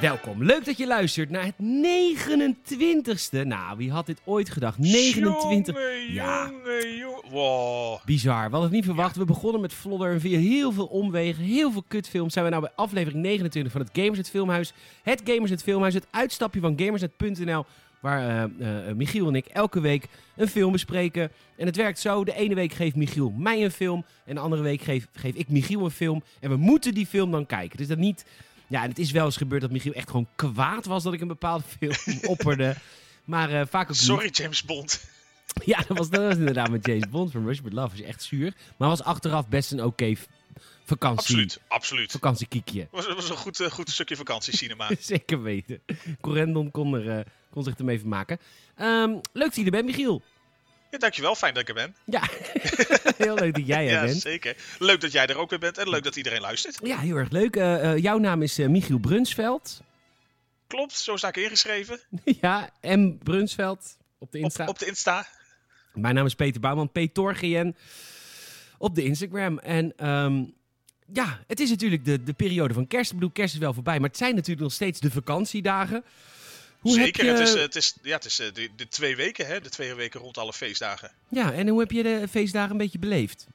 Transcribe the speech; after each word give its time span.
Welkom. 0.00 0.44
Leuk 0.44 0.64
dat 0.64 0.76
je 0.76 0.86
luistert 0.86 1.30
naar 1.30 1.44
het 1.44 1.54
29ste. 1.58 3.46
Nou, 3.46 3.76
wie 3.76 3.90
had 3.90 4.06
dit 4.06 4.20
ooit 4.24 4.50
gedacht? 4.50 4.78
29. 4.78 5.74
Jongen, 5.74 6.12
Ja. 6.12 6.50
jongen, 6.50 6.96
jongen. 6.96 7.30
Wow. 7.30 7.98
Bizar. 8.04 8.34
We 8.36 8.40
hadden 8.42 8.62
het 8.62 8.70
niet 8.72 8.84
verwacht. 8.84 9.16
We 9.16 9.24
begonnen 9.24 9.60
met 9.60 9.72
Vlodder 9.72 10.12
en 10.12 10.20
via 10.20 10.38
heel 10.38 10.72
veel 10.72 10.86
omwegen, 10.86 11.44
heel 11.44 11.72
veel 11.72 11.84
kutfilms 11.88 12.32
zijn 12.32 12.44
we 12.44 12.50
nou 12.50 12.62
bij 12.62 12.72
aflevering 12.76 13.22
29 13.22 13.72
van 13.72 13.80
het 13.80 13.90
Gamersnet 13.92 14.30
Filmhuis. 14.30 14.72
Het 15.02 15.20
Gamersnet 15.24 15.62
Filmhuis, 15.62 15.94
het 15.94 16.06
uitstapje 16.10 16.60
van 16.60 16.74
Gamersnet.nl, 16.76 17.64
waar 18.00 18.48
eh, 18.58 18.88
eh, 18.88 18.96
Michiel 18.96 19.28
en 19.28 19.34
ik 19.34 19.46
elke 19.46 19.80
week 19.80 20.06
een 20.36 20.48
film 20.48 20.72
bespreken. 20.72 21.30
En 21.56 21.66
het 21.66 21.76
werkt 21.76 21.98
zo, 21.98 22.24
de 22.24 22.34
ene 22.34 22.54
week 22.54 22.72
geeft 22.72 22.96
Michiel 22.96 23.30
mij 23.30 23.64
een 23.64 23.70
film 23.70 24.04
en 24.24 24.34
de 24.34 24.40
andere 24.40 24.62
week 24.62 24.80
geef, 24.82 25.06
geef 25.12 25.34
ik 25.34 25.48
Michiel 25.48 25.84
een 25.84 25.90
film. 25.90 26.22
En 26.40 26.50
we 26.50 26.56
moeten 26.56 26.94
die 26.94 27.06
film 27.06 27.30
dan 27.30 27.46
kijken. 27.46 27.76
Dus 27.76 27.88
dat 27.88 27.98
niet... 27.98 28.24
Ja, 28.70 28.82
en 28.82 28.88
het 28.88 28.98
is 28.98 29.10
wel 29.10 29.24
eens 29.24 29.36
gebeurd 29.36 29.60
dat 29.60 29.70
Michiel 29.70 29.92
echt 29.92 30.10
gewoon 30.10 30.28
kwaad 30.34 30.86
was 30.86 31.02
dat 31.02 31.12
ik 31.12 31.20
een 31.20 31.28
bepaalde 31.28 31.64
film 31.78 32.18
opperde. 32.32 32.76
Maar 33.24 33.50
eh, 33.50 33.66
vaak 33.68 33.82
ook 33.82 33.88
niet. 33.88 33.98
Sorry, 33.98 34.28
James 34.32 34.64
Bond. 34.64 35.00
Ja, 35.64 35.82
dat 35.88 35.98
was, 35.98 36.10
dat 36.10 36.22
was 36.22 36.36
inderdaad 36.36 36.70
met 36.70 36.86
James 36.86 37.08
Bond 37.08 37.30
van 37.32 37.46
Rush 37.46 37.60
with 37.60 37.72
Love. 37.72 37.94
is 37.94 38.02
echt 38.02 38.22
zuur. 38.22 38.54
Maar 38.76 38.88
was 38.88 39.02
achteraf 39.02 39.48
best 39.48 39.72
een 39.72 39.84
oké 39.84 40.14
vakantie. 40.84 41.18
Absoluut, 41.18 41.60
absoluut. 41.68 42.10
Vakantiekiekje. 42.10 42.80
Het 42.80 42.88
was, 42.90 43.06
was 43.06 43.30
een 43.30 43.36
goed, 43.36 43.60
eh, 43.60 43.70
goed 43.70 43.90
stukje 43.90 44.16
vakantiecinema. 44.16 44.90
Zeker 45.00 45.42
weten. 45.42 45.80
Corendon 46.20 46.70
kon, 46.70 46.94
er, 46.94 47.18
eh, 47.18 47.24
kon 47.50 47.64
zich 47.64 47.76
ermee 47.76 47.98
vermaken. 47.98 48.38
Ehm 48.76 49.10
leuk 49.32 49.46
dat 49.46 49.56
je 49.56 49.64
er 49.64 49.70
bent, 49.70 49.84
Michiel. 49.84 50.22
Ja, 50.90 50.98
dankjewel, 50.98 51.34
fijn 51.34 51.54
dat 51.54 51.62
ik 51.62 51.68
er 51.68 51.74
ben. 51.74 51.96
Ja, 52.04 52.22
heel 53.26 53.34
leuk 53.34 53.54
dat 53.54 53.66
jij 53.66 53.86
er 53.86 53.92
ja, 54.00 54.04
bent. 54.04 54.20
zeker. 54.20 54.56
Leuk 54.78 55.00
dat 55.00 55.12
jij 55.12 55.26
er 55.26 55.36
ook 55.36 55.50
weer 55.50 55.58
bent 55.58 55.78
en 55.78 55.88
leuk 55.88 56.02
dat 56.02 56.16
iedereen 56.16 56.40
luistert. 56.40 56.78
Ja, 56.82 56.98
heel 56.98 57.16
erg 57.16 57.30
leuk. 57.30 57.56
Eh, 57.56 57.92
eh, 57.92 57.98
jouw 57.98 58.18
naam 58.18 58.42
is 58.42 58.58
eh, 58.58 58.68
Michiel 58.68 58.98
Brunsveld. 58.98 59.80
Klopt, 60.66 60.92
zo 60.92 61.16
sta 61.16 61.28
ik 61.28 61.36
ingeschreven. 61.36 62.00
ja, 62.40 62.70
M. 62.82 63.18
Brunsveld 63.22 63.96
op 64.18 64.32
de 64.32 64.38
Insta. 64.38 64.66
op 64.66 64.78
de 64.78 64.86
Insta. 64.86 65.26
Mijn 65.92 66.14
naam 66.14 66.26
is 66.26 66.34
Peter 66.34 66.60
Bouwman, 66.60 66.90
PTorGN 66.92 67.76
op 68.78 68.94
de 68.94 69.04
Instagram. 69.04 69.58
En 69.58 69.92
ehm, 69.96 70.44
ja, 71.12 71.40
het 71.46 71.60
is 71.60 71.70
natuurlijk 71.70 72.04
de, 72.04 72.22
de 72.22 72.32
periode 72.32 72.74
van 72.74 72.86
kerst. 72.86 73.10
Ik 73.10 73.16
bedoel, 73.16 73.32
kerst 73.32 73.54
is 73.54 73.60
wel 73.60 73.74
voorbij, 73.74 73.98
maar 74.00 74.08
het 74.08 74.18
zijn 74.18 74.34
natuurlijk 74.34 74.60
nog 74.60 74.72
steeds 74.72 75.00
de 75.00 75.10
vakantiedagen. 75.10 76.04
Hoe 76.80 76.92
Zeker, 76.94 77.24
je... 77.24 77.30
het 77.30 77.40
is, 77.40 77.54
eh, 77.54 77.60
het 77.60 77.76
is, 77.76 77.94
ja, 78.02 78.14
het 78.14 78.24
is 78.24 78.38
eh, 78.38 78.52
de, 78.52 78.68
de 78.76 78.88
twee 78.88 79.16
weken, 79.16 79.46
hè? 79.46 79.60
De 79.60 79.68
twee 79.68 79.94
weken 79.94 80.20
rond 80.20 80.38
alle 80.38 80.52
feestdagen. 80.52 81.10
Ja, 81.28 81.52
en 81.52 81.68
hoe 81.68 81.80
heb 81.80 81.90
je 81.90 82.02
de 82.02 82.26
feestdagen 82.30 82.70
een 82.70 82.76
beetje 82.76 82.98
beleefd? 82.98 83.46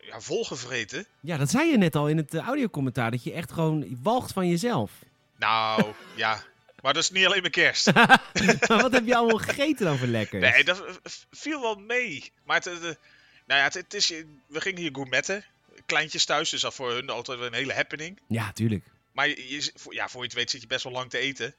Ja, 0.00 0.20
volgevreten. 0.20 1.06
Ja, 1.20 1.36
dat 1.36 1.50
zei 1.50 1.70
je 1.70 1.78
net 1.78 1.94
al 1.94 2.08
in 2.08 2.16
het 2.16 2.34
eh, 2.34 2.40
audiocommentaar, 2.46 3.10
dat 3.10 3.24
je 3.24 3.32
echt 3.32 3.52
gewoon 3.52 3.98
walgt 4.02 4.32
van 4.32 4.48
jezelf. 4.48 4.90
Nou, 5.36 5.92
ja. 6.16 6.42
Maar 6.82 6.94
dat 6.94 7.02
is 7.02 7.10
niet 7.10 7.26
alleen 7.26 7.40
mijn 7.40 7.52
kerst. 7.52 7.92
maar 8.68 8.82
wat 8.82 8.92
heb 8.92 9.06
je 9.06 9.16
allemaal 9.16 9.38
gegeten 9.38 9.86
dan 9.86 9.98
voor 9.98 10.06
lekkers? 10.06 10.42
Nee, 10.42 10.64
dat 10.64 10.82
viel 11.30 11.60
wel 11.60 11.74
mee. 11.74 12.32
Maar 12.44 12.56
het, 12.56 12.64
de- 12.64 12.96
nou 13.46 13.60
ja, 13.60 13.64
het, 13.64 13.74
het 13.74 13.94
is, 13.94 14.12
we 14.46 14.60
gingen 14.60 14.80
hier 14.80 14.90
gourmetten. 14.92 15.44
Kleintjes 15.86 16.24
thuis, 16.24 16.50
dus 16.50 16.60
dat 16.60 16.74
voor 16.74 16.92
hun 16.92 17.10
altijd 17.10 17.40
een 17.40 17.54
hele 17.54 17.72
happening. 17.74 18.18
Ja, 18.28 18.52
tuurlijk. 18.52 18.84
Maar 19.12 19.28
je, 19.28 19.72
ja, 19.90 20.08
voor 20.08 20.20
je 20.20 20.26
het 20.26 20.36
weet 20.36 20.50
zit 20.50 20.60
je 20.60 20.66
best 20.66 20.84
wel 20.84 20.92
lang 20.92 21.10
te 21.10 21.18
eten. 21.18 21.54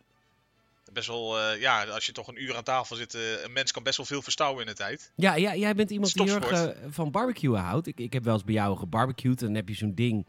Best 0.94 1.08
wel, 1.08 1.40
eh, 1.40 1.62
ja, 1.62 1.84
als 1.84 2.06
je 2.06 2.12
toch 2.12 2.28
een 2.28 2.44
uur 2.44 2.56
aan 2.56 2.64
tafel 2.64 2.96
zit, 2.96 3.14
eh, 3.14 3.22
een 3.44 3.52
mens 3.52 3.72
kan 3.72 3.84
best 3.84 3.98
wel 3.98 4.06
veel 4.06 4.22
verstouwen 4.22 4.62
in 4.62 4.68
de 4.68 4.74
tijd. 4.74 5.12
Ja, 5.16 5.36
ja 5.36 5.56
jij 5.56 5.76
bent 5.76 5.90
iemand 5.90 6.14
die 6.14 6.24
heel 6.24 6.36
erg 6.36 6.52
eh, 6.52 6.70
van 6.90 7.12
barbecuen 7.12 7.60
houdt. 7.60 7.88
Ik, 7.88 8.00
ik 8.00 8.14
heb 8.14 8.24
wel 8.24 8.34
eens 8.34 8.44
bij 8.44 8.54
jou 8.54 8.78
gebarbecued 8.78 9.40
en 9.40 9.46
dan 9.46 9.56
heb 9.56 9.70
je 9.70 9.76
zo'n 9.76 9.96
ding... 9.96 10.28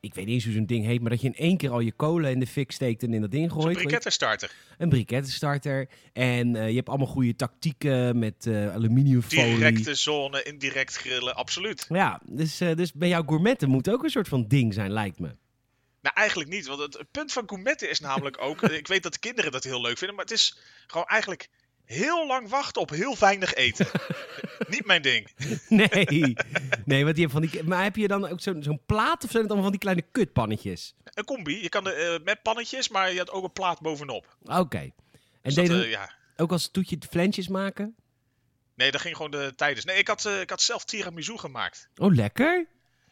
Ik 0.00 0.14
weet 0.14 0.24
niet 0.24 0.34
eens 0.34 0.44
hoe 0.44 0.52
zo'n 0.52 0.66
ding 0.66 0.84
heet, 0.84 1.00
maar 1.00 1.10
dat 1.10 1.20
je 1.20 1.26
in 1.26 1.34
één 1.34 1.56
keer 1.56 1.70
al 1.70 1.80
je 1.80 1.92
kolen 1.92 2.30
in 2.30 2.40
de 2.40 2.46
fik 2.46 2.72
steekt 2.72 3.02
en 3.02 3.14
in 3.14 3.20
dat 3.20 3.30
ding 3.30 3.52
gooit. 3.52 3.76
brikettenstarter. 3.76 4.50
Een 4.78 4.88
brikettenstarter. 4.88 5.88
En 6.12 6.52
je 6.52 6.76
hebt 6.76 6.88
allemaal 6.88 7.06
goede 7.06 7.36
tactieken 7.36 8.18
met 8.18 8.46
eh 8.46 8.74
aluminiumfolie. 8.74 9.54
Directe 9.54 9.94
zone, 9.94 10.42
indirect 10.42 10.96
grillen, 10.96 11.36
absoluut. 11.36 11.86
Ja, 11.88 12.20
dus, 12.26 12.56
dus 12.56 12.92
bij 12.92 13.08
jouw 13.08 13.22
gourmetten 13.26 13.68
moet 13.68 13.90
ook 13.90 14.02
een 14.02 14.10
soort 14.10 14.28
van 14.28 14.44
ding 14.48 14.74
zijn, 14.74 14.90
lijkt 14.90 15.18
me. 15.18 15.34
Nou, 16.00 16.16
eigenlijk 16.16 16.50
niet. 16.50 16.66
Want 16.66 16.80
het, 16.80 16.94
het 16.94 17.10
punt 17.10 17.32
van 17.32 17.42
gourmetten 17.46 17.90
is 17.90 18.00
namelijk 18.00 18.40
ook... 18.48 18.62
ik 18.62 18.86
weet 18.86 19.02
dat 19.02 19.12
de 19.12 19.18
kinderen 19.18 19.52
dat 19.52 19.64
heel 19.64 19.80
leuk 19.80 19.98
vinden, 19.98 20.16
maar 20.16 20.24
het 20.24 20.34
is 20.34 20.58
gewoon 20.86 21.06
eigenlijk 21.06 21.48
heel 21.84 22.26
lang 22.26 22.48
wachten 22.48 22.82
op 22.82 22.90
heel 22.90 23.16
weinig 23.18 23.54
eten. 23.54 23.86
niet 24.68 24.86
mijn 24.86 25.02
ding. 25.02 25.30
Nee, 25.68 26.36
nee 26.84 27.04
want 27.04 27.16
je 27.16 27.22
hebt 27.22 27.32
van 27.32 27.42
die... 27.42 27.62
Maar 27.62 27.82
heb 27.82 27.96
je 27.96 28.08
dan 28.08 28.28
ook 28.28 28.40
zo'n 28.40 28.62
zo'n 28.62 28.80
plaat 28.86 29.24
of 29.24 29.30
zijn 29.30 29.42
het 29.42 29.52
allemaal 29.52 29.70
van 29.70 29.70
die 29.70 29.80
kleine 29.80 30.04
kutpannetjes? 30.12 30.94
Een 31.04 31.24
combi. 31.24 31.62
Je 31.62 31.68
kan 31.68 31.86
er 31.86 32.14
eh, 32.14 32.24
met 32.24 32.42
pannetjes, 32.42 32.88
maar 32.88 33.12
je 33.12 33.18
had 33.18 33.30
ook 33.30 33.44
een 33.44 33.52
plaat 33.52 33.80
bovenop. 33.80 34.36
Oké. 34.42 34.78
En 34.78 34.92
Dus 35.42 35.54
je 35.54 35.82
eh, 35.82 35.90
ja. 35.90 36.12
ook 36.36 36.52
als 36.52 36.70
toetje 36.70 36.98
flensjes 37.10 37.48
maken? 37.48 37.96
Nee, 38.74 38.90
dat 38.90 39.00
ging 39.00 39.16
gewoon 39.16 39.30
de 39.30 39.52
tijdens. 39.56 39.84
Nee, 39.84 39.98
ik 39.98 40.08
had, 40.08 40.24
eh, 40.24 40.40
ik 40.40 40.50
had 40.50 40.62
zelf 40.62 40.84
tiramisu 40.84 41.38
gemaakt. 41.38 41.88
Oh, 41.96 42.14
lekker. 42.14 42.66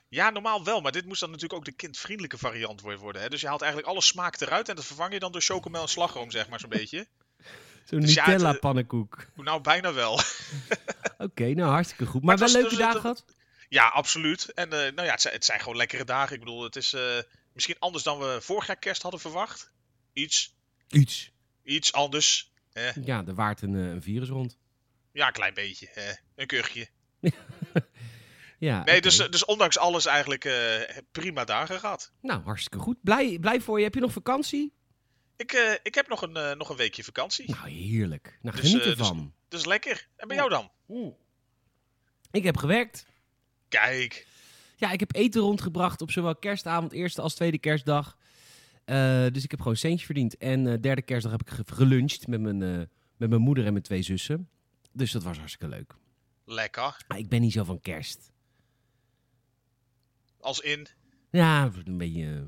Ja, 0.09 0.31
normaal 0.31 0.65
wel, 0.65 0.81
maar 0.81 0.93
dit 0.93 1.05
moest 1.07 1.21
dan 1.21 1.31
natuurlijk 1.31 1.59
ook 1.59 1.65
de 1.65 1.73
kindvriendelijke 1.73 2.39
variant 2.39 2.81
wo- 2.81 2.97
worden. 2.97 3.23
Hè? 3.23 3.29
Dus 3.29 3.41
je 3.41 3.47
haalt 3.47 3.61
eigenlijk 3.63 3.91
alle 3.93 4.03
smaak 4.03 4.41
eruit 4.41 4.69
en 4.69 4.75
dat 4.77 4.85
vervang 4.85 5.13
je 5.13 5.19
dan 5.19 5.33
door 5.33 5.41
chocomel 5.41 5.83
en 5.83 5.89
slagroom, 5.89 6.31
zeg 6.31 6.49
maar, 6.49 6.61
zo'n 6.61 6.69
beetje. 6.69 7.07
Zo'n 7.85 8.01
Dus 8.01 8.15
ja, 8.15 8.23
het, 8.25 8.33
Nutella 8.33 8.55
eh, 8.55 8.61
pannenkoek. 8.61 9.27
Nou, 9.35 9.61
bijna 9.61 9.93
wel. 9.93 10.21
Oké, 11.19 11.55
nou 11.55 11.71
hartstikke 11.71 12.07
goed. 12.07 12.23
Maar, 12.23 12.39
Maar 12.39 12.47
wel 12.47 12.55
leuke 12.57 12.69
dus- 12.77 12.79
dagen 12.79 13.01
gehad? 13.01 13.25
ja, 13.69 13.89
absoluut. 13.89 14.53
En 14.53 14.73
eh, 14.73 14.79
nou 14.93 15.03
ja, 15.07 15.11
het 15.13 15.21
zijn, 15.21 15.35
het 15.35 15.45
zijn 15.45 15.61
gewoon 15.61 15.77
lekkere 15.77 16.05
dagen. 16.05 16.35
Ik 16.35 16.41
bedoel, 16.41 16.63
het 16.63 16.77
is 16.77 16.93
eh, 16.93 17.19
misschien 17.53 17.77
anders 17.79 18.05
dan 18.05 18.19
we 18.19 18.39
vorig 18.41 18.67
jaar 18.67 18.77
kerst 18.79 19.03
hadden 19.03 19.21
verwacht. 19.21 19.71
Iets, 20.13 20.55
Iets. 20.89 21.31
iets 21.65 21.93
anders. 21.93 22.53
Ja, 23.05 23.25
er 23.27 23.35
waart 23.35 23.63
een, 23.63 23.75
een 23.75 24.03
virus 24.03 24.29
rond. 24.29 24.59
Ja, 25.13 25.27
een 25.27 25.33
klein 25.33 25.55
beetje. 25.55 25.91
eh, 25.91 26.15
een 26.35 26.47
kuchje. 26.47 26.89
Ja, 28.59 28.85
Nee, 28.85 29.01
dus, 29.01 29.17
dus 29.17 29.45
ondanks 29.45 29.79
alles 29.79 30.07
eigenlijk 30.07 30.45
eh, 30.45 30.53
prima 31.13 31.45
dagen 31.45 31.79
gehad. 31.81 32.13
Nou, 32.21 32.43
hartstikke 32.43 32.79
goed. 32.79 32.97
Blij, 33.03 33.39
blij 33.39 33.61
voor 33.61 33.79
je. 33.79 33.85
Heb 33.85 33.95
je 33.95 34.01
nog 34.01 34.13
vakantie? 34.13 34.73
Ik, 35.37 35.53
eh, 35.53 35.73
ik 35.83 35.95
heb 35.95 36.09
nog 36.09 36.23
een, 36.23 36.37
eh, 36.37 36.53
nog 36.57 36.69
een 36.69 36.77
weekje 36.77 37.05
vakantie. 37.05 37.51
Nou, 37.51 37.69
heerlijk. 37.71 38.39
Nou, 38.43 38.57
Dus, 38.57 38.65
geniet 38.71 38.85
dus- 38.85 38.99
ervan. 38.99 39.33
Dat 39.49 39.61
is 39.61 39.67
lekker. 39.67 40.09
En 40.17 40.29
bij 40.29 40.37
jou 40.37 40.49
dan? 40.49 40.71
Ik 42.31 42.45
heb 42.45 42.57
gewerkt. 42.57 43.07
Kijk. 43.69 44.27
Ja, 44.77 44.91
ik 44.93 45.01
heb 45.01 45.15
eten 45.15 45.41
rondgebracht 45.41 46.01
op 46.03 46.11
zowel 46.11 46.37
kerstavond, 46.37 46.93
eerste 46.93 47.23
als 47.23 47.35
tweede 47.35 47.59
kerstdag. 47.59 48.17
Dus 49.33 49.45
ik 49.45 49.51
heb 49.51 49.61
gewoon 49.61 49.77
centje 49.77 50.07
verdiend. 50.07 50.37
En 50.37 50.81
derde 50.81 51.03
kerstdag 51.03 51.33
heb 51.33 51.41
ik 51.41 51.51
ge- 51.51 51.75
geluncht 51.75 52.27
met 52.27 52.41
mijn, 52.41 52.59
met 53.17 53.29
mijn 53.29 53.41
moeder 53.41 53.65
en 53.67 53.73
mijn 53.73 53.85
twee 53.85 54.03
zussen. 54.03 54.49
Dus 54.93 55.13
dat 55.13 55.23
was 55.23 55.39
hartstikke 55.39 55.69
leuk. 55.69 55.95
Lekker. 56.45 56.97
Maar 57.09 57.19
ik 57.19 57.29
ben 57.29 57.41
niet 57.41 57.53
zo 57.53 57.65
van 57.65 57.81
kerst. 57.81 58.31
Als 60.47 60.61
in. 60.61 60.87
Ja, 61.31 61.71
een 61.85 61.99
beetje... 61.99 62.47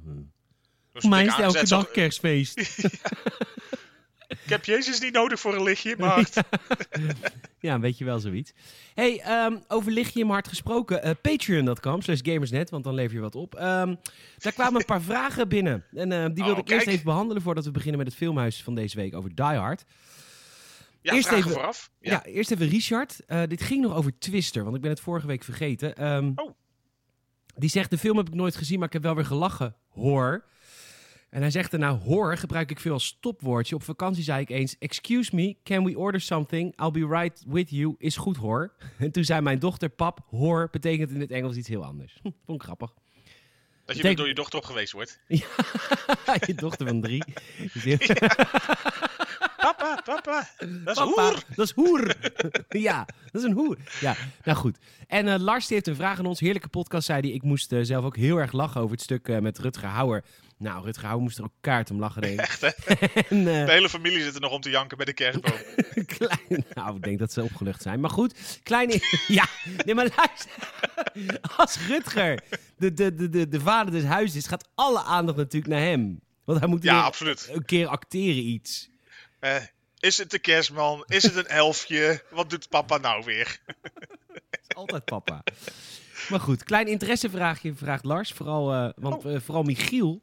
dus 0.92 1.00
voor 1.03 1.10
mij 1.10 1.25
is 1.26 1.34
het 1.34 1.44
elke 1.44 1.66
dag 1.69 1.91
kerstfeest. 1.91 2.59
Ik 4.28 4.38
heb 4.54 4.64
Jezus 4.64 5.00
niet 5.00 5.12
nodig 5.12 5.41
voor 5.41 5.54
een 5.54 5.62
lichtje, 5.62 5.94
maar 5.98 6.28
ja, 7.60 7.81
weet 7.86 7.98
je 7.98 8.04
wel 8.04 8.19
zoiets. 8.19 8.53
hey, 8.94 9.20
ehm, 9.20 9.56
over 9.69 9.92
lichtje 9.92 10.12
in 10.20 10.26
mijn 10.26 10.32
hart 10.38 10.48
gesproken. 10.48 11.03
eh 11.03 11.10
Patreon.com 11.22 12.03
slash 12.03 12.20
gamersnet, 12.22 12.70
want 12.70 12.84
dan 12.84 12.94
lever 12.94 13.14
je 13.14 13.20
wat 13.20 13.34
op. 13.34 13.54
Ehm, 13.54 13.94
daar 14.38 14.53
kwamen 14.53 14.80
een 14.80 14.86
paar 14.86 15.03
vragen 15.03 15.48
binnen. 15.48 15.84
En 15.94 16.12
eh, 16.12 16.25
die 16.25 16.34
wilde 16.44 16.53
Oh, 16.53 16.59
ik 16.59 16.69
eerst 16.70 16.86
even 16.86 17.04
behandelen 17.04 17.42
voordat 17.42 17.65
we 17.65 17.70
beginnen 17.70 17.98
met 17.98 18.06
het 18.06 18.16
filmhuis 18.16 18.62
van 18.62 18.75
deze 18.75 18.97
week 18.97 19.15
over 19.15 19.34
Die 19.34 19.44
Hard. 19.44 19.84
ja, 21.00 21.12
Eerst 21.12 21.26
vragen 21.28 21.44
even- 21.47 21.59
vooraf. 21.59 21.91
Ja, 22.00 22.10
Ja. 22.10 22.22
eerst 22.25 22.50
even 22.50 22.69
Richard. 22.69 23.20
Eh, 23.26 23.42
dit 23.47 23.62
ging 23.62 23.82
nog 23.82 23.94
over 23.94 24.19
Twister, 24.19 24.62
want 24.65 24.77
ik 24.77 24.83
ben 24.83 24.91
het 24.91 25.01
vorige 25.01 25.27
week 25.27 25.44
vergeten. 25.44 25.97
Ehm, 25.97 26.33
Oh. 26.34 26.54
Die 27.59 27.71
zegt, 27.71 27.91
de 27.91 27.99
film 27.99 28.16
heb 28.16 28.28
ik 28.28 28.34
nooit 28.34 28.57
gezien, 28.57 28.78
maar 28.78 28.87
ik 28.87 28.93
heb 28.93 29.03
wel 29.03 29.15
weer 29.15 29.25
gelachen. 29.25 29.75
Hoor. 29.89 30.45
En 31.31 31.41
hij 31.41 31.51
zegt 31.51 31.71
daarna, 31.71 31.99
hoor 31.99 32.37
gebruik 32.37 32.71
ik 32.71 32.81
veel 32.81 32.93
als 32.93 33.07
stopwoordje. 33.07 33.75
Op 33.75 33.83
vakantie 33.83 34.22
zei 34.22 34.41
ik 34.41 34.51
eens, 34.51 34.77
excuse 34.78 35.34
me, 35.34 35.57
can 35.63 35.84
we 35.84 35.99
order 35.99 36.21
something? 36.21 36.81
I'll 36.81 36.91
be 36.91 37.07
right 37.07 37.45
with 37.47 37.71
you. 37.71 37.95
Is 37.99 38.16
goed 38.16 38.37
hoor. 38.37 38.72
En 38.99 39.10
toen 39.13 39.25
zei 39.25 39.41
mijn 39.41 39.59
dochter, 39.59 39.89
pap, 39.89 40.21
hoor 40.31 40.69
betekent 40.71 41.10
in 41.10 41.21
het 41.21 41.31
Engels 41.31 41.57
iets 41.57 41.69
heel 41.69 41.84
anders. 41.84 42.19
Hm, 42.22 42.31
vond 42.45 42.59
ik 42.60 42.63
grappig. 42.66 42.95
Dat 43.84 43.97
je 43.97 44.15
door 44.15 44.28
je 44.28 44.34
dochter 44.34 44.59
op 44.59 44.65
geweest 44.65 44.93
wordt. 44.93 45.21
Je 46.47 46.54
dochter 46.54 46.87
van 46.87 47.01
drie. 47.01 47.25
Heel- 47.72 47.99
Papa, 49.60 50.01
papa. 50.05 50.49
Dat 50.59 50.69
is 50.69 50.95
Papa, 50.95 51.05
hoer. 51.05 51.43
dat 51.57 51.66
is 51.66 51.72
hoer. 51.75 52.15
ja, 52.89 53.07
dat 53.33 53.43
is 53.43 53.49
een 53.49 53.55
hoer. 53.55 53.77
Ja, 54.01 54.16
nou 54.45 54.59
goed. 54.59 54.78
En 55.07 55.28
eh, 55.28 55.39
Lars 55.41 55.66
die 55.66 55.75
heeft 55.75 55.89
een 55.89 55.95
vraag 55.97 56.19
aan 56.19 56.27
ons. 56.27 56.41
Heerlijke 56.41 56.69
podcast, 56.69 57.07
zei 57.07 57.21
hij. 57.21 57.31
Ik 57.31 57.43
moest 57.43 57.72
eh, 57.72 57.78
zelf 57.83 58.05
ook 58.05 58.16
heel 58.16 58.37
erg 58.37 58.53
lachen 58.53 58.81
over 58.81 58.93
het 58.93 59.03
stuk 59.05 59.28
eh, 59.28 59.39
met 59.39 59.59
Rutger 59.59 59.89
Hauer. 59.89 60.25
Nou, 60.59 60.84
Rutger 60.84 61.05
Hauer 61.07 61.22
moest 61.22 61.39
er 61.39 61.45
ook 61.45 61.53
kaart 61.60 61.91
om 61.91 61.99
lachen, 61.99 62.22
denk. 62.22 62.41
Echt, 62.41 62.60
hè? 62.60 62.69
En, 63.28 63.45
De 63.45 63.51
hele 63.72 63.89
familie 63.89 64.22
zit 64.22 64.34
er 64.34 64.41
nog 64.41 64.53
om 64.53 64.60
te 64.60 64.71
janken 64.71 64.97
bij 64.97 65.07
de 65.07 65.13
kerstboom. 65.13 65.59
klein, 66.16 66.65
nou, 66.75 66.97
ik 66.97 67.03
denk 67.03 67.19
dat 67.19 67.33
ze 67.33 67.43
opgelucht 67.43 67.83
zijn. 67.83 68.01
Maar 68.01 68.11
goed, 68.11 68.61
kleine... 68.63 69.01
ja, 69.28 69.47
nee, 69.84 69.95
maar 69.95 70.09
luister. 70.16 70.51
Als 71.57 71.87
Rutger 71.87 72.41
de, 72.77 72.93
de, 72.93 73.15
de, 73.15 73.28
de, 73.28 73.49
de 73.49 73.61
vader 73.61 73.93
des 73.93 74.04
huizes 74.04 74.37
is, 74.37 74.47
gaat 74.47 74.69
alle 74.75 75.03
aandacht 75.03 75.39
natuurlijk 75.39 75.72
naar 75.72 75.83
hem. 75.83 76.21
Want 76.45 76.59
hij 76.59 76.69
moet 76.69 76.83
Ja, 76.83 77.01
absoluut. 77.01 77.49
een 77.53 77.65
keer 77.65 77.87
acteren 77.87 78.43
iets. 78.47 78.91
Eh, 79.39 79.63
is 79.99 80.19
het 80.19 80.31
de 80.31 80.39
kerstman? 80.39 81.05
Is 81.07 81.23
het 81.23 81.37
een 81.37 81.47
elfje? 81.47 82.25
Wat 82.31 82.51
doet 82.51 82.69
papa 82.69 82.97
nou 82.99 83.25
weer? 83.25 83.61
Altijd 84.69 85.05
papa. 85.05 85.43
maar 86.29 86.41
goed, 86.41 86.65
klein 86.65 86.87
interessevraagje 86.87 87.75
vraagt 87.75 88.05
Lars. 88.05 88.33
Vooral, 88.33 88.73
eh, 88.73 88.91
want 88.97 89.25
Oh. 89.25 89.35
eh, 89.35 89.41
vooral 89.41 89.63
Michiel. 89.63 90.23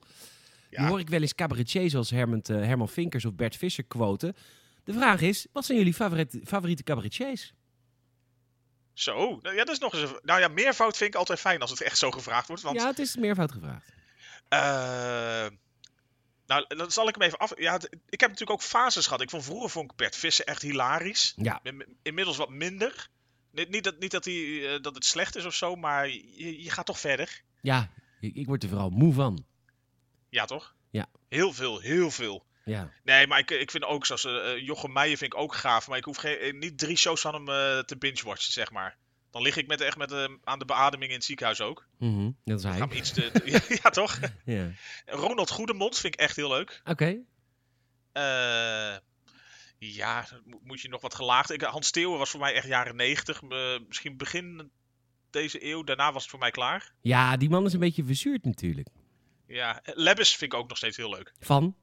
Die 0.70 0.86
hoor 0.86 1.00
ik 1.00 1.10
wel 1.10 1.22
eens 1.22 1.36
cabaretier 1.36 1.90
zoals 1.90 2.10
Herman, 2.10 2.42
Herman 2.46 2.90
Vinkers 2.90 3.26
of 3.26 3.34
Bert 3.34 3.56
Visser 3.56 3.84
quoten. 3.84 4.36
De 4.84 4.94
vraag 4.94 5.22
is, 5.22 5.48
wat 5.52 5.66
zijn 5.66 5.78
jullie 5.78 5.94
favoriete, 5.94 6.42
favoriete 6.46 6.84
cabaretiers? 6.84 7.54
Zo, 8.94 9.40
nou 9.42 9.56
ja, 9.56 9.64
dat 9.64 9.74
is 9.74 9.80
nog 9.80 9.94
eens 9.94 10.10
een... 10.10 10.20
Nou 10.22 10.40
ja, 10.40 10.48
meervoud 10.48 10.98
vind 10.98 11.14
ik 11.14 11.20
altijd 11.20 11.40
fijn 11.40 11.62
als 11.62 11.70
het 11.70 11.82
echt 11.82 11.98
zo 11.98 12.12
gevraagd 12.12 12.48
wordt. 12.48 12.62
Want 12.62 12.80
Ja, 12.80 12.88
het 12.88 13.00
is 13.00 13.16
meervoud 13.16 13.52
gevraagd. 13.52 13.94
Nou, 16.48 16.66
dan 16.76 16.92
zal 16.92 17.08
ik 17.08 17.16
hem 17.16 17.24
even 17.24 17.38
af. 17.40 17.60
Ja, 17.60 17.76
ik 18.10 18.20
heb 18.20 18.30
natuurlijk 18.30 18.52
ook 18.52 18.62
fases 18.62 19.06
gehad. 19.06 19.22
Ik 19.22 19.30
vond 19.30 19.44
vroeger 19.44 19.70
vond 19.70 19.92
ik 19.92 19.98
Bert 19.98 20.16
Visser 20.16 20.46
echt 20.46 20.62
hilarisch. 20.62 21.34
Ja, 21.36 21.60
In- 21.64 21.98
Inmiddels 22.04 22.38
wat 22.38 22.50
minder. 22.50 23.08
Niet, 23.52 23.70
niet, 23.70 23.84
dat, 23.84 24.00
niet 24.00 24.12
dat, 24.12 24.26
hij, 24.26 24.74
eh, 24.76 24.82
dat 24.82 24.96
het 24.96 25.06
slecht 25.06 25.36
is 25.36 25.46
of 25.46 25.56
zo, 25.56 25.76
maar 25.76 26.08
je, 26.10 26.64
je 26.64 26.70
gaat 26.70 26.86
toch 26.86 27.00
verder. 27.00 27.42
ja 27.62 27.90
ik, 28.20 28.36
ik 28.36 28.46
word 28.46 28.64
er 28.64 28.70
vooral 28.70 28.90
moe 28.90 29.14
van. 29.14 29.46
Ja, 30.30 30.46
toch? 30.46 30.76
Ja. 30.90 31.06
Heel 31.30 31.54
veel, 31.54 31.80
heel 31.80 32.12
veel. 32.12 32.46
Ja, 32.66 32.92
Nee, 33.04 33.28
maar 33.28 33.40
ik, 33.40 33.52
ik 33.52 33.72
vind 33.72 33.84
ook, 33.84 34.06
zoals 34.06 34.24
eh, 34.26 34.58
Jochem 34.58 34.92
Meijer 34.94 35.18
vind 35.18 35.34
ik 35.34 35.40
ook 35.40 35.56
gaaf. 35.56 35.88
Maar 35.88 35.98
ik 35.98 36.04
hoef 36.04 36.18
geen, 36.18 36.38
eh, 36.38 36.54
niet 36.54 36.78
drie 36.78 36.98
shows 36.98 37.22
van 37.22 37.34
hem 37.34 37.46
te 37.86 37.98
binge-watchen, 37.98 38.54
zeg 38.54 38.72
maar. 38.72 38.98
Dan 39.36 39.44
lig 39.44 39.56
ik 39.58 39.68
met, 39.68 39.82
echt 39.82 39.98
met, 39.98 40.30
aan 40.44 40.60
de 40.60 40.66
beademing 40.66 41.10
in 41.10 41.16
het 41.18 41.26
ziekenhuis 41.26 41.62
ook. 41.62 41.88
Mhm, 41.98 42.32
dat 42.46 42.58
is 42.58 42.64
hij. 42.64 42.78
gaan 42.78 42.92
iets 42.94 43.12
te, 43.12 43.32
te- 43.32 43.78
ja, 43.84 43.90
toch? 43.90 44.20
Ja. 44.46 44.72
Ronald 45.06 45.50
Goedemond 45.50 45.98
vind 45.98 46.14
ik 46.14 46.20
echt 46.20 46.36
heel 46.36 46.50
leuk. 46.50 46.82
Oké, 46.86 47.18
Eh, 48.12 48.96
ja, 49.78 50.28
mo- 50.46 50.60
moet 50.64 50.82
je 50.82 50.90
nog 50.90 51.02
wat 51.02 51.16
gelaagd. 51.16 51.52
Ik, 51.52 51.62
Hans 51.62 51.88
Steeuwen 51.88 52.18
was 52.20 52.30
voor 52.30 52.40
mij 52.40 52.54
echt 52.54 52.68
jaren 52.68 52.96
90. 52.96 53.42
eh, 53.50 53.80
misschien 53.88 54.18
begin 54.18 54.72
deze 55.30 55.66
eeuw. 55.66 55.84
Daarna 55.84 56.12
was 56.12 56.22
het 56.22 56.32
voor 56.32 56.40
mij 56.40 56.52
klaar. 56.52 56.92
ja, 57.02 57.38
die 57.38 57.50
man 57.50 57.66
is 57.66 57.74
een 57.74 57.80
beetje 57.80 58.06
verzuurd 58.06 58.46
natuurlijk. 58.46 58.88
Ja, 59.48 59.82
Lebbes 59.84 60.30
vind 60.36 60.54
ik 60.54 60.60
ook 60.60 60.68
nog 60.70 60.78
steeds 60.78 60.98
heel 60.98 61.10
leuk. 61.10 61.34
Van? 61.40 61.76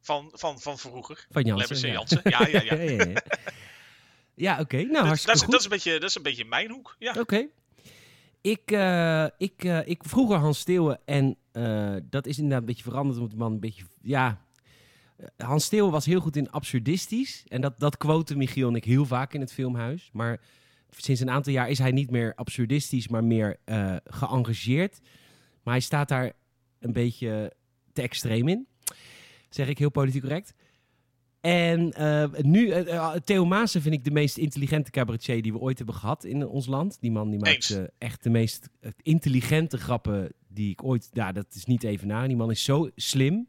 Van, 0.00 0.30
van, 0.34 0.60
van 0.60 0.78
vroeger. 0.78 1.26
Van 1.30 1.42
Jansen. 1.42 1.58
Lebbes 1.68 1.82
en 1.82 1.88
ja. 1.88 1.94
Jansen. 1.94 2.20
Ja, 2.24 2.46
ja, 2.46 2.62
ja. 2.62 2.74
ja, 2.82 2.92
ja. 3.04 3.04
Ja, 3.04 3.22
oké. 4.60 4.82
Nou, 4.82 5.08
dat, 5.08 5.16
is, 5.16 5.22
dat, 5.22 5.54
is 5.54 5.64
een 5.64 5.70
beetje, 5.70 5.92
dat 5.92 6.08
is 6.08 6.14
een 6.14 6.22
beetje 6.22 6.44
mijn 6.44 6.70
hoek. 6.70 6.96
Ja. 6.98 7.14
Oké. 7.18 7.46
Ik, 8.40 8.70
eh, 8.70 9.26
ik, 9.38 9.64
eh, 9.64 9.88
ik 9.88 10.04
vroeger 10.04 10.36
Hans 10.36 10.58
Steeuwen 10.58 11.00
en 11.04 11.36
eh, 11.52 11.96
dat 12.10 12.26
is 12.26 12.36
inderdaad 12.36 12.60
een 12.60 12.66
beetje 12.66 12.82
veranderd 12.82 13.16
omdat 13.16 13.30
die 13.30 13.40
man 13.40 13.52
een 13.52 13.60
beetje, 13.60 13.84
ja... 14.02 14.48
Hans 15.36 15.64
Steeuwen 15.64 15.90
was 15.92 16.06
heel 16.06 16.20
goed 16.20 16.36
in 16.36 16.50
absurdistisch 16.50 17.44
en 17.48 17.60
dat, 17.60 17.80
dat 17.80 17.96
quoten 17.96 18.38
Michiel 18.38 18.68
en 18.68 18.74
ik 18.74 18.84
heel 18.84 19.06
vaak 19.06 19.34
in 19.34 19.40
het 19.40 19.52
filmhuis. 19.52 20.10
Maar 20.12 20.40
sinds 20.90 21.20
een 21.20 21.30
aantal 21.30 21.52
jaar 21.52 21.68
is 21.68 21.78
hij 21.78 21.90
niet 21.90 22.10
meer 22.10 22.34
absurdistisch, 22.34 23.08
maar 23.08 23.24
meer 23.24 23.56
geëngageerd. 24.04 25.00
Maar 25.62 25.74
hij 25.74 25.82
staat 25.82 26.08
daar 26.08 26.32
een 26.78 26.92
beetje 26.92 27.52
te 27.92 28.02
extreem 28.02 28.48
in. 28.48 28.66
Zeg 29.50 29.68
ik 29.68 29.78
heel 29.78 29.90
politiek 29.90 30.20
correct. 30.20 30.54
En 31.40 31.92
eh, 31.92 32.24
nu, 32.42 32.70
eh, 32.70 32.94
eh, 32.94 33.14
Theo 33.24 33.44
Maassen 33.44 33.82
vind 33.82 33.94
ik 33.94 34.04
de 34.04 34.10
meest 34.10 34.36
intelligente 34.36 34.90
cabaretier 34.90 35.42
die 35.42 35.52
we 35.52 35.58
ooit 35.58 35.76
hebben 35.78 35.94
gehad 35.94 36.24
in 36.24 36.46
ons 36.46 36.66
land. 36.66 37.00
Die 37.00 37.10
man 37.10 37.30
die 37.30 37.38
maakt 37.38 37.80
echt 37.98 38.22
de 38.22 38.30
meest 38.30 38.68
intelligente 39.02 39.78
grappen 39.78 40.32
die 40.48 40.70
ik 40.70 40.84
ooit... 40.84 41.08
Ja, 41.12 41.32
dat 41.32 41.46
is 41.54 41.64
niet 41.64 41.82
even 41.82 42.06
na. 42.06 42.26
Die 42.26 42.36
man 42.36 42.50
is 42.50 42.64
zo 42.64 42.90
slim. 42.96 43.48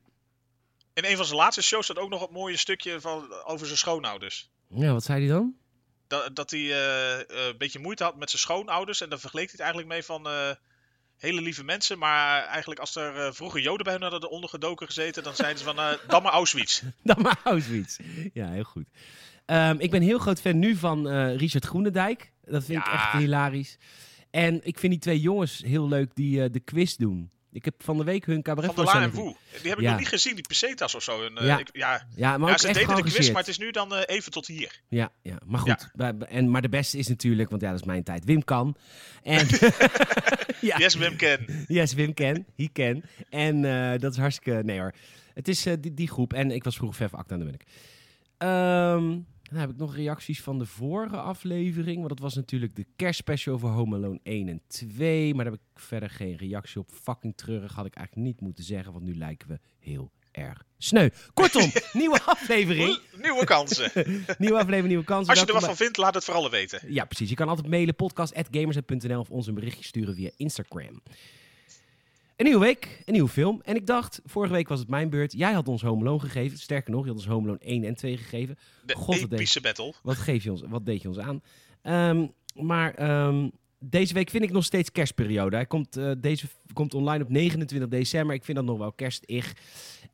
In 0.93 1.05
een 1.05 1.15
van 1.15 1.25
zijn 1.25 1.37
laatste 1.37 1.61
shows 1.61 1.85
staat 1.85 1.97
ook 1.97 2.09
nog 2.09 2.27
een 2.27 2.33
mooie 2.33 2.57
stukje 2.57 3.01
van, 3.01 3.33
over 3.45 3.65
zijn 3.65 3.77
schoonouders. 3.77 4.49
Ja, 4.67 4.93
wat 4.93 5.03
zei 5.03 5.19
hij 5.19 5.33
dan? 5.33 5.55
Dat, 6.07 6.35
dat 6.35 6.51
hij 6.51 6.73
een 7.27 7.57
beetje 7.57 7.79
moeite 7.79 8.03
had 8.03 8.17
met 8.17 8.29
zijn 8.29 8.41
schoonouders. 8.41 9.01
En 9.01 9.09
daar 9.09 9.19
vergeleek 9.19 9.51
hij 9.51 9.53
het 9.53 9.61
eigenlijk 9.61 9.93
mee 9.93 10.03
van... 10.03 10.27
hele 11.21 11.41
lieve 11.41 11.63
mensen, 11.63 11.99
maar 11.99 12.43
eigenlijk 12.45 12.79
als 12.79 12.95
er 12.95 13.15
eh, 13.15 13.31
vroeger 13.31 13.61
Joden 13.61 13.83
bij 13.83 13.93
hun 13.93 14.01
hadden 14.01 14.23
eronder 14.23 14.49
gedoken 14.49 14.85
gezeten, 14.85 15.23
dan 15.23 15.35
zeiden 15.35 15.57
ze 15.57 15.63
van 15.63 15.79
eh 15.79 16.21
maar 16.21 16.31
Auschwitz. 16.31 16.81
Maar 17.23 17.39
Auschwitz. 17.43 17.97
Ja, 18.33 18.49
heel 18.49 18.63
goed. 18.63 18.85
Ehm, 19.45 19.75
ik 19.79 19.91
ben 19.91 20.01
heel 20.01 20.19
groot 20.19 20.41
fan 20.41 20.59
nu 20.59 20.75
van 20.75 21.09
eh, 21.09 21.35
Richard 21.35 21.65
Groenendijk. 21.65 22.31
Dat 22.45 22.63
vind 22.63 22.79
ik 22.85 22.93
echt 22.93 23.11
hilarisch. 23.11 23.77
En 24.29 24.59
ik 24.63 24.79
vind 24.79 24.91
die 24.91 25.01
twee 25.01 25.19
jongens 25.19 25.61
heel 25.65 25.87
leuk 25.87 26.15
die 26.15 26.49
de 26.49 26.59
quiz 26.59 26.95
doen. 26.95 27.31
Ik 27.53 27.65
heb 27.65 27.73
van 27.83 27.97
de 27.97 28.03
week 28.03 28.25
hun 28.25 28.41
cabaret 28.41 28.73
Van 28.73 28.85
der 28.85 28.93
Laan 28.93 29.03
en 29.03 29.11
Woe. 29.11 29.35
Die 29.61 29.69
heb 29.69 29.77
ik 29.77 29.83
Ja. 29.83 29.89
nog 29.89 29.99
niet 29.99 30.07
gezien, 30.07 30.35
die 30.35 30.47
pesetas 30.47 30.95
of 30.95 31.03
zo. 31.03 31.25
En, 31.25 31.37
eh, 31.37 31.45
Ja. 31.45 31.59
ik- 31.59 31.69
ja, 31.71 32.07
Ja, 32.15 32.37
maar 32.37 32.49
ja 32.49 32.57
ze 32.57 32.71
deden 32.73 32.95
de 32.95 33.01
quiz, 33.01 33.27
maar 33.29 33.39
het 33.39 33.47
is 33.47 33.57
nu 33.57 33.71
dan 33.71 33.95
eh, 33.95 34.15
even 34.15 34.31
tot 34.31 34.47
hier. 34.47 34.79
Ja, 34.89 35.11
ja, 35.21 35.37
maar 35.45 35.59
goed. 35.59 35.89
En, 36.29 36.49
maar 36.51 36.61
de 36.61 36.69
beste 36.69 36.97
is 36.97 37.07
natuurlijk, 37.07 37.49
want 37.49 37.61
ja, 37.61 37.71
dat 37.71 37.79
is 37.79 37.85
mijn 37.85 38.03
tijd, 38.03 38.25
Wim 38.25 38.43
Kan. 38.43 38.75
En, 39.23 39.47
ja, 40.61 40.77
Yes, 40.77 40.95
Wim 40.95 41.15
Ken. 41.15 41.65
yes, 41.67 41.93
Wim 41.93 42.13
Ken. 42.13 42.45
He 42.55 42.69
can. 42.73 43.03
En 43.29 43.65
eh, 43.65 43.99
dat 43.99 44.11
is 44.11 44.17
hartstikke... 44.19 44.61
Nee 44.63 44.79
hoor. 44.79 44.93
Het 45.33 45.47
is 45.47 45.63
die, 45.63 45.93
die 45.93 46.07
groep. 46.07 46.33
En 46.33 46.51
ik 46.51 46.63
was 46.63 46.75
vroeger 46.75 46.97
Vef 46.97 47.13
Acta, 47.13 47.35
daar 47.37 47.45
ben 47.45 47.53
ik. 47.53 47.63
Ehm, 48.37 49.17
dan 49.51 49.59
heb 49.59 49.69
ik 49.69 49.77
nog 49.77 49.95
reacties 49.95 50.41
van 50.41 50.59
de 50.59 50.65
vorige 50.65 51.17
aflevering. 51.17 51.97
Want 51.97 52.09
dat 52.09 52.19
was 52.19 52.35
natuurlijk 52.35 52.75
de 52.75 52.85
kerstspecial 52.95 53.59
voor 53.59 53.69
Home 53.69 53.95
Alone 53.95 54.19
1 54.23 54.47
en 54.47 54.61
2. 54.67 55.33
Maar 55.33 55.43
daar 55.43 55.53
heb 55.53 55.61
ik 55.73 55.81
verder 55.81 56.09
geen 56.09 56.37
reactie 56.37 56.79
op. 56.79 56.89
Fucking 56.91 57.37
treurig 57.37 57.73
had 57.73 57.85
ik 57.85 57.95
eigenlijk 57.95 58.27
niet 58.27 58.41
moeten 58.41 58.63
zeggen. 58.63 58.93
Want 58.93 59.05
nu 59.05 59.15
lijken 59.15 59.47
we 59.47 59.59
heel 59.79 60.11
erg 60.31 60.63
sneu. 60.77 61.09
Kortom, 61.33 61.71
nieuwe 61.93 62.21
aflevering. 62.21 62.99
Nieuwe 63.21 63.45
kansen. 63.45 63.91
Nieuwe 64.37 64.57
aflevering, 64.57 64.87
nieuwe 64.87 65.03
kansen. 65.03 65.29
Als 65.29 65.39
je 65.39 65.45
er 65.45 65.53
wat 65.53 65.65
van 65.65 65.75
vindt, 65.75 65.97
laat 65.97 66.13
het 66.13 66.23
vooral 66.23 66.49
weten. 66.49 66.93
ja, 66.93 67.05
precies. 67.05 67.29
Je 67.29 67.35
kan 67.35 67.47
altijd 67.47 67.67
mailen 67.67 67.95
podcast.gamers.nl 67.95 69.19
of 69.19 69.29
ons 69.29 69.47
een 69.47 69.53
berichtje 69.53 69.83
sturen 69.83 70.15
via 70.15 70.29
Instagram. 70.35 71.01
Een 72.41 72.47
nieuwe 72.47 72.65
week, 72.65 73.01
een 73.05 73.13
nieuwe 73.13 73.29
film. 73.29 73.61
En 73.63 73.75
ik 73.75 73.87
dacht, 73.87 74.21
vorige 74.25 74.53
week 74.53 74.67
was 74.67 74.79
het 74.79 74.87
mijn 74.89 75.09
beurt. 75.09 75.31
Jij 75.31 75.53
had 75.53 75.67
ons 75.67 75.81
Home 75.81 76.01
Alone 76.01 76.19
gegeven. 76.19 76.57
Sterker 76.57 76.91
nog, 76.91 77.01
je 77.01 77.07
had 77.07 77.17
ons 77.17 77.27
Home 77.27 77.43
Alone 77.43 77.59
1 77.59 77.83
en 77.83 77.95
2 77.95 78.17
gegeven. 78.17 78.57
De 78.85 78.95
God, 78.95 79.19
wat 79.21 79.31
epische 79.31 79.61
battle. 79.61 79.93
Wat, 80.03 80.17
geef 80.17 80.43
je 80.43 80.51
ons, 80.51 80.61
wat 80.67 80.85
deed 80.85 81.01
je 81.01 81.07
ons 81.07 81.19
aan? 81.19 81.41
Ehm, 81.81 82.27
maar 82.53 82.93
ehm, 82.93 83.49
deze 83.79 84.13
week 84.13 84.29
vind 84.29 84.43
ik 84.43 84.51
nog 84.51 84.63
steeds 84.63 84.91
kerstperiode. 84.91 85.55
Hij 85.55 85.65
komt, 85.65 85.97
eh, 85.97 86.11
deze 86.17 86.45
komt 86.73 86.93
online 86.93 87.23
op 87.23 87.29
29 87.29 87.89
december. 87.89 88.35
Ik 88.35 88.43
vind 88.43 88.57
dat 88.57 88.65
nog 88.65 88.77
wel 88.77 88.91
kerstig. 88.93 89.53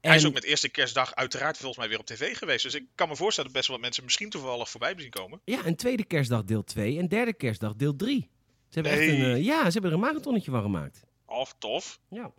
Hij 0.01 0.15
is 0.15 0.21
En- 0.21 0.27
ook 0.27 0.33
met 0.33 0.43
eerste 0.43 0.69
kerstdag 0.69 1.15
uiteraard 1.15 1.57
volgens 1.57 1.77
mij 1.77 1.89
weer 1.89 1.99
op 1.99 2.05
tv 2.05 2.37
geweest. 2.37 2.63
Dus 2.63 2.75
ik 2.75 2.85
kan 2.95 3.07
me 3.07 3.15
voorstellen 3.15 3.49
dat 3.51 3.59
best 3.59 3.67
wel 3.67 3.75
wat 3.77 3.85
mensen 3.85 4.03
misschien 4.03 4.29
toevallig 4.29 4.69
voorbij 4.69 4.93
zien 4.97 5.09
komen. 5.09 5.41
Ja, 5.43 5.65
en 5.65 5.75
tweede 5.75 6.05
kerstdag 6.05 6.43
deel 6.43 6.63
2 6.63 6.99
en 6.99 7.07
derde 7.07 7.33
kerstdag 7.33 7.75
deel 7.75 7.95
3. 7.95 8.29
Ze 8.69 8.79
hebben 8.79 8.91
echt 8.91 9.11
een, 9.11 9.23
eh, 9.23 9.43
ja, 9.43 9.65
ze 9.65 9.71
hebben 9.71 9.89
er 9.91 9.97
een 9.97 10.03
marathonnetje 10.03 10.51
van 10.51 10.61
gemaakt. 10.61 11.05
Of 11.27 11.55
tof. 11.59 11.99
Ja. 12.09 12.31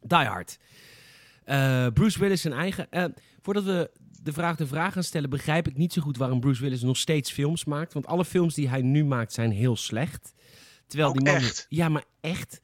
Die 0.00 0.18
Hard. 0.18 0.58
Eh, 1.44 1.86
Bruce 1.86 2.18
Willis 2.18 2.40
zijn 2.40 2.54
eigen... 2.54 2.90
eh, 2.90 3.04
voordat 3.40 3.64
we 3.64 3.90
de 4.22 4.32
vraag 4.32 4.56
de 4.56 4.66
vraag 4.66 4.92
gaan 4.92 5.02
stellen... 5.02 5.30
begrijp 5.30 5.68
ik 5.68 5.76
niet 5.76 5.92
zo 5.92 6.02
goed 6.02 6.16
waarom 6.16 6.40
Bruce 6.40 6.62
Willis 6.62 6.82
nog 6.82 6.96
steeds 6.96 7.32
films 7.32 7.64
maakt. 7.64 7.92
Want 7.92 8.06
alle 8.06 8.24
films 8.24 8.54
die 8.54 8.68
hij 8.68 8.82
nu 8.82 9.04
maakt 9.04 9.32
zijn 9.32 9.50
heel 9.50 9.76
slecht. 9.76 10.32
Terwijl 10.86 11.08
Ook 11.08 11.16
die 11.16 11.24
man... 11.24 11.34
echt? 11.34 11.66
Ja, 11.68 11.88
maar 11.88 12.04
echt. 12.20 12.60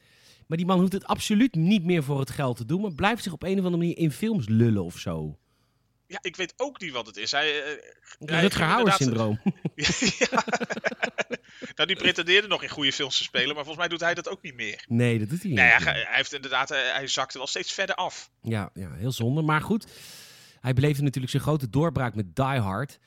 Maar 0.47 0.56
die 0.56 0.66
man 0.66 0.80
hoeft 0.80 0.92
het 0.92 1.04
absoluut 1.04 1.54
niet 1.54 1.85
meer 1.85 2.02
voor 2.02 2.20
het 2.20 2.30
geld 2.30 2.56
te 2.56 2.64
doen. 2.64 2.80
Maar 2.80 2.94
blijft 2.94 3.23
zich 3.23 3.32
op 3.32 3.42
een 3.42 3.58
of 3.58 3.64
andere 3.64 3.76
manier 3.76 3.99
in 3.99 4.11
films 4.11 4.49
lullen 4.49 4.85
of 4.85 4.99
zo. 4.99 5.38
Ja, 6.08 6.18
ik 6.20 6.36
weet 6.36 6.54
ook 6.56 6.80
niet 6.80 6.92
wat 6.92 7.06
het 7.06 7.16
is. 7.16 7.30
Hij, 7.30 7.52
Het 8.18 8.30
hij 8.30 8.40
Rutger 8.40 8.64
Hauer-syndroom. 8.64 9.40
ja. 10.18 10.44
nou, 11.74 11.86
die 11.86 11.96
pretendeerde 11.96 12.48
nog 12.48 12.62
in 12.62 12.68
goede 12.68 12.92
films 12.92 13.16
te 13.16 13.22
spelen, 13.22 13.54
maar 13.54 13.64
volgens 13.64 13.76
mij 13.76 13.88
doet 13.88 14.00
hij 14.00 14.14
dat 14.14 14.28
ook 14.28 14.42
niet 14.42 14.54
meer. 14.54 14.84
nee, 14.88 15.18
dat 15.18 15.28
doet 15.28 15.42
hij 15.42 15.50
niet. 15.50 15.58
Nee, 15.58 15.70
hij, 15.70 15.80
hij 15.82 16.16
heeft 16.16 16.32
inderdaad, 16.32 16.70
eh, 16.70 16.78
hij 16.92 17.06
zakte 17.06 17.38
wel 17.38 17.46
steeds 17.46 17.72
verder 17.72 17.94
af. 17.94 18.30
Ja, 18.42 18.70
ja, 18.74 18.92
heel 18.92 19.12
zonde. 19.12 19.42
Maar 19.42 19.60
goed, 19.60 19.86
hij 20.60 20.72
beleefde 20.72 21.02
natuurlijk 21.02 21.32
zijn 21.32 21.42
grote 21.42 21.70
doorbraak 21.70 22.14
met 22.14 22.36
Die 22.36 22.44
Hard 22.44 22.98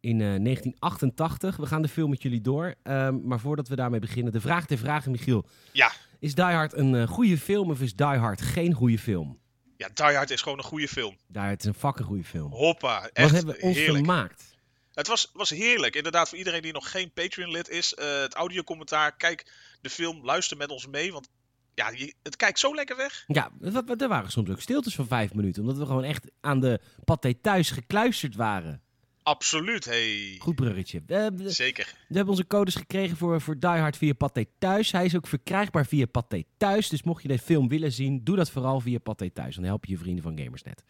in 0.00 0.20
eh, 0.20 0.26
1988. 0.26 1.56
We 1.56 1.66
gaan 1.66 1.82
de 1.82 1.88
film 1.88 2.10
met 2.10 2.22
jullie 2.22 2.40
door. 2.40 2.74
Ehm, 2.82 3.18
maar 3.22 3.40
voordat 3.40 3.68
we 3.68 3.76
daarmee 3.76 4.00
beginnen, 4.00 4.32
de 4.32 4.40
vraag 4.40 4.66
ter 4.66 4.78
vragen, 4.78 5.10
Michiel. 5.10 5.46
Ja. 5.72 5.92
Is 6.18 6.34
Die 6.34 6.44
Hard 6.44 6.72
een 6.72 7.08
goede 7.08 7.38
film 7.38 7.70
of 7.70 7.80
is 7.80 7.94
Die 7.94 8.06
Hard 8.06 8.40
geen 8.42 8.72
goede 8.72 8.98
film? 8.98 9.38
Ja, 9.76 9.88
Die 9.94 10.16
Hard 10.16 10.30
is 10.30 10.42
gewoon 10.42 10.58
een 10.58 10.64
goede 10.64 10.88
film. 10.88 11.16
Die 11.28 11.40
Hard 11.42 11.60
is 11.60 11.64
een 11.66 11.74
fucking 11.74 12.06
goede 12.06 12.24
film. 12.24 12.52
Hoppa, 12.52 13.00
Wat 13.00 13.10
echt 13.12 13.30
hebben 13.34 13.54
we 13.54 13.60
ons 13.60 13.76
heerlijk. 13.76 14.04
vermaakt? 14.04 14.54
Het 14.94 15.06
was, 15.06 15.30
was 15.32 15.50
heerlijk. 15.50 15.94
Inderdaad, 15.96 16.28
voor 16.28 16.38
iedereen 16.38 16.62
die 16.62 16.72
nog 16.72 16.90
geen 16.90 17.12
Patreon-lid 17.12 17.68
is, 17.68 17.94
eh, 17.94 18.20
het 18.20 18.34
audiocommentaar, 18.34 19.16
kijk 19.16 19.52
de 19.80 19.90
film, 19.90 20.24
luister 20.24 20.56
met 20.56 20.70
ons 20.70 20.86
mee, 20.86 21.12
want 21.12 21.28
ja, 21.74 21.90
je, 21.90 22.14
het 22.22 22.36
kijkt 22.36 22.58
zo 22.58 22.74
lekker 22.74 22.96
weg. 22.96 23.24
Ja, 23.26 23.50
wat- 23.58 23.84
wat- 23.86 24.02
er 24.02 24.08
waren 24.08 24.30
soms 24.30 24.50
ook 24.50 24.60
stiltes 24.60 24.94
van 24.94 25.06
vijf 25.06 25.34
minuten. 25.34 25.62
Omdat 25.62 25.76
we 25.78 25.86
gewoon 25.86 26.04
echt 26.04 26.24
aan 26.40 26.60
de 26.60 26.80
paté 27.04 27.34
thuis 27.34 27.70
gekluisterd 27.70 28.34
waren. 28.34 28.82
Absoluut, 29.26 29.84
hey. 29.84 30.36
Goed 30.38 30.54
bruggetje. 30.54 31.02
Eh, 31.06 31.26
we, 31.34 31.50
Zeker. 31.50 31.84
we 32.08 32.14
hebben 32.14 32.32
onze 32.32 32.46
codes 32.46 32.74
gekregen 32.74 33.16
voor, 33.16 33.40
voor 33.40 33.58
Die 33.58 33.70
Hard 33.70 33.96
via 33.96 34.14
Pathé 34.14 34.44
Thuis. 34.58 34.92
Hij 34.92 35.04
is 35.04 35.16
ook 35.16 35.26
verkrijgbaar 35.26 35.86
via 35.86 36.06
Pathé 36.06 36.44
Thuis. 36.56 36.88
Dus 36.88 37.02
mocht 37.02 37.22
je 37.22 37.28
de 37.28 37.38
film 37.38 37.68
willen 37.68 37.92
zien, 37.92 38.24
doe 38.24 38.36
dat 38.36 38.50
vooral 38.50 38.80
via 38.80 38.98
Pathé 38.98 39.30
Thuis. 39.30 39.54
Dan 39.54 39.64
help 39.64 39.84
je 39.84 39.92
je 39.92 39.98
vrienden 39.98 40.22
van 40.22 40.38
Gamersnet. 40.38 40.82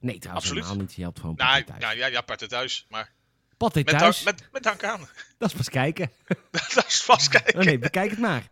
Nee, 0.00 0.18
trouwens 0.18 0.44
Absoluut. 0.44 0.64
helemaal 0.64 0.86
niet. 0.86 0.94
Je 0.94 1.02
helpt 1.02 1.20
gewoon 1.20 1.34
Nou, 1.36 1.50
Pathé 1.50 1.64
Thuis. 1.66 1.80
nou 1.82 1.96
ja, 1.96 2.06
ja, 2.06 2.16
apart 2.18 2.48
thuis. 2.48 2.86
Maar 2.88 3.12
Pathé 3.56 3.82
met, 3.84 3.98
Thuis, 3.98 4.22
dank, 4.22 4.38
met, 4.38 4.48
met 4.52 4.62
dank 4.62 4.84
aan. 4.84 5.00
dat 5.38 5.50
is 5.50 5.56
pas 5.56 5.68
kijken. 5.68 6.10
dat 6.50 6.84
is 6.88 7.02
vast 7.02 7.28
kijken. 7.28 7.58
Oh 7.58 7.64
nee, 7.64 7.78
bekijk 7.78 8.10
het 8.10 8.18
maar. 8.18 8.48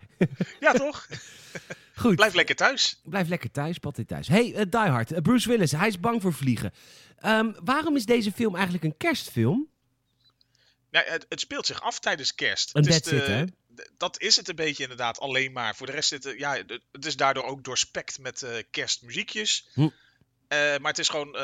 Ja, 0.61 0.73
toch? 0.73 1.07
Goed. 1.95 2.17
Blijf 2.17 2.35
lekker 2.35 2.55
thuis. 2.57 3.01
Blijf 3.05 3.29
lekker 3.29 3.51
thuis, 3.51 3.79
Pathé 3.79 4.05
Thuis. 4.05 4.29
Hey, 4.29 4.55
eh, 4.55 4.65
Die 4.71 4.81
Hard. 4.91 5.13
Eh, 5.13 5.21
Bruce 5.23 5.49
Willis, 5.49 5.73
hij 5.73 5.89
is 5.89 6.01
bang 6.01 6.23
voor 6.23 6.33
vliegen. 6.33 6.73
Ehm, 7.17 7.53
waarom 7.65 7.97
is 7.97 8.05
deze 8.07 8.33
film 8.33 8.55
eigenlijk 8.55 8.85
een 8.85 8.97
kerstfilm? 8.97 9.69
Het, 10.91 11.27
het 11.29 11.41
speelt 11.41 11.67
zich 11.67 11.81
af 11.83 11.99
tijdens 11.99 12.35
kerst. 12.35 12.75
En 12.75 12.83
de- 12.83 13.15
hè? 13.15 13.45
Dat 13.97 14.21
is 14.21 14.37
het 14.37 14.49
een 14.49 14.55
beetje 14.57 14.83
inderdaad, 14.83 15.19
alleen 15.19 15.53
maar. 15.53 15.77
Voor 15.77 15.87
de 15.87 15.93
rest 15.93 16.09
zit 16.09 16.25
het, 16.25 16.39
ja, 16.39 16.55
het- 16.91 17.07
is 17.07 17.17
daardoor 17.17 17.45
ook 17.45 17.65
doorspekt 17.65 18.19
met 18.19 18.43
eh, 18.43 18.51
kerstmuziekjes. 18.71 19.69
Hm. 19.75 19.89
Maar 20.49 20.81
het 20.91 20.99
is 20.99 21.09
gewoon 21.09 21.37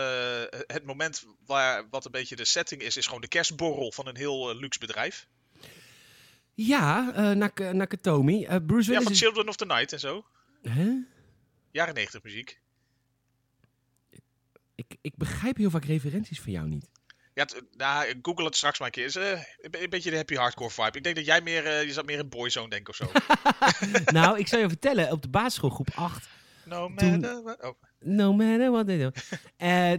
het 0.67 0.85
moment 0.85 1.25
waar 1.47 1.87
wat 1.91 2.05
een 2.05 2.11
beetje 2.11 2.37
de 2.37 2.45
setting 2.45 2.83
is, 2.83 2.97
is 2.97 3.07
gewoon 3.07 3.21
de 3.21 3.29
kerstborrel 3.29 3.93
van 3.93 4.07
een 4.07 4.17
heel 4.17 4.55
luxe 4.57 4.79
bedrijf. 4.79 5.27
Ja, 6.55 7.01
Nak 7.35 7.59
Nakatomi. 7.73 8.47
Bruce 8.47 8.59
Ja, 8.59 8.67
Willis 8.67 9.03
van 9.03 9.13
is... 9.13 9.19
Children 9.19 9.49
of 9.49 9.57
the 9.57 9.67
Night 9.67 9.93
en 9.93 10.01
zo. 10.01 10.25
Hè? 10.63 10.93
Jaren 11.71 11.95
90 11.95 12.23
muziek. 12.23 12.61
Ik, 14.75 14.97
ik 15.01 15.17
begrijp 15.17 15.57
heel 15.57 15.71
vaak 15.71 15.85
referenties 15.85 16.41
van 16.41 16.53
jou 16.53 16.69
niet. 16.69 16.89
Ja, 17.35 17.47
nou, 17.77 18.15
google 18.23 18.45
het 18.45 18.57
straks 18.57 18.79
maar 18.79 18.87
een 18.89 18.93
keer. 18.95 19.05
Is 19.05 19.17
eh, 19.17 19.31
een 19.61 19.71
be- 19.71 19.83
een 19.83 19.91
beetje 19.91 20.11
de 20.11 20.17
happy 20.17 20.35
hardcore 20.35 20.71
vibe. 20.71 20.97
Ik 20.99 21.03
denk 21.05 21.17
dat 21.17 21.25
jij 21.25 21.41
meer, 21.41 21.67
eh, 21.67 21.83
je 21.85 21.93
zat 21.93 22.07
meer 22.07 22.19
in 22.19 22.29
Boyzone 22.29 22.69
denken 22.69 22.89
of 22.89 22.97
zo. 22.97 23.11
nou, 24.19 24.39
ik 24.39 24.47
zal 24.49 24.59
je 24.61 24.69
vertellen, 24.69 25.11
op 25.13 25.23
de 25.23 25.29
basisschool 25.29 25.71
groep 25.71 25.89
8, 25.95 26.29
no 26.65 26.89
matter 26.89 27.43
what- 27.43 27.63
Oh, 27.63 27.83
no 28.01 28.33
matter 28.33 28.71
what 28.71 28.87
they 28.87 28.99
do. 28.99 29.11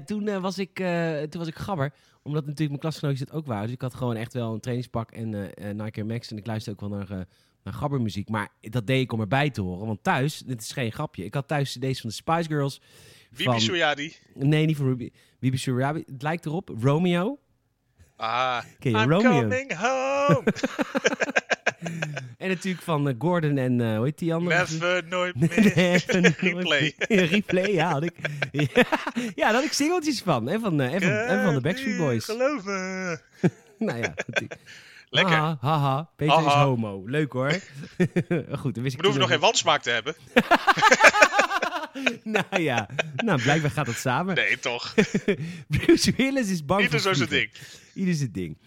Toen, 0.06 0.27
eh, 0.27 0.41
was 0.41 0.58
ik, 0.58 0.74
toen 1.30 1.39
was 1.39 1.48
ik 1.48 1.56
gabber, 1.56 1.94
omdat 2.24 2.41
natuurlijk 2.41 2.70
mijn 2.70 2.80
klasgenootjes 2.82 3.20
het 3.30 3.32
ook 3.38 3.46
waren. 3.46 3.63
Dus 3.65 3.74
ik 3.75 3.82
had 3.82 3.94
gewoon 3.94 4.15
echt 4.15 4.34
wel 4.34 4.53
een 4.53 4.60
trainingspak 4.60 5.12
en 5.12 5.30
Nike 5.77 6.03
Max 6.03 6.32
en 6.32 6.38
ik 6.38 6.46
luisterde 6.46 6.84
ook 6.84 6.89
wel 6.89 6.98
naar, 7.00 7.25
naar 7.63 7.74
gabbermuziek. 7.74 8.30
Maar 8.30 8.48
dat 8.62 8.88
deed 8.88 9.01
ik 9.01 9.12
om 9.12 9.20
erbij 9.20 9.50
te 9.50 9.62
horen, 9.62 9.88
want 9.88 10.03
thuis, 10.03 10.38
dit 10.38 10.62
is 10.62 10.72
geen 10.72 10.91
grapje, 10.91 11.25
ik 11.25 11.34
had 11.34 11.48
thuis 11.48 11.77
cd's 11.80 12.01
van 12.01 12.10
de 12.10 12.15
Spice 12.15 12.48
Girls. 12.50 12.82
Bibi 13.30 13.44
van- 13.44 13.62
Suyadi. 13.62 14.15
Nee, 14.34 14.65
niet 14.65 14.77
van 14.77 14.86
Ruby. 14.86 15.10
Bibi 15.39 15.58
Surabi. 15.58 16.03
Het 16.12 16.22
lijkt 16.22 16.46
erop. 16.46 16.72
Romeo. 16.82 17.39
Ah, 18.15 18.62
Ken 18.80 18.91
je 18.91 18.98
I'm 18.98 19.12
Romeo? 19.12 19.39
coming 19.41 19.74
home. 19.75 20.44
En 22.38 22.48
natuurlijk 22.50 22.84
van 22.84 23.10
eh, 23.10 23.15
Gordon 23.20 23.58
en 23.58 23.82
eh 23.82 23.96
hoe 23.96 24.06
heet 24.06 24.18
die 24.18 24.34
andere? 24.34 24.58
Never, 24.60 25.03
nooit 25.10 25.36
meer. 25.39 25.77
Even 25.77 26.22
Replay. 26.39 26.94
Replay, 27.08 27.72
ja. 27.72 27.91
Had 27.91 28.03
ik, 28.03 28.13
ja, 28.51 28.68
ja, 29.13 29.34
daar 29.36 29.53
had 29.53 29.63
ik 29.63 29.72
singeltjes 29.74 30.22
van. 30.22 30.50
En 30.50 30.60
van, 30.60 30.82
en 30.82 31.01
van, 31.01 31.10
en 31.12 31.44
van 31.44 31.53
de 31.53 31.62
Backstreet 31.62 31.98
Boys. 31.98 32.25
Geloof 32.25 32.63
me. 32.63 33.20
Nou 33.77 34.00
ja. 34.00 34.13
Lekker. 35.12 35.36
Haha, 35.36 35.58
haha. 35.62 36.10
Peter 36.15 36.46
is 36.46 36.53
homo. 36.53 37.03
Leuk 37.06 37.32
hoor. 37.32 37.51
Goed, 38.62 38.74
dan 38.74 38.84
wist 38.84 38.96
ik 38.96 39.01
We 39.01 39.03
hoeven 39.03 39.20
nog 39.20 39.30
geen 39.30 39.39
wansmaak 39.39 39.82
te 39.82 39.89
hebben. 39.89 40.15
Nou 42.24 42.62
ja. 42.62 42.89
Nou, 43.15 43.41
blijkbaar 43.41 43.72
gaat 43.72 43.86
dat 43.86 43.96
samen. 43.96 44.36
Nee, 44.36 44.60
toch. 44.60 44.94
Bruce 45.68 46.13
Willis 46.18 46.50
is 46.50 46.65
bang 46.65 46.82
Ieder 46.82 47.00
voor 47.01 47.10
zo 47.10 47.18
zijn 47.18 47.30
ding. 47.30 47.51
Ieder 47.94 48.13
zijn 48.13 48.32
ding. 48.32 48.58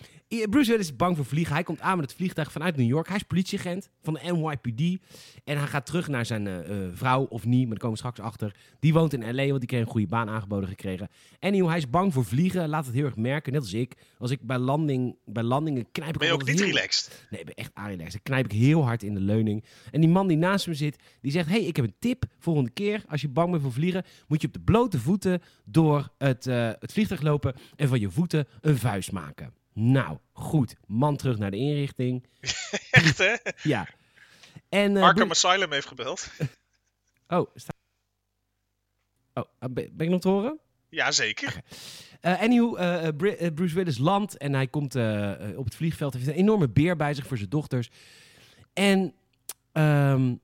Bruce 0.42 0.70
Willis 0.70 0.86
is 0.86 0.96
bang 0.96 1.16
voor 1.16 1.24
vliegen. 1.24 1.54
Hij 1.54 1.62
komt 1.62 1.80
aan 1.80 1.96
met 1.96 2.06
het 2.06 2.16
vliegtuig 2.16 2.52
vanuit 2.52 2.76
New 2.76 2.86
York. 2.86 3.06
Hij 3.06 3.16
is 3.16 3.22
politieagent 3.22 3.88
van 4.02 4.14
de 4.14 4.20
NYPD. 4.32 5.00
En 5.44 5.58
hij 5.58 5.66
gaat 5.66 5.86
terug 5.86 6.08
naar 6.08 6.26
zijn 6.26 6.46
eh, 6.46 6.84
eh, 6.84 6.90
vrouw, 6.92 7.24
of 7.24 7.44
niet, 7.44 7.60
maar 7.60 7.68
daar 7.68 7.78
komen 7.78 7.90
we 7.90 7.96
straks 7.96 8.20
achter. 8.20 8.54
Die 8.80 8.92
woont 8.92 9.12
in 9.12 9.34
L.A., 9.34 9.46
want 9.46 9.58
die 9.58 9.68
kreeg 9.68 9.80
een 9.80 9.86
goede 9.86 10.06
baan 10.06 10.28
aangeboden 10.28 10.68
gekregen. 10.68 11.08
Anyhow, 11.40 11.68
hij 11.68 11.76
is 11.76 11.90
bang 11.90 12.12
voor 12.12 12.24
vliegen. 12.24 12.68
Laat 12.68 12.86
het 12.86 12.94
heel 12.94 13.04
erg 13.04 13.16
merken, 13.16 13.52
net 13.52 13.60
als 13.60 13.72
ik. 13.72 13.94
Als 14.18 14.30
ik 14.30 14.40
bij, 14.40 14.58
landing, 14.58 15.16
bij 15.24 15.42
landingen 15.42 15.86
knijp 15.92 16.12
ik 16.12 16.18
Ben 16.18 16.28
je 16.28 16.34
ook 16.34 16.44
niet 16.44 16.58
heel- 16.58 16.68
relaxed? 16.68 17.26
Nee, 17.30 17.40
ik 17.40 17.46
ben 17.46 17.54
echt 17.54 17.70
relaxed. 17.74 18.12
Dan 18.12 18.22
knijp 18.22 18.44
ik 18.44 18.52
heel 18.52 18.84
hard 18.84 19.02
in 19.02 19.14
de 19.14 19.20
leuning. 19.20 19.64
En 19.90 20.00
die 20.00 20.10
man 20.10 20.26
die 20.26 20.36
naast 20.36 20.66
me 20.66 20.74
zit, 20.74 21.02
die 21.20 21.32
zegt... 21.32 21.48
hey, 21.48 21.64
ik 21.64 21.76
heb 21.76 21.84
een 21.84 21.94
tip. 21.98 22.24
Volgende 22.38 22.70
keer, 22.70 23.04
als 23.08 23.20
je 23.20 23.28
bang 23.28 23.50
bent 23.50 23.62
voor 23.62 23.72
vliegen... 23.72 24.04
moet 24.28 24.40
je 24.40 24.46
op 24.46 24.52
de 24.52 24.60
blote 24.60 24.98
voeten 24.98 25.42
door 25.64 26.08
het, 26.18 26.46
eh, 26.46 26.70
het 26.78 26.92
vliegtuig 26.92 27.20
lopen... 27.20 27.54
en 27.76 27.88
van 27.88 28.00
je 28.00 28.10
voeten 28.10 28.46
een 28.60 28.76
vuist 28.78 29.12
maken. 29.12 29.62
Nou, 29.74 30.18
goed. 30.32 30.76
Man 30.86 31.16
terug 31.16 31.38
naar 31.38 31.50
de 31.50 31.56
inrichting. 31.56 32.26
Echt, 32.90 33.18
hè? 33.18 33.34
Ja. 33.62 33.88
En, 34.68 34.96
Arkham 34.96 35.14
Bru- 35.14 35.30
Asylum 35.30 35.72
heeft 35.72 35.86
gebeld. 35.86 36.30
Oh, 37.28 37.50
sta... 37.54 37.72
Oh, 39.34 39.44
ben 39.58 39.96
ben 39.96 40.06
ik 40.06 40.08
nog 40.08 40.20
te 40.20 40.28
horen? 40.28 40.60
Jazeker. 40.88 41.62
Eh 42.20 42.40
anyhow, 42.40 42.78
eh, 42.78 43.08
eh, 43.08 43.46
eh, 43.46 43.54
Bruce 43.54 43.74
Willis 43.74 43.98
landt 43.98 44.36
en 44.36 44.54
hij 44.54 44.66
komt 44.66 44.94
op 45.56 45.64
het 45.64 45.74
vliegveld. 45.74 46.12
Hij 46.12 46.22
heeft 46.22 46.34
een 46.34 46.42
enorme 46.42 46.68
beer 46.68 46.96
bij 46.96 47.14
zich 47.14 47.26
voor 47.26 47.36
zijn 47.36 47.48
dochters. 47.48 47.90
En 48.72 49.14
ehm, 49.72 50.34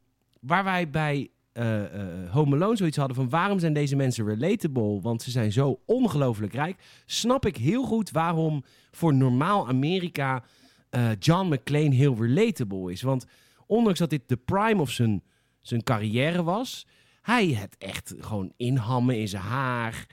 waar 0.40 0.64
wij 0.64 0.90
bij 0.90 1.30
eh, 1.52 2.30
Home 2.30 2.54
Alone 2.56 2.76
zoiets 2.76 2.96
hadden 2.96 3.16
van... 3.16 3.28
waarom 3.28 3.58
zijn 3.58 3.72
deze 3.72 3.96
mensen 3.96 4.26
relatable? 4.26 5.00
Want 5.00 5.22
ze 5.22 5.30
zijn 5.30 5.52
zo 5.52 5.80
ongelooflijk 5.86 6.52
rijk. 6.52 6.82
Snap 7.06 7.46
ik 7.46 7.56
heel 7.56 7.84
goed 7.84 8.10
waarom 8.10 8.64
voor 8.90 9.14
normaal 9.14 9.68
Amerika 9.68 10.44
eh, 10.90 11.08
John 11.18 11.52
McClane 11.54 11.94
heel 11.94 12.16
relatable 12.20 12.92
is. 12.92 13.02
Want 13.02 13.24
ondanks 13.66 13.98
dat 13.98 14.10
dit 14.10 14.22
de 14.28 14.36
prime 14.36 14.80
of 14.80 14.90
zijn, 14.90 15.22
zijn 15.60 15.82
carrière 15.82 16.42
was... 16.42 16.86
hij 17.22 17.46
het 17.48 17.76
echt 17.78 18.14
gewoon 18.18 18.52
inhammen 18.56 19.18
in 19.18 19.28
zijn 19.28 19.42
haar... 19.42 20.06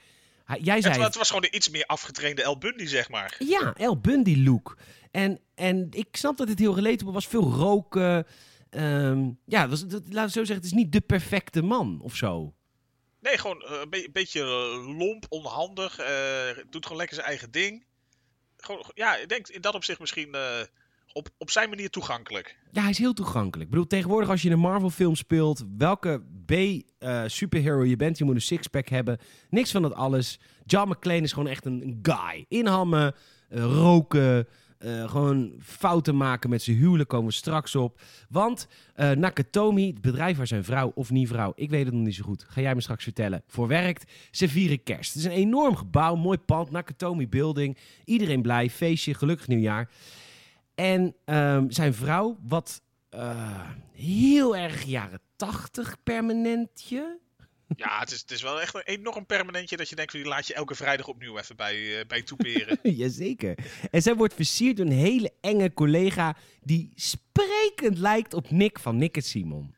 Hij- 0.44 0.60
Jij 0.60 0.80
zei 0.80 0.94
Het, 0.94 1.02
het 1.02 1.16
was 1.16 1.28
gewoon 1.28 1.44
een 1.44 1.56
iets 1.56 1.68
meer 1.70 1.84
afgetrainde 1.86 2.42
El 2.42 2.58
Bundy, 2.58 2.86
zeg 2.86 3.08
maar. 3.10 3.36
ja, 3.38 3.72
El 3.76 4.00
Bundy 4.00 4.42
look. 4.44 4.76
En, 5.10 5.40
en 5.54 5.86
ik 5.90 6.08
snap 6.16 6.36
dat 6.36 6.48
het 6.48 6.58
heel 6.58 6.74
relatable 6.74 7.12
was. 7.12 7.26
Veel 7.26 7.50
roken. 7.52 8.26
Ehm, 8.70 9.30
ja, 9.44 9.68
was, 9.68 9.86
dat, 9.86 10.02
laten 10.04 10.24
we 10.24 10.30
zo 10.30 10.44
zeggen, 10.44 10.54
het 10.56 10.64
is 10.64 10.72
niet 10.72 10.92
de 10.92 11.00
perfecte 11.00 11.62
man 11.62 11.98
of 12.02 12.16
zo. 12.16 12.54
Nee, 13.20 13.38
gewoon 13.38 13.62
eh, 13.62 13.80
een 13.80 13.90
be- 13.90 14.08
beetje 14.12 14.40
eh, 14.40 14.96
lomp, 14.98 15.26
onhandig. 15.28 15.98
eh, 15.98 16.48
doet 16.70 16.82
gewoon 16.82 16.98
lekker 16.98 17.16
zijn 17.16 17.28
eigen 17.28 17.50
ding. 17.50 17.84
Gewoon, 18.56 18.84
ja, 18.94 19.16
ik 19.16 19.28
denk 19.28 19.48
in 19.48 19.60
dat 19.60 19.74
opzicht 19.74 20.00
misschien 20.00 20.36
op, 21.12 21.28
op 21.38 21.50
zijn 21.50 21.68
manier 21.68 21.90
toegankelijk. 21.90 22.56
Ja, 22.72 22.80
hij 22.80 22.90
is 22.90 22.98
heel 22.98 23.12
toegankelijk. 23.12 23.60
Ik 23.64 23.70
bedoel, 23.70 23.86
tegenwoordig 23.86 24.28
als 24.30 24.42
je 24.42 24.48
in 24.48 24.54
een 24.54 24.60
Marvel-film 24.60 25.14
speelt, 25.14 25.64
welke 25.78 26.22
B-superhero 26.46 27.84
je 27.84 27.96
bent, 27.96 28.18
je 28.18 28.24
moet 28.24 28.34
een 28.34 28.40
sixpack 28.40 28.88
hebben. 28.88 29.18
Niks 29.50 29.70
van 29.70 29.82
dat 29.82 29.94
alles. 29.94 30.40
John 30.66 30.90
McClane 30.90 31.20
is 31.20 31.32
gewoon 31.32 31.48
echt 31.48 31.64
een, 31.64 31.82
een 31.82 31.98
guy. 32.02 32.44
Inhammen, 32.48 33.14
roken, 33.48 34.48
eh, 34.78 35.10
gewoon 35.10 35.52
fouten 35.60 36.16
maken 36.16 36.50
met 36.50 36.62
zijn 36.62 36.76
huwelijk 36.76 37.08
komen 37.08 37.26
we 37.26 37.32
straks 37.32 37.74
op. 37.74 38.00
Want 38.28 38.68
eh, 38.94 39.10
Nakatomi, 39.10 39.86
het 39.86 40.00
bedrijf 40.00 40.36
waar 40.36 40.46
zijn 40.46 40.64
vrouw 40.64 40.92
of 40.94 41.10
niet 41.10 41.28
vrouw, 41.28 41.52
ik 41.54 41.70
weet 41.70 41.84
het 41.84 41.94
nog 41.94 42.04
niet 42.04 42.14
zo 42.14 42.24
goed, 42.24 42.44
ga 42.48 42.60
jij 42.60 42.74
me 42.74 42.80
straks 42.80 43.04
vertellen, 43.04 43.42
voor 43.46 43.68
werkt, 43.68 44.12
ze 44.30 44.48
vieren 44.48 44.82
kerst. 44.82 45.14
Het 45.14 45.22
is 45.22 45.28
een 45.28 45.36
enorm 45.36 45.76
gebouw, 45.76 46.14
mooi 46.14 46.38
pand, 46.38 46.70
Nakatomi 46.70 47.28
Building. 47.28 47.76
Iedereen 48.04 48.42
blij, 48.42 48.70
feestje, 48.70 49.14
gelukkig 49.14 49.48
nieuwjaar. 49.48 49.90
En 50.74 51.14
ehm, 51.24 51.70
zijn 51.70 51.94
vrouw, 51.94 52.38
wat 52.42 52.82
eh, 53.08 53.60
heel 53.92 54.56
erg 54.56 54.82
jaren 54.82 55.20
tachtig 55.36 55.96
permanentje. 56.02 57.18
Ja, 57.76 57.98
het 58.00 58.10
is, 58.10 58.20
het 58.20 58.30
is 58.30 58.42
wel 58.42 58.60
echt 58.60 58.74
een 58.74 58.82
enorm 58.84 59.26
permanentje 59.26 59.76
dat 59.76 59.88
je 59.88 59.96
denkt, 59.96 60.12
die 60.12 60.24
laat 60.24 60.46
je 60.46 60.54
elke 60.54 60.74
vrijdag 60.74 61.06
opnieuw 61.08 61.38
even 61.38 61.56
bij, 61.56 61.98
eh, 62.00 62.06
bij 62.06 62.22
toeperen. 62.22 62.78
Jazeker. 62.96 63.58
En 63.90 64.02
zij 64.02 64.14
wordt 64.14 64.34
versierd 64.34 64.76
door 64.76 64.86
een 64.86 64.92
hele 64.92 65.32
enge 65.40 65.72
collega 65.72 66.36
die 66.62 66.92
sprekend 66.94 67.98
lijkt 67.98 68.34
op 68.34 68.50
Nick 68.50 68.78
van 68.78 68.96
Nick 68.96 69.16
en 69.16 69.22
Simon. 69.22 69.74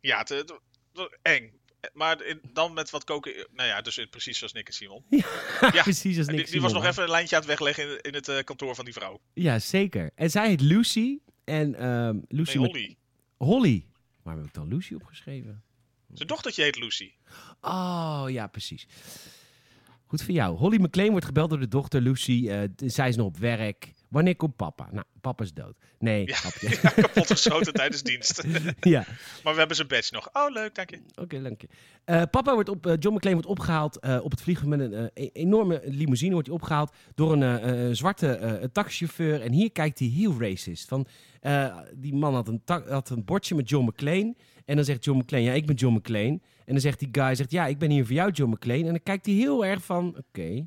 ja, 0.00 0.18
het, 0.18 0.28
het- 0.28 0.52
het- 0.92 1.18
eng. 1.22 1.60
Maar 1.92 2.24
in- 2.24 2.40
dan 2.52 2.72
met 2.72 2.90
wat 2.90 3.04
koken. 3.04 3.46
Nou 3.52 3.68
ja, 3.68 3.80
dus 3.80 3.98
in- 3.98 4.08
precies 4.10 4.38
zoals 4.38 4.52
Nick 4.52 4.66
en 4.66 4.74
Simon. 4.74 5.04
Ja, 5.72 5.82
Precies 5.82 6.18
als 6.18 6.26
En 6.26 6.34
Nick 6.34 6.44
die, 6.44 6.52
die 6.52 6.62
was 6.62 6.72
nog 6.72 6.84
even 6.84 7.02
een 7.02 7.10
lijntje 7.10 7.34
aan 7.36 7.40
het 7.42 7.50
wegleggen 7.50 7.88
in, 7.90 8.00
in 8.00 8.14
het 8.14 8.28
eh, 8.28 8.44
kantoor 8.44 8.74
van 8.74 8.84
die 8.84 8.94
vrouw. 8.94 9.20
Ja, 9.34 9.58
zeker. 9.58 10.10
En 10.14 10.30
zij 10.30 10.48
heet 10.48 10.60
Lucy. 10.60 11.18
En 11.44 11.74
ehm, 11.74 12.18
Lucy 12.28 12.56
Nee, 12.58 12.66
met- 12.66 12.70
Holly. 12.76 12.96
Holly. 13.36 13.86
Waar 14.22 14.36
heb 14.36 14.44
ik 14.44 14.54
dan 14.54 14.68
Lucy 14.68 14.94
opgeschreven? 14.94 15.62
Zijn 16.12 16.28
dochtertje 16.28 16.62
heet 16.62 16.78
Lucy. 16.78 17.12
Oh, 17.60 18.24
ja, 18.28 18.46
precies. 18.46 18.86
Goed 20.06 20.22
voor 20.22 20.34
jou. 20.34 20.56
Holly 20.56 20.80
McClane 20.80 21.10
wordt 21.10 21.26
gebeld 21.26 21.50
door 21.50 21.60
de 21.60 21.68
dochter 21.68 22.00
Lucy. 22.00 22.48
Eh, 22.48 22.68
zij 22.76 23.08
is 23.08 23.16
nog 23.16 23.26
op 23.26 23.36
werk. 23.36 23.92
Wanneer 24.12 24.36
komt 24.36 24.56
papa? 24.56 24.88
Nou, 24.90 25.04
papa 25.20 25.44
is 25.44 25.52
dood. 25.52 25.76
Nee, 25.98 26.26
Ja. 26.26 26.36
Ja, 26.82 26.90
kapot 26.90 27.26
geschoten 27.26 27.72
tijdens 27.72 28.02
dienst. 28.02 28.42
ja. 28.80 29.04
maar 29.44 29.52
we 29.52 29.58
hebben 29.58 29.76
zijn 29.76 29.88
badge 29.88 30.14
nog. 30.14 30.28
Oh, 30.32 30.50
leuk, 30.50 30.74
dank 30.74 30.90
je. 30.90 31.00
Oké, 31.14 31.42
dank 31.42 31.60
je. 31.60 31.68
Eh, 32.04 32.22
papa 32.30 32.54
wordt 32.54 32.68
op, 32.68 32.86
eh, 32.86 32.92
John 32.98 33.14
McClane 33.16 33.34
wordt 33.34 33.50
opgehaald 33.50 33.98
eh, 33.98 34.18
op 34.22 34.30
het 34.30 34.40
vliegen 34.42 34.68
met 34.68 34.80
een 34.80 35.10
e- 35.14 35.28
enorme 35.32 35.80
limousine. 35.84 36.32
Wordt 36.32 36.46
hij 36.46 36.56
opgehaald 36.56 36.92
door 37.14 37.32
een 37.32 37.96
zwarte 37.96 38.68
taxichauffeur. 38.72 39.40
En 39.40 39.52
hier 39.52 39.72
kijkt 39.72 39.98
hij 39.98 40.08
heel 40.08 40.34
racist. 40.40 40.88
Van, 40.88 41.06
die 41.94 42.14
man 42.14 42.34
had 42.34 42.48
een, 42.48 42.62
had 42.88 43.10
een 43.10 43.24
bordje 43.24 43.54
met 43.54 43.68
John 43.68 43.86
McClane. 43.86 44.34
En 44.64 44.76
dan 44.76 44.84
zegt 44.84 45.04
John 45.04 45.18
McClane, 45.18 45.44
ja, 45.44 45.52
ik 45.52 45.66
ben 45.66 45.74
John 45.76 45.94
McClane. 45.94 46.40
En 46.64 46.72
dan 46.72 46.80
zegt 46.80 46.98
die 46.98 47.08
guy, 47.12 47.34
zegt, 47.34 47.50
ja, 47.50 47.66
ik 47.66 47.78
ben 47.78 47.90
hier 47.90 48.04
voor 48.06 48.14
jou, 48.14 48.30
John 48.30 48.52
McClane. 48.52 48.80
En 48.80 48.86
dan 48.86 49.02
kijkt 49.02 49.26
hij 49.26 49.34
heel 49.34 49.64
erg 49.64 49.84
van, 49.84 50.16
oké. 50.18 50.66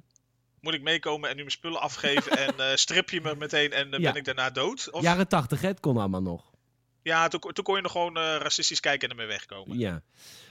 Moet 0.65 0.73
ik 0.73 0.81
meekomen 0.81 1.29
en 1.29 1.35
nu 1.35 1.41
mijn 1.41 1.51
spullen 1.51 1.81
afgeven 1.81 2.37
en 2.37 2.59
eh, 2.69 2.75
strip 2.75 3.09
je 3.09 3.21
me 3.21 3.35
meteen 3.35 3.71
en 3.71 3.91
dan 3.91 4.01
Ja. 4.01 4.11
ben 4.11 4.19
ik 4.19 4.25
daarna 4.25 4.49
dood? 4.49 4.91
Of... 4.91 5.01
Jaren 5.01 5.27
tachtig, 5.27 5.61
het 5.61 5.79
kon 5.79 5.97
allemaal 5.97 6.21
nog. 6.21 6.53
Ja, 7.01 7.27
toen, 7.27 7.39
toen 7.39 7.63
kon 7.63 7.75
je 7.75 7.81
nog 7.81 7.91
gewoon 7.91 8.17
eh, 8.17 8.35
racistisch 8.39 8.79
kijken 8.79 9.09
en 9.09 9.15
ermee 9.15 9.27
wegkomen. 9.31 9.77
Ja. 9.77 10.01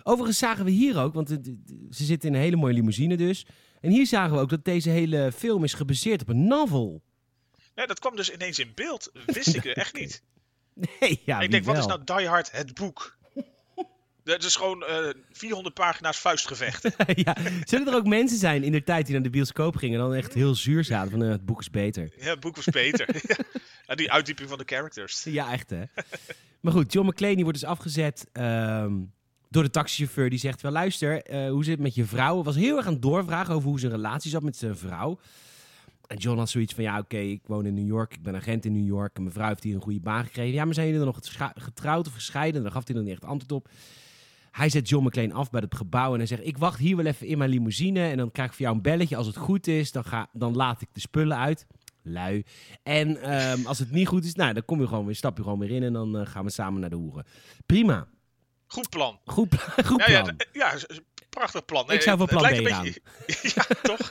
Overigens 0.03 0.39
zagen 0.39 0.65
we 0.65 0.71
hier 0.71 0.99
ook, 1.01 1.15
want 1.15 1.29
het- 1.29 1.51
ze 1.91 2.05
zitten 2.05 2.29
in 2.29 2.35
een 2.35 2.41
hele 2.41 2.57
mooie 2.57 2.75
limousine 2.75 3.17
dus. 3.17 3.47
En 3.81 3.91
hier 3.91 4.07
zagen 4.07 4.35
we 4.35 4.41
ook 4.41 4.49
dat 4.51 4.65
deze 4.65 4.91
hele 4.91 5.33
film 5.33 5.65
is 5.65 5.75
gebaseerd 5.75 6.21
op 6.23 6.29
een 6.29 6.47
novel. 6.47 7.03
Nee, 7.75 7.87
dat 7.87 7.99
kwam 7.99 8.17
dus 8.17 8.31
ineens 8.31 8.59
in 8.59 8.73
beeld. 8.75 9.11
Wist 9.27 9.55
ik 9.55 9.65
echt 9.65 9.95
niet. 9.95 10.23
Nee, 10.75 11.21
ja, 11.25 11.41
ik 11.41 11.51
denk, 11.51 11.65
wat 11.65 11.79
is 11.79 11.87
nou 11.87 12.05
Die 12.05 12.29
Hard, 12.29 12.51
het 12.53 12.75
boek? 12.75 13.19
Het 14.25 14.45
is 14.45 14.57
gewoon 14.57 14.85
eh 14.85 15.09
400 15.33 15.75
pagina's 15.75 16.19
vuistgevechten. 16.19 16.93
ja. 17.25 17.37
Zullen 17.65 17.87
er 17.87 17.95
ook 17.95 18.07
mensen 18.07 18.39
zijn 18.39 18.63
in 18.63 18.73
de 18.73 18.85
tijd 18.85 19.05
die 19.05 19.15
naar 19.15 19.23
de 19.23 19.31
bioscoop 19.31 19.77
gingen 19.77 20.01
en 20.01 20.05
dan 20.05 20.15
echt 20.15 20.35
heel 20.35 20.55
zuur 20.55 20.85
zaten 20.85 21.11
van 21.11 21.23
eh, 21.23 21.31
het 21.31 21.45
boek 21.45 21.61
is 21.61 21.71
beter. 21.71 22.11
Ja, 22.19 22.31
het 22.31 22.41
boek 22.41 22.57
was 22.57 22.65
beter. 22.65 23.09
ja, 23.87 23.95
die 23.95 24.13
uitdieping 24.13 24.49
van 24.49 24.59
de 24.59 24.65
characters. 24.67 25.25
Ja, 25.25 25.53
echt 25.53 25.71
hè. 25.71 25.83
maar 26.61 26.73
goed, 26.73 26.93
John 26.93 27.09
McClane 27.09 27.35
die 27.35 27.45
wordt 27.45 27.61
dus 27.61 27.69
afgezet 27.69 28.27
ehm, 28.33 28.93
door 29.49 29.63
de 29.63 29.71
taxichauffeur. 29.71 30.31
Die 30.31 30.39
zegt 30.39 30.61
wel, 30.61 30.73
luister, 30.73 31.23
eh, 31.23 31.49
hoe 31.49 31.65
zit 31.65 31.73
het 31.73 31.83
met 31.83 31.95
je 31.95 32.05
vrouw? 32.05 32.43
Was 32.43 32.57
heel 32.57 32.77
erg 32.77 32.87
aan 32.87 32.93
het 32.93 33.03
doorvragen 33.03 33.55
over 33.55 33.69
hoe 33.69 33.81
zijn 33.81 33.93
relatie 33.93 34.31
zat 34.31 34.43
met 34.43 34.57
zijn 34.57 34.77
vrouw. 34.77 35.19
En 36.07 36.17
John 36.17 36.39
had 36.39 36.51
zoiets 36.51 36.75
van, 36.75 36.85
ja 36.85 36.99
oké, 36.99 37.19
ik 37.19 37.41
woon 37.47 37.67
in 37.67 37.75
New 37.75 37.87
York, 37.87 38.13
ik 38.13 38.23
ben 38.23 38.37
agent 38.37 38.65
in 38.65 38.73
New 38.73 38.87
York. 38.87 39.17
En 39.17 39.23
mijn 39.23 39.35
vrouw 39.35 39.49
heeft 39.49 39.63
hier 39.63 39.75
een 39.75 39.83
goede 39.83 40.01
baan 40.01 40.25
gekregen. 40.25 40.55
Ja, 40.55 40.65
maar 40.65 40.75
zijn 40.75 40.87
jullie 40.87 41.05
dan 41.05 41.15
nog 41.15 41.55
getrouwd 41.55 42.07
of 42.07 42.15
gescheiden? 42.15 42.57
En 42.57 42.63
daar 42.63 42.73
gaf 42.73 42.87
hij 42.87 42.95
dan 42.95 43.05
niet 43.05 43.13
echt 43.13 43.25
antwoord 43.25 43.53
op. 43.53 43.69
Hij 44.55 44.69
zet 44.69 44.89
John 44.89 45.07
McClane 45.07 45.33
af 45.33 45.51
bij 45.51 45.61
het 45.61 45.75
gebouw 45.75 46.13
en 46.13 46.19
hij 46.19 46.27
zegt: 46.27 46.47
Ik 46.47 46.59
wacht 46.59 46.79
hier 46.79 46.97
wel 46.97 47.07
even 47.07 47.27
in 47.27 47.39
mijn 47.39 47.51
limousine. 47.51 48.09
En 48.09 48.17
dan 48.17 48.31
krijg 48.33 48.49
ik 48.49 48.55
voor 48.55 48.65
jou 48.65 48.77
een 48.77 48.83
belletje. 48.83 49.17
Als 49.17 49.27
het 49.27 49.37
goed 49.37 49.67
is, 49.67 49.93
dan, 49.93 50.05
ga, 50.05 50.29
dan 50.33 50.57
laat 50.57 50.81
ik 50.81 50.89
de 50.93 51.01
spullen 51.01 51.37
uit. 51.39 51.67
Lui. 52.03 52.45
En 52.83 53.17
ehm, 53.23 53.67
als 53.67 53.79
het 53.79 53.91
niet 53.91 54.09
goed 54.09 54.25
is, 54.25 54.35
nou, 54.35 54.53
dan 54.53 54.65
kom 54.65 54.81
je 54.81 54.87
gewoon 54.87 55.07
weer, 55.07 55.15
stap 55.15 55.37
je 55.37 55.43
gewoon 55.43 55.59
weer 55.59 55.71
in. 55.71 55.83
En 55.83 55.93
dan 55.93 56.19
eh, 56.19 56.27
gaan 56.27 56.45
we 56.45 56.51
samen 56.51 56.81
naar 56.81 56.91
de 56.91 56.97
hoeren. 56.97 57.27
Prima. 57.67 58.07
Goed 58.67 58.89
plan. 58.91 59.21
Goed, 59.25 59.49
pla- 59.49 59.59
goed 59.87 60.01
Ja, 60.07 60.11
ja, 60.13 60.23
plan. 60.23 60.37
ja, 60.53 60.73
is 60.73 60.85
een 60.89 61.05
prachtig 61.31 61.65
plan. 61.65 61.91
Ik 61.93 62.03
zou 62.03 62.19
voor 62.19 62.27
het 62.29 62.37
plan 62.37 62.51
lijkt 62.51 62.65
B 62.65 62.71
een 62.71 62.83
beetje- 63.27 63.53
ja, 63.55 63.65
toch? 63.83 64.11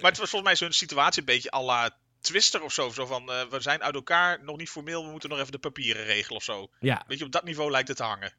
Maar 0.00 0.10
het 0.10 0.18
was 0.18 0.30
volgens 0.30 0.42
mij 0.42 0.56
zo'n 0.56 0.72
situatie 0.72 1.20
een 1.20 1.26
beetje 1.26 1.52
à 1.54 1.62
la 1.62 1.96
Twister 2.20 2.62
of 2.62 2.72
zo. 2.72 2.90
Zo 2.90 3.06
van, 3.06 3.30
eh, 3.32 3.42
we 3.50 3.60
zijn 3.60 3.82
uit 3.82 3.94
elkaar, 3.94 4.44
nog 4.44 4.56
niet 4.56 4.68
formeel, 4.68 5.04
we 5.04 5.10
moeten 5.10 5.28
nog 5.28 5.38
even 5.38 5.52
de 5.52 5.58
papieren 5.58 6.04
regelen 6.04 6.36
of 6.36 6.42
zo. 6.44 6.68
Ja, 6.80 7.04
Weet 7.06 7.18
je, 7.18 7.24
op 7.24 7.32
dat 7.32 7.44
niveau 7.44 7.70
lijkt 7.70 7.88
het 7.88 7.96
te 7.96 8.02
hangen. 8.02 8.32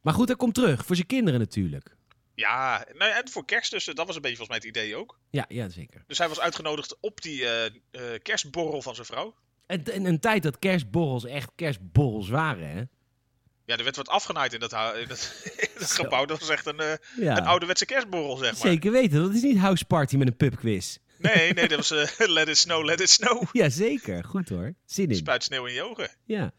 Maar 0.00 0.14
goed, 0.14 0.28
hij 0.28 0.36
komt 0.36 0.54
terug. 0.54 0.84
Voor 0.86 0.96
zijn 0.96 1.06
kinderen 1.06 1.40
natuurlijk. 1.40 1.96
Ja, 2.34 2.86
nou, 2.98 3.12
en 3.12 3.28
voor 3.28 3.44
kerst 3.44 3.70
dus, 3.70 3.84
dat 3.84 4.06
was 4.06 4.16
een 4.16 4.22
beetje 4.22 4.36
volgens 4.36 4.48
mij 4.48 4.56
het 4.56 4.76
idee 4.76 4.96
ook. 4.96 5.18
Ja, 5.30 5.44
ja 5.48 5.68
zeker. 5.68 6.04
Dus 6.06 6.18
hij 6.18 6.28
was 6.28 6.40
uitgenodigd 6.40 6.96
op 7.00 7.20
die 7.22 7.44
eh, 7.46 7.64
eh, 7.66 7.72
kerstborrel 8.22 8.82
van 8.82 8.94
zijn 8.94 9.06
vrouw. 9.06 9.34
En, 9.66 9.84
en 9.84 10.04
een 10.04 10.20
tijd 10.20 10.42
dat 10.42 10.58
kerstborrels 10.58 11.24
echt 11.24 11.50
kerstborrels 11.54 12.28
waren, 12.28 12.70
hè? 12.70 12.82
Ja, 13.64 13.76
er 13.76 13.84
werd 13.84 13.96
wat 13.96 14.08
afgenaaid 14.08 14.52
in 14.52 14.60
dat, 14.60 14.72
in 14.72 15.08
dat, 15.08 15.42
in 15.56 15.68
dat 15.78 15.88
Zo. 15.90 16.02
gebouw. 16.02 16.24
Dat 16.24 16.38
was 16.40 16.48
echt 16.48 16.66
een, 16.66 16.98
Ja, 17.16 17.36
een 17.36 17.46
ouderwetse 17.46 17.84
kerstborrel, 17.86 18.36
zeg 18.36 18.52
maar. 18.58 18.70
zeker 18.70 18.92
weten. 18.92 19.22
Dat 19.22 19.34
is 19.34 19.42
niet 19.42 19.58
house 19.58 19.84
party 19.84 20.16
met 20.16 20.26
een 20.26 20.36
pubquiz. 20.36 20.96
Nee, 21.18 21.52
nee, 21.52 21.68
dat 21.76 21.88
was 21.88 22.16
let 22.18 22.48
it 22.48 22.58
snow, 22.58 22.84
let 22.84 23.00
it 23.00 23.10
snow. 23.10 23.42
Ja, 23.52 23.68
zeker. 23.68 24.24
Goed 24.24 24.48
hoor. 24.48 24.74
Zin 24.84 25.08
in. 25.08 25.16
Spuit 25.16 25.42
sneeuw 25.44 25.66
in 25.66 25.74
je 25.74 25.82
ogen. 25.82 26.10
Ja. 26.24 26.52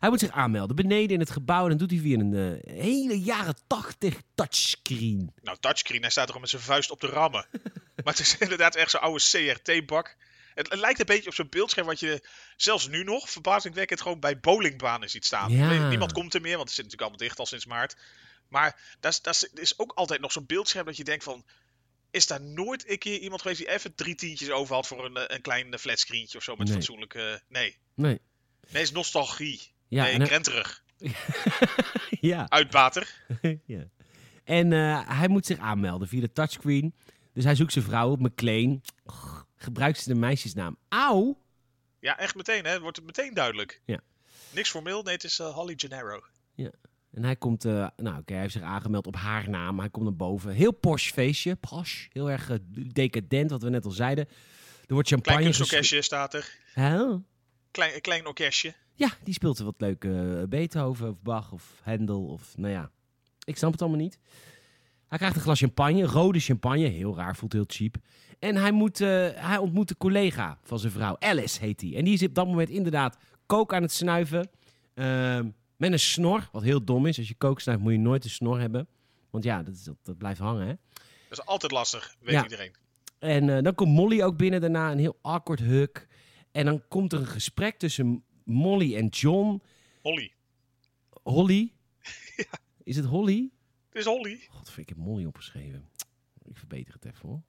Hij 0.00 0.08
moet 0.08 0.20
zich 0.20 0.30
aanmelden 0.30 0.76
beneden 0.76 1.14
in 1.14 1.20
het 1.20 1.30
gebouw. 1.30 1.62
En 1.62 1.68
dan 1.68 1.78
doet 1.78 1.90
hij 1.90 2.00
via 2.00 2.18
een 2.18 2.60
eh, 2.64 2.74
hele 2.82 3.20
jaren 3.20 3.56
tachtig 3.66 4.20
touchscreen. 4.34 5.32
Nou, 5.42 5.56
touchscreen, 5.60 6.00
hij 6.00 6.10
staat 6.10 6.22
er 6.22 6.26
gewoon 6.32 6.42
met 6.42 6.50
zijn 6.50 6.62
vuist 6.62 6.90
op 6.90 7.00
de 7.00 7.06
rammen. 7.06 7.46
maar 8.04 8.14
het 8.14 8.18
is 8.18 8.38
inderdaad 8.38 8.74
echt 8.74 8.90
zo'n 8.90 9.00
oude 9.00 9.24
CRT-bak. 9.30 10.16
Het, 10.54 10.70
het 10.70 10.78
lijkt 10.78 11.00
een 11.00 11.06
beetje 11.06 11.28
op 11.28 11.34
zo'n 11.34 11.48
beeldscherm 11.50 11.86
wat 11.86 12.00
je 12.00 12.28
zelfs 12.56 12.88
nu 12.88 13.04
nog, 13.04 13.30
verbazingwekkend, 13.30 14.00
gewoon 14.00 14.20
bij 14.20 14.40
bowlingbanen 14.40 15.10
ziet 15.10 15.24
staan. 15.24 15.52
Ja. 15.52 15.88
Niemand 15.88 16.12
komt 16.12 16.34
er 16.34 16.40
meer, 16.40 16.56
want 16.56 16.68
het 16.68 16.76
zit 16.76 16.84
natuurlijk 16.84 17.10
allemaal 17.10 17.28
dicht 17.28 17.38
al 17.38 17.46
sinds 17.46 17.66
maart. 17.66 17.96
Maar 18.48 18.96
dat 19.00 19.48
is, 19.54 19.78
ook 19.78 19.92
altijd 19.92 20.20
nog 20.20 20.32
zo'n 20.32 20.46
beeldscherm 20.46 20.86
dat 20.86 20.96
je 20.96 21.04
denkt 21.04 21.24
van... 21.24 21.44
Is 22.10 22.26
daar 22.26 22.40
nooit 22.40 22.90
een 22.90 22.98
keer 22.98 23.18
iemand 23.18 23.40
geweest 23.42 23.60
die 23.60 23.70
even 23.70 23.94
drie 23.94 24.14
tientjes 24.14 24.50
over 24.50 24.74
had 24.74 24.86
voor 24.86 25.04
een, 25.04 25.16
eh, 25.16 25.36
een 25.36 25.42
klein 25.42 25.72
eh, 25.72 25.78
flatscreentje 25.78 26.38
of 26.38 26.44
zo 26.44 26.56
met 26.56 26.66
Nee. 26.66 26.76
fatsoenlijk... 26.76 27.14
eh, 27.14 27.34
nee. 27.48 27.76
Nee. 27.94 28.20
Nee, 28.70 28.82
is 28.82 28.90
nostalgie. 28.90 29.74
Ja, 29.88 30.02
nee, 30.02 30.12
en 30.12 30.18
hij- 30.18 30.28
krenterig. 30.28 30.82
ja. 32.30 32.48
Uitbater. 32.48 33.22
ja. 33.64 33.84
En 34.44 34.72
eh, 34.72 35.18
hij 35.18 35.28
moet 35.28 35.46
zich 35.46 35.58
aanmelden 35.58 36.08
via 36.08 36.20
de 36.20 36.32
touchscreen. 36.32 36.94
Dus 37.32 37.44
hij 37.44 37.54
zoekt 37.54 37.72
zijn 37.72 37.84
vrouw 37.84 38.10
op 38.10 38.20
McLean. 38.20 38.82
Gebruikt 39.56 39.98
ze 40.00 40.08
de 40.08 40.14
meisjesnaam. 40.18 40.76
Auw. 40.88 41.42
Ja, 42.00 42.18
echt 42.18 42.34
meteen, 42.34 42.64
hè. 42.64 42.70
Het 42.70 42.80
wordt 42.80 43.02
meteen 43.02 43.34
duidelijk. 43.34 43.80
Ja. 43.84 44.00
Niks 44.50 44.70
formeel, 44.70 45.02
nee, 45.02 45.14
het 45.14 45.24
is 45.24 45.38
eh, 45.38 45.54
Holly 45.54 45.74
Gennaro. 45.76 46.22
En 47.12 47.24
hij 47.24 47.36
komt, 47.36 47.64
eh, 47.64 47.88
nou 47.96 48.18
oké, 48.18 48.32
hij 48.32 48.40
heeft 48.40 48.52
zich 48.52 48.62
aangemeld 48.62 49.06
op 49.06 49.16
haar 49.16 49.48
naam. 49.50 49.78
Hij 49.78 49.90
komt 49.90 50.04
naar 50.04 50.16
boven. 50.16 50.52
Heel 50.52 50.72
posh 50.72 51.10
feestje. 51.10 51.54
Posh. 51.56 52.06
Heel 52.12 52.30
erg 52.30 52.50
decadent, 52.92 53.50
wat 53.50 53.62
we 53.62 53.70
net 53.70 53.84
al 53.84 53.90
zeiden. 53.90 54.26
Er 54.26 54.34
wordt 54.94 55.08
Klein 55.08 55.22
champagne 55.22 55.46
ges- 55.46 55.56
kunstorkestje 55.56 56.02
staat 56.02 56.34
er. 56.34 56.56
Huh? 56.74 57.14
Klein, 57.70 58.00
klein 58.00 58.26
orkestje. 58.26 58.74
Ja, 58.96 59.10
die 59.24 59.34
speelt 59.34 59.58
wat 59.58 59.74
leuke 59.78 60.36
eh, 60.40 60.48
Beethoven 60.48 61.08
of 61.08 61.22
Bach 61.22 61.52
of 61.52 61.80
Handel 61.82 62.24
of 62.26 62.56
nou 62.56 62.72
ja. 62.72 62.90
Ik 63.44 63.56
snap 63.56 63.72
het 63.72 63.80
allemaal 63.82 64.00
niet. 64.00 64.18
Hij 65.06 65.18
krijgt 65.18 65.36
een 65.36 65.42
glas 65.42 65.58
champagne, 65.58 66.02
rode 66.02 66.38
champagne. 66.40 66.86
Heel 66.86 67.16
raar, 67.16 67.36
voelt 67.36 67.52
heel 67.52 67.64
cheap. 67.66 67.96
En 68.38 68.56
hij, 68.56 68.72
moet, 68.72 69.00
eh, 69.00 69.28
hij 69.34 69.58
ontmoet 69.58 69.88
de 69.88 69.96
collega 69.96 70.58
van 70.62 70.78
zijn 70.78 70.92
vrouw. 70.92 71.16
Alice 71.18 71.60
heet 71.60 71.78
die. 71.78 71.96
En 71.96 72.04
die 72.04 72.14
is 72.14 72.22
op 72.22 72.34
dat 72.34 72.46
moment 72.46 72.68
inderdaad 72.68 73.18
kook 73.46 73.74
aan 73.74 73.82
het 73.82 73.92
snuiven. 73.92 74.48
ehm, 74.94 75.48
met 75.76 75.92
een 75.92 75.98
snor, 75.98 76.48
wat 76.52 76.62
heel 76.62 76.84
dom 76.84 77.06
is. 77.06 77.18
Als 77.18 77.28
je 77.28 77.34
kook 77.34 77.60
snuift 77.60 77.82
moet 77.82 77.92
je 77.92 77.98
nooit 77.98 78.24
een 78.24 78.30
snor 78.30 78.60
hebben. 78.60 78.88
Want 79.30 79.44
ja, 79.44 79.62
dat, 79.62 79.82
dat, 79.84 79.96
dat 80.02 80.18
blijft 80.18 80.40
hangen 80.40 80.66
hè. 80.66 80.74
Dat 81.28 81.38
is 81.38 81.46
altijd 81.46 81.72
lastig, 81.72 82.16
weet 82.20 82.34
Ja. 82.34 82.42
iedereen. 82.42 82.74
En 83.18 83.56
eh, 83.56 83.62
dan 83.62 83.74
komt 83.74 83.92
Molly 83.92 84.22
ook 84.22 84.36
binnen 84.36 84.60
daarna, 84.60 84.90
een 84.92 84.98
heel 84.98 85.18
awkward 85.22 85.60
hug. 85.60 86.06
En 86.52 86.64
dan 86.64 86.82
komt 86.88 87.12
er 87.12 87.18
een 87.20 87.26
gesprek 87.26 87.78
tussen 87.78 88.24
Molly 88.46 88.96
en 88.96 89.06
John. 89.06 89.62
Holly. 90.02 90.32
Holly? 91.22 91.72
Is 92.84 92.96
het 92.96 93.04
Holly? 93.04 93.50
Het 93.88 93.98
is 93.98 94.04
Holly. 94.04 94.46
God, 94.48 94.72
ik 94.76 94.88
heb 94.88 94.98
Molly 94.98 95.24
opgeschreven. 95.24 95.88
Ik 96.42 96.56
verbeter 96.56 96.94
het 96.94 97.04
even 97.04 97.28
hoor. 97.28 97.42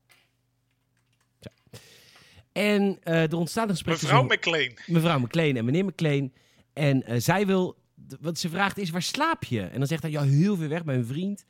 En 2.52 2.98
eh, 3.04 3.22
er 3.32 3.36
ontstaat 3.36 3.64
een 3.64 3.74
gesprek 3.74 4.02
Mevrouw 4.02 4.28
tussen 4.28 4.52
McLean. 4.52 4.78
mevrouw 4.86 5.20
McLean 5.20 5.56
en 5.56 5.66
meneer 5.66 5.86
McLean. 5.86 6.34
En 6.74 7.04
eh, 7.04 7.20
zij 7.20 7.46
wil, 7.46 7.78
wat 8.20 8.38
ze 8.38 8.50
vraagt 8.50 8.78
is, 8.78 8.90
waar 8.90 9.02
slaap 9.02 9.44
je? 9.44 9.62
En 9.62 9.78
dan 9.78 9.88
zegt 9.88 10.02
hij, 10.02 10.12
ja, 10.12 10.24
heel 10.24 10.56
ver 10.56 10.70
weg 10.70 10.84
bij 10.84 10.96
een 10.96 11.06
vriend. 11.06 11.46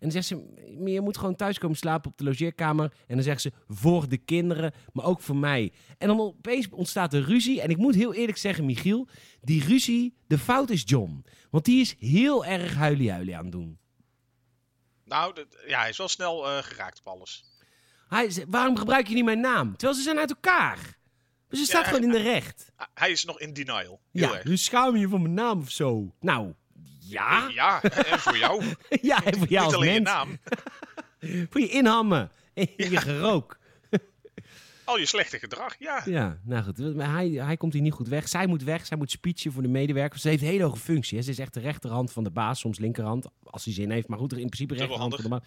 En 0.00 0.08
dan 0.08 0.10
zegt 0.22 0.26
ze, 0.26 0.34
"Maar 0.78 0.88
je 0.90 1.00
moet 1.00 1.16
gewoon 1.18 1.36
thuis 1.36 1.58
komen 1.58 1.76
slapen 1.76 2.10
op 2.10 2.18
de 2.18 2.24
logeerkamer. 2.24 2.92
En 3.06 3.14
dan 3.14 3.24
zegt 3.24 3.40
ze, 3.40 3.52
voor 3.68 4.08
de 4.08 4.16
kinderen, 4.16 4.72
maar 4.92 5.04
ook 5.04 5.20
voor 5.20 5.36
mij. 5.36 5.72
En 5.98 6.08
dan 6.08 6.20
opeens 6.20 6.68
ontstaat 6.68 7.14
er 7.14 7.22
ruzie. 7.24 7.60
En 7.60 7.68
ik 7.70 7.76
moet 7.76 7.94
heel 7.94 8.14
eerlijk 8.14 8.38
zeggen, 8.38 8.64
Michiel, 8.64 9.08
die 9.40 9.64
ruzie, 9.64 10.14
de 10.26 10.38
fout 10.38 10.70
is 10.70 10.82
John. 10.86 11.24
Want 11.50 11.64
die 11.64 11.80
is 11.80 11.94
heel 11.98 12.44
erg 12.44 12.74
huilie-huilie 12.74 13.36
aan 13.36 13.42
het 13.42 13.52
doen. 13.52 13.78
Nou, 15.04 15.34
dat- 15.34 15.56
ja, 15.66 15.80
hij 15.80 15.88
is 15.88 15.96
wel 15.98 16.08
snel 16.08 16.46
eh, 16.48 16.58
geraakt 16.62 16.98
op 16.98 17.06
alles. 17.08 17.44
Hij 18.08 18.44
waarom 18.48 18.76
gebruik 18.76 19.06
je 19.08 19.14
niet 19.14 19.24
mijn 19.24 19.40
naam? 19.40 19.70
Terwijl 19.76 19.94
ze 19.94 20.02
zijn 20.02 20.18
uit 20.18 20.30
elkaar. 20.30 20.98
Dus 21.48 21.58
ze 21.58 21.64
staat 21.64 21.84
Ja, 21.84 21.90
gewoon 21.90 22.02
in 22.04 22.10
de 22.10 22.22
recht. 22.30 22.72
Hij 22.94 23.10
is 23.10 23.24
nog 23.24 23.40
in 23.40 23.52
denial. 23.52 24.00
Heel 24.12 24.28
Ja, 24.28 24.34
erg. 24.34 24.42
dus 24.44 24.64
schaam 24.64 24.96
je 24.96 25.08
van 25.08 25.22
mijn 25.22 25.34
naam 25.34 25.60
of 25.60 25.70
zo. 25.70 26.14
Nou, 26.20 26.54
ja. 27.10 27.48
Ja, 27.54 27.82
en 27.82 28.18
voor 28.18 28.36
jou. 28.36 28.64
Ja, 29.02 29.24
en 29.24 29.38
voor 29.38 29.48
jou 29.48 29.66
Niet 29.66 29.74
alleen 29.74 29.92
je 29.92 30.00
naam. 30.00 30.38
Voor 31.50 31.60
je 31.60 31.68
inhammen. 31.68 32.30
En 32.54 32.68
je 32.76 32.96
gerook. 32.96 33.58
Al 34.84 34.98
je 34.98 35.06
slechte 35.06 35.38
gedrag. 35.38 35.76
Ja. 35.78 36.02
Ja, 36.04 36.38
nou 36.44 36.64
goed. 36.64 36.94
Maar 36.96 37.12
hij, 37.12 37.28
hij 37.28 37.56
komt 37.56 37.72
hier 37.72 37.82
niet 37.82 37.92
goed 37.92 38.08
weg. 38.08 38.28
Zij 38.28 38.46
moet 38.46 38.62
weg. 38.62 38.86
Zij 38.86 38.96
moet 38.96 39.10
speechen 39.10 39.52
voor 39.52 39.62
de 39.62 39.68
medewerkers. 39.68 40.22
Ze 40.22 40.28
heeft 40.28 40.42
een 40.42 40.48
hele 40.48 40.64
hoge 40.64 40.78
functie. 40.78 41.18
Hè. 41.18 41.24
Ze 41.24 41.30
is 41.30 41.38
echt 41.38 41.54
de 41.54 41.60
rechterhand 41.60 42.12
van 42.12 42.24
de 42.24 42.30
baas. 42.30 42.60
Soms 42.60 42.78
linkerhand. 42.78 43.26
Als 43.44 43.64
hij 43.64 43.74
zin 43.74 43.90
heeft. 43.90 44.08
Maar 44.08 44.18
goed, 44.18 44.32
in 44.32 44.38
principe 44.38 44.74
rechterhand 44.74 45.14
van 45.14 45.22
de 45.22 45.28
baas. 45.28 45.42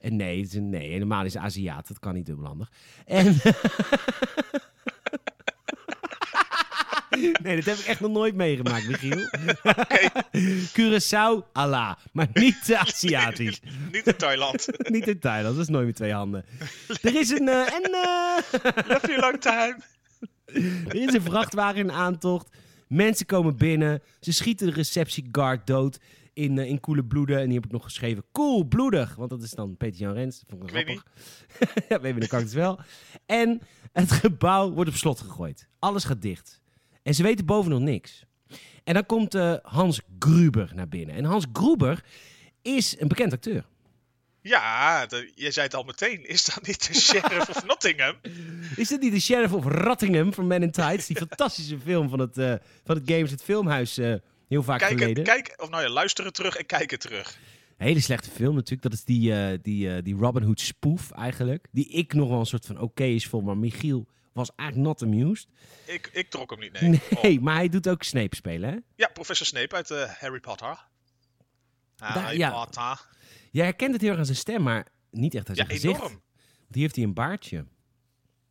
En 0.00 0.16
nee, 0.16 0.46
nee, 0.52 0.90
helemaal 0.90 1.24
is 1.24 1.36
Aziat. 1.36 1.88
Dat 1.88 1.98
kan 1.98 2.14
niet 2.14 2.26
dubbelhandig. 2.26 2.70
En, 3.04 3.36
Nee, 7.42 7.56
dat 7.56 7.64
heb 7.64 7.76
ik 7.76 7.84
echt 7.84 8.00
nog 8.00 8.10
nooit 8.10 8.34
meegemaakt, 8.34 8.88
Michiel. 8.88 9.28
Curaçao, 10.78 11.52
Allah. 11.52 11.96
Maar 12.12 12.28
niet 12.32 12.74
Aziatisch. 12.74 13.60
Niet 13.92 14.06
in 14.06 14.16
Thailand. 14.16 14.66
niet 14.94 15.08
in 15.08 15.18
Thailand, 15.18 15.54
dat 15.56 15.64
is 15.64 15.70
nooit 15.70 15.86
met 15.86 15.96
twee 15.96 16.12
handen. 16.12 16.44
Er 17.02 17.16
is 17.16 17.30
een, 17.30 17.48
eh, 17.48 17.74
en, 17.74 17.82
eh, 17.82 18.86
Love 18.88 19.06
you 19.06 19.20
long 19.20 19.40
time. 19.40 19.76
er 20.88 20.94
is 20.94 21.14
een 21.14 21.22
vrachtwagen 21.22 21.80
in 21.80 21.92
aantocht. 21.92 22.48
Mensen 22.88 23.26
komen 23.26 23.56
binnen. 23.56 24.02
Ze 24.20 24.32
schieten 24.32 24.66
de 24.66 24.72
receptieguard 24.72 25.66
dood 25.66 25.98
in, 26.32 26.58
eh 26.58 26.68
in 26.68 26.80
koele 26.80 27.04
bloeden. 27.04 27.38
En 27.38 27.44
die 27.44 27.54
heb 27.54 27.64
ik 27.64 27.72
nog 27.72 27.84
geschreven. 27.84 28.24
Cool, 28.32 28.64
bloedig. 28.64 29.14
Want 29.14 29.30
dat 29.30 29.42
is 29.42 29.50
dan 29.50 29.76
Peter-Jan 29.76 30.12
Rens. 30.12 30.38
Dat 30.38 30.48
vond 30.48 30.62
ik 30.62 30.70
weet 30.70 30.84
grappig. 30.84 31.88
ja, 31.88 32.00
weet 32.00 32.26
kan 32.26 32.40
het 32.40 32.52
wel. 32.52 32.80
En 33.26 33.60
het 33.92 34.12
gebouw 34.12 34.70
wordt 34.72 34.90
op 34.90 34.96
slot 34.96 35.20
gegooid. 35.20 35.68
Alles 35.78 36.04
gaat 36.04 36.22
dicht. 36.22 36.62
En 37.04 37.14
ze 37.14 37.22
weten 37.22 37.46
boven 37.46 37.70
nog 37.70 37.80
niks. 37.80 38.24
En 38.84 38.94
dan 38.94 39.06
komt 39.06 39.34
eh, 39.34 39.54
Hans 39.62 40.00
Gruber 40.18 40.70
naar 40.74 40.88
binnen. 40.88 41.14
En 41.14 41.24
Hans 41.24 41.46
Gruber 41.52 42.04
is 42.62 43.00
een 43.00 43.08
bekend 43.08 43.32
acteur. 43.32 43.64
Ja, 44.40 45.06
de- 45.06 45.32
je 45.34 45.50
zei 45.50 45.66
het 45.66 45.74
al 45.74 45.82
meteen. 45.82 46.28
Is 46.28 46.44
dat 46.44 46.66
niet 46.66 46.86
de 46.86 46.94
sheriff 47.00 47.48
of 47.48 47.64
Nottingham? 47.66 48.14
Is 48.76 48.88
dit 48.88 49.00
niet 49.00 49.12
de 49.12 49.20
Sheriff 49.20 49.52
of 49.52 49.64
Rottingham 49.64 50.32
van 50.34 50.46
Men 50.46 50.62
in 50.62 50.70
Tights? 50.70 51.06
Die 51.06 51.16
fantastische 51.26 51.78
film 51.80 52.08
van 52.08 52.18
het, 52.18 52.38
eh, 52.38 52.54
van 52.84 52.96
het 52.96 53.10
Games, 53.10 53.30
het 53.30 53.42
filmhuis, 53.42 53.98
eh, 53.98 54.14
heel 54.48 54.62
vaak 54.62 54.78
Kijk, 54.78 54.98
geleden. 54.98 55.24
kijk, 55.24 55.54
of 55.56 55.68
nou 55.70 55.82
ja, 55.82 55.88
luisteren 55.88 56.32
terug 56.32 56.56
en 56.56 56.66
kijken 56.66 56.98
terug. 56.98 57.38
Hele 57.76 58.00
slechte 58.00 58.30
film 58.30 58.54
natuurlijk. 58.54 58.82
Dat 58.82 58.92
is 58.92 59.04
die, 59.04 59.34
eh, 59.34 59.58
die, 59.62 60.02
die 60.02 60.14
Robin 60.16 60.42
Hood 60.42 60.60
spoof 60.60 61.10
eigenlijk. 61.10 61.66
Die 61.72 61.88
ik 61.88 62.12
nog 62.14 62.28
wel 62.28 62.38
een 62.40 62.46
soort 62.46 62.66
van 62.66 62.80
oké 62.80 63.04
is 63.04 63.26
vond. 63.26 63.44
Maar 63.46 63.56
Michiel 63.56 64.06
was 64.34 64.50
eigenlijk 64.56 64.88
not 64.88 65.02
amused. 65.02 65.48
Ik, 65.86 66.08
ik 66.12 66.30
trok 66.30 66.50
hem 66.50 66.58
niet, 66.60 66.72
nee. 66.80 67.00
Nee, 67.22 67.36
Oh. 67.36 67.42
maar 67.44 67.54
hij 67.54 67.68
doet 67.68 67.88
ook 67.88 68.02
Snape 68.02 68.36
spelen, 68.36 68.70
hè? 68.70 68.76
Ja, 68.96 69.08
professor 69.08 69.46
Snape 69.46 69.74
uit 69.74 69.90
eh, 69.90 70.10
Harry 70.10 70.40
Potter. 70.40 70.86
Harry 71.96 72.38
ja. 72.38 72.50
Potter. 72.64 73.06
Jij 73.50 73.64
herkent 73.64 73.92
het 73.92 74.00
heel 74.00 74.10
erg 74.10 74.18
aan 74.18 74.24
zijn 74.24 74.36
stem, 74.36 74.62
maar 74.62 74.86
niet 75.10 75.34
echt 75.34 75.48
aan 75.48 75.54
Ja, 75.54 75.64
zijn 75.64 75.78
gezicht. 75.78 75.98
enorm. 76.00 76.22
Die 76.68 76.82
heeft 76.82 76.94
hij 76.96 77.04
een 77.04 77.14
baardje. 77.14 77.66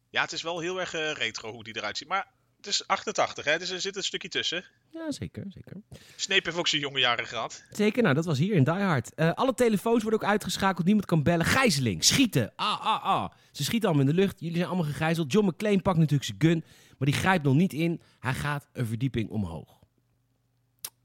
Ja, 0.10 0.22
het 0.22 0.32
is 0.32 0.42
wel 0.42 0.60
heel 0.60 0.80
erg 0.80 0.94
eh, 0.94 1.12
retro 1.12 1.52
hoe 1.52 1.64
die 1.64 1.78
eruit 1.78 1.98
ziet. 1.98 2.08
Maar 2.08 2.28
het 2.66 2.74
is 2.74 2.88
88, 2.88 3.46
hè, 3.46 3.58
dus 3.58 3.70
er 3.70 3.82
zit 3.82 3.96
een 3.96 4.04
stukje 4.04 4.30
tussen. 4.30 4.66
Ja, 4.90 5.12
zeker, 5.12 5.46
zeker. 5.50 5.82
Snape 6.16 6.42
heeft 6.44 6.58
ook 6.58 6.68
zijn 6.68 6.82
jonge 6.82 7.00
jaren 7.00 7.28
gehad. 7.28 7.64
Zeker, 7.72 8.04
nou 8.04 8.16
dat 8.16 8.26
was 8.26 8.38
hier 8.38 8.54
in 8.54 8.64
Die 8.64 8.74
Hard. 8.74 9.14
Eh, 9.14 9.34
alle 9.34 9.54
telefoons 9.54 10.02
worden 10.02 10.22
ook 10.22 10.30
uitgeschakeld, 10.30 10.86
niemand 10.86 11.06
kan 11.06 11.24
bellen. 11.24 11.46
Gijzeling, 11.46 12.04
schieten. 12.04 12.54
Ah, 12.56 12.86
ah, 12.86 13.04
ah. 13.04 13.32
Ze 13.52 13.64
schieten 13.64 13.90
allemaal 13.90 14.08
in 14.08 14.16
de 14.16 14.22
lucht, 14.22 14.40
jullie 14.40 14.56
zijn 14.56 14.68
allemaal 14.68 14.86
gegijzeld. 14.86 15.32
John 15.32 15.48
McClane 15.48 15.82
pakt 15.82 15.98
natuurlijk 15.98 16.24
zijn 16.24 16.42
gun, 16.42 16.64
maar 16.98 17.08
die 17.08 17.20
grijpt 17.20 17.44
nog 17.44 17.56
niet 17.56 17.74
in. 17.74 18.02
Hij 18.20 18.34
gaat 18.34 18.68
een 18.74 18.86
verdieping 18.86 19.30
omhoog. 19.30 19.82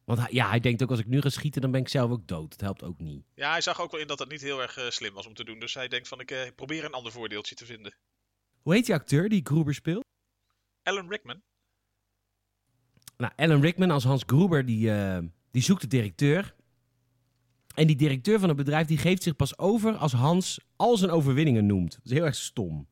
Want 0.05 0.19
hij, 0.21 0.29
ja, 0.31 0.49
hij 0.49 0.61
denkt 0.61 0.83
ook 0.83 0.91
als 0.91 1.01
ik 1.01 1.07
nu 1.07 1.21
ga 1.21 1.29
schieten, 1.29 1.61
dan 1.61 1.71
ben 1.71 1.81
ik 1.81 1.89
zelf 1.89 2.11
ook 2.11 2.27
dood. 2.29 2.51
Dat 2.51 2.61
helpt 2.61 2.83
ook 2.83 2.99
niet. 2.99 3.25
Ja, 3.35 3.51
hij 3.51 3.61
zag 3.61 3.81
ook 3.81 3.91
wel 3.91 4.01
in 4.01 4.07
dat 4.07 4.19
het 4.19 4.29
niet 4.29 4.41
heel 4.41 4.63
erg 4.63 4.77
eh, 4.77 4.91
slim 4.91 5.15
was 5.15 5.27
om 5.27 5.35
te 5.35 5.45
doen. 5.45 5.59
Dus 5.59 5.75
hij 5.75 5.89
denkt 5.89 6.09
van, 6.09 6.21
ik 6.21 6.31
eh, 6.31 6.41
probeer 6.57 6.85
een 6.85 6.93
ander 6.93 7.13
voordeeltje 7.13 7.55
te 7.55 7.65
vinden. 7.65 7.95
Hoe 8.63 8.75
heet 8.75 8.87
die 8.87 8.95
acteur 8.95 9.29
die 9.29 9.41
Gruber 9.45 9.75
speelt? 9.75 10.05
Alan 10.83 11.09
Rickman. 11.09 11.43
Nou, 13.19 13.33
Alan 13.37 13.61
Rickman 13.61 13.91
als 13.91 14.05
Hans 14.05 14.23
Gruber, 14.27 14.67
die, 14.67 14.93
eh, 14.93 15.19
die 15.51 15.63
zoekt 15.63 15.81
de 15.81 15.87
directeur. 15.87 16.55
En 17.75 17.87
die 17.87 17.97
directeur 17.97 18.39
van 18.39 18.49
het 18.49 18.57
bedrijf, 18.57 18.87
die 18.87 18.99
geeft 18.99 19.23
zich 19.23 19.37
pas 19.37 19.59
over 19.59 19.97
als 19.97 20.13
Hans 20.13 20.61
al 20.77 20.97
zijn 20.97 21.11
overwinningen 21.11 21.67
noemt. 21.67 21.93
Dat 21.93 22.05
is 22.05 22.11
heel 22.11 22.25
erg 22.25 22.35
stom. 22.35 22.87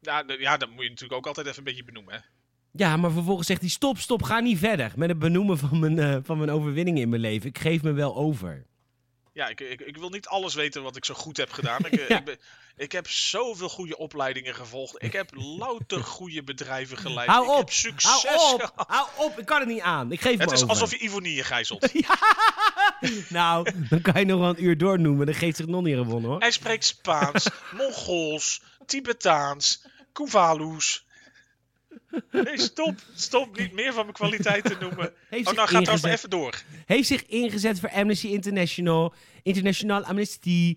Ja, 0.00 0.24
ja, 0.38 0.56
dat 0.56 0.70
moet 0.70 0.82
je 0.82 0.88
natuurlijk 0.88 1.18
ook 1.18 1.26
altijd 1.26 1.46
even 1.46 1.58
een 1.58 1.64
beetje 1.64 1.84
benoemen, 1.84 2.14
hè. 2.14 2.20
Ja, 2.70 2.96
maar 2.96 3.10
vervolgens 3.10 3.46
zegt 3.46 3.60
hij: 3.60 3.70
stop, 3.70 3.98
stop, 3.98 4.22
ga 4.22 4.40
niet 4.40 4.58
verder 4.58 4.92
met 4.96 5.08
het 5.08 5.18
benoemen 5.18 5.58
van 5.58 5.78
mijn, 5.78 5.98
eh, 5.98 6.16
van 6.22 6.38
mijn 6.38 6.50
overwinningen 6.50 7.02
in 7.02 7.08
mijn 7.08 7.20
leven. 7.20 7.48
Ik 7.48 7.58
geef 7.58 7.82
me 7.82 7.92
wel 7.92 8.16
over. 8.16 8.66
Ja, 9.36 9.48
ik, 9.48 9.60
ik, 9.60 9.80
ik 9.80 9.96
wil 9.96 10.08
niet 10.08 10.26
alles 10.26 10.54
weten 10.54 10.82
wat 10.82 10.96
ik 10.96 11.04
zo 11.04 11.14
goed 11.14 11.36
heb 11.36 11.52
gedaan. 11.52 11.84
Ik, 11.84 11.92
eh, 12.00 12.08
Ja. 12.08 12.18
ik, 12.18 12.24
ben, 12.24 12.38
ik 12.76 12.92
heb 12.92 13.08
zoveel 13.08 13.68
goede 13.68 13.96
opleidingen 13.96 14.54
gevolgd. 14.54 15.02
Ik 15.02 15.12
heb 15.12 15.30
louter 15.34 16.02
goede 16.18 16.42
bedrijven 16.42 16.96
geleid. 16.98 17.28
Hou 17.28 17.44
ik 17.44 17.50
op, 17.50 17.58
heb 17.58 17.70
succes 17.70 18.22
Hou 18.24 18.54
op, 18.54 18.60
gehad. 18.60 18.86
hou 18.88 19.08
op, 19.16 19.38
ik 19.38 19.46
kan 19.46 19.60
het 19.60 19.68
niet 19.68 19.80
aan. 19.80 20.12
Ik 20.12 20.20
geef 20.20 20.38
Het 20.38 20.48
me 20.48 20.54
is 20.54 20.62
over. 20.62 20.68
alsof 20.74 20.90
je 20.90 20.98
Ivonie 20.98 21.42
gijzelt. 21.44 21.88
Nou, 23.28 23.70
dan 23.88 24.00
kan 24.00 24.20
je 24.20 24.26
nog 24.26 24.40
wel 24.40 24.48
een 24.48 24.64
uur 24.64 24.78
doornoemen. 24.78 25.26
Dan 25.26 25.34
geeft 25.34 25.56
zich 25.56 25.66
nog 25.66 25.82
niet 25.82 25.96
gewonnen 25.96 26.30
hoor. 26.30 26.40
Hij 26.40 26.50
spreekt 26.50 26.84
Spaans, 26.84 27.48
Mongools, 27.72 28.62
Tibetaans, 28.86 29.84
Kuvalu's. 30.12 31.04
Nee, 32.30 32.58
stop. 32.58 32.94
Stop. 33.14 33.58
Niet 33.58 33.72
meer 33.72 33.92
van 33.92 34.02
mijn 34.02 34.12
kwaliteit 34.16 34.64
te 34.64 34.76
noemen. 34.80 35.12
Heeft 35.30 35.48
Oh, 35.48 35.54
nou 35.54 35.68
gaat 35.68 35.84
dat 35.84 35.94
ingezet. 35.94 36.12
even 36.12 36.30
door. 36.30 36.62
Heeft 36.86 37.08
zich 37.08 37.26
ingezet 37.26 37.80
voor 37.80 37.90
Amnesty 37.90 38.26
International, 38.26 39.14
International 39.42 40.04
Amnesty, 40.04 40.76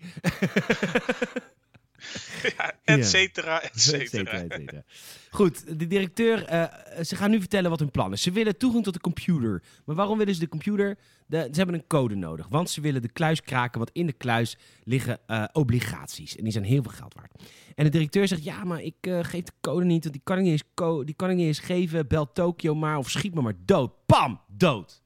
Ja, 2.56 2.72
et 2.84 3.06
cetera, 3.06 3.62
et 3.62 3.70
et 3.74 3.80
cetera, 3.80 4.06
cetera. 4.08 4.32
et 4.38 4.52
cetera. 4.52 4.82
Goed, 5.30 5.78
de 5.78 5.86
directeur, 5.86 6.44
eh, 6.44 6.64
ze 7.04 7.16
gaan 7.16 7.30
nu 7.30 7.38
vertellen 7.38 7.70
wat 7.70 7.78
hun 7.78 7.90
plan 7.90 8.12
is. 8.12 8.22
Ze 8.22 8.30
willen 8.30 8.56
toegang 8.56 8.84
tot 8.84 8.94
de 8.94 9.00
computer. 9.00 9.62
Maar 9.84 9.96
waarom 9.96 10.18
willen 10.18 10.34
ze 10.34 10.40
de 10.40 10.48
computer? 10.48 10.98
De, 11.30 11.48
ze 11.50 11.56
hebben 11.56 11.74
een 11.74 11.86
code 11.86 12.14
nodig, 12.14 12.46
want 12.48 12.70
ze 12.70 12.80
willen 12.80 13.02
de 13.02 13.12
kluis 13.12 13.40
kraken, 13.40 13.78
want 13.78 13.90
in 13.92 14.06
de 14.06 14.12
kluis 14.12 14.56
liggen 14.84 15.20
eh, 15.26 15.44
obligaties. 15.52 16.36
En 16.36 16.42
die 16.42 16.52
zijn 16.52 16.64
heel 16.64 16.82
veel 16.82 16.92
geld 16.92 17.14
waard. 17.14 17.42
En 17.74 17.84
de 17.84 17.90
directeur 17.90 18.28
zegt, 18.28 18.44
ja, 18.44 18.64
maar 18.64 18.82
ik 18.82 18.96
eh, 19.00 19.24
geef 19.24 19.44
de 19.44 19.52
code 19.60 19.84
niet, 19.84 20.02
want 20.02 20.14
die 20.14 20.24
kan 20.24 20.36
ik 20.36 20.42
niet 20.42 20.52
eens, 20.52 20.70
co- 20.74 21.04
die 21.04 21.14
kan 21.14 21.30
ik 21.30 21.36
niet 21.36 21.46
eens 21.46 21.58
geven. 21.58 22.08
Bel 22.08 22.32
Tokio 22.32 22.74
maar 22.74 22.98
of 22.98 23.10
schiet 23.10 23.34
me 23.34 23.40
maar 23.40 23.54
dood. 23.64 24.06
Pam, 24.06 24.40
dood. 24.48 25.02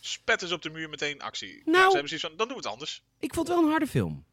Spet 0.00 0.42
is 0.42 0.52
op 0.52 0.62
de 0.62 0.70
muur 0.70 0.88
meteen 0.88 1.20
actie. 1.20 1.62
Nou. 1.64 1.76
Ja, 1.76 1.84
ze 1.84 1.90
hebben 1.90 2.08
zoiets 2.08 2.26
van, 2.26 2.36
dan 2.36 2.46
doen 2.48 2.56
we 2.56 2.62
het 2.62 2.72
anders. 2.72 3.02
Ik 3.18 3.34
vond 3.34 3.48
het 3.48 3.56
wel 3.56 3.64
een 3.64 3.70
harde 3.70 3.86
film. 3.86 4.24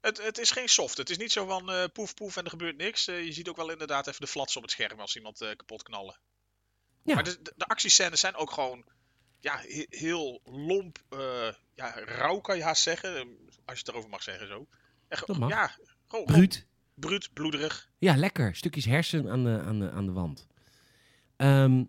Het, 0.00 0.22
het 0.22 0.38
is 0.38 0.50
geen 0.50 0.68
soft. 0.68 0.96
Het 0.96 1.10
is 1.10 1.18
niet 1.18 1.32
zo 1.32 1.46
van 1.46 1.70
eh, 1.70 1.84
poef 1.92 2.14
poef 2.14 2.36
en 2.36 2.44
er 2.44 2.50
gebeurt 2.50 2.76
niks. 2.76 3.04
Je 3.04 3.32
ziet 3.32 3.48
ook 3.48 3.56
wel 3.56 3.70
inderdaad 3.70 4.06
even 4.06 4.20
de 4.20 4.26
flats 4.26 4.56
op 4.56 4.62
het 4.62 4.70
scherm 4.70 5.00
als 5.00 5.16
iemand 5.16 5.38
kapot 5.56 5.82
knallen. 5.82 6.18
Ja. 7.02 7.14
Maar 7.14 7.24
de, 7.24 7.42
de, 7.42 7.52
de 7.56 7.66
actiescènes 7.66 8.20
zijn 8.20 8.34
ook 8.34 8.50
gewoon 8.50 8.84
ja, 9.40 9.56
he- 9.62 9.86
heel 9.88 10.40
lomp, 10.44 10.98
eh, 11.08 11.18
ja, 11.74 11.94
rauw 12.04 12.40
kan 12.40 12.56
je 12.56 12.62
haast 12.62 12.82
zeggen. 12.82 13.12
Als 13.64 13.78
je 13.78 13.84
het 13.84 13.88
erover 13.88 14.10
mag 14.10 14.22
zeggen 14.22 14.46
zo. 14.46 14.66
Echt. 15.08 15.26
Ja, 15.48 15.70
gewoon, 16.08 16.24
Bruut. 16.24 16.66
bruut, 16.94 17.30
bloederig. 17.32 17.90
Ja, 17.98 18.16
lekker. 18.16 18.56
Stukjes 18.56 18.84
hersen 18.84 19.28
aan 19.30 19.44
de, 19.44 19.60
aan 19.66 19.78
de, 19.78 19.90
aan 19.90 20.06
de 20.06 20.12
wand. 20.12 20.46
Ehm, 21.36 21.84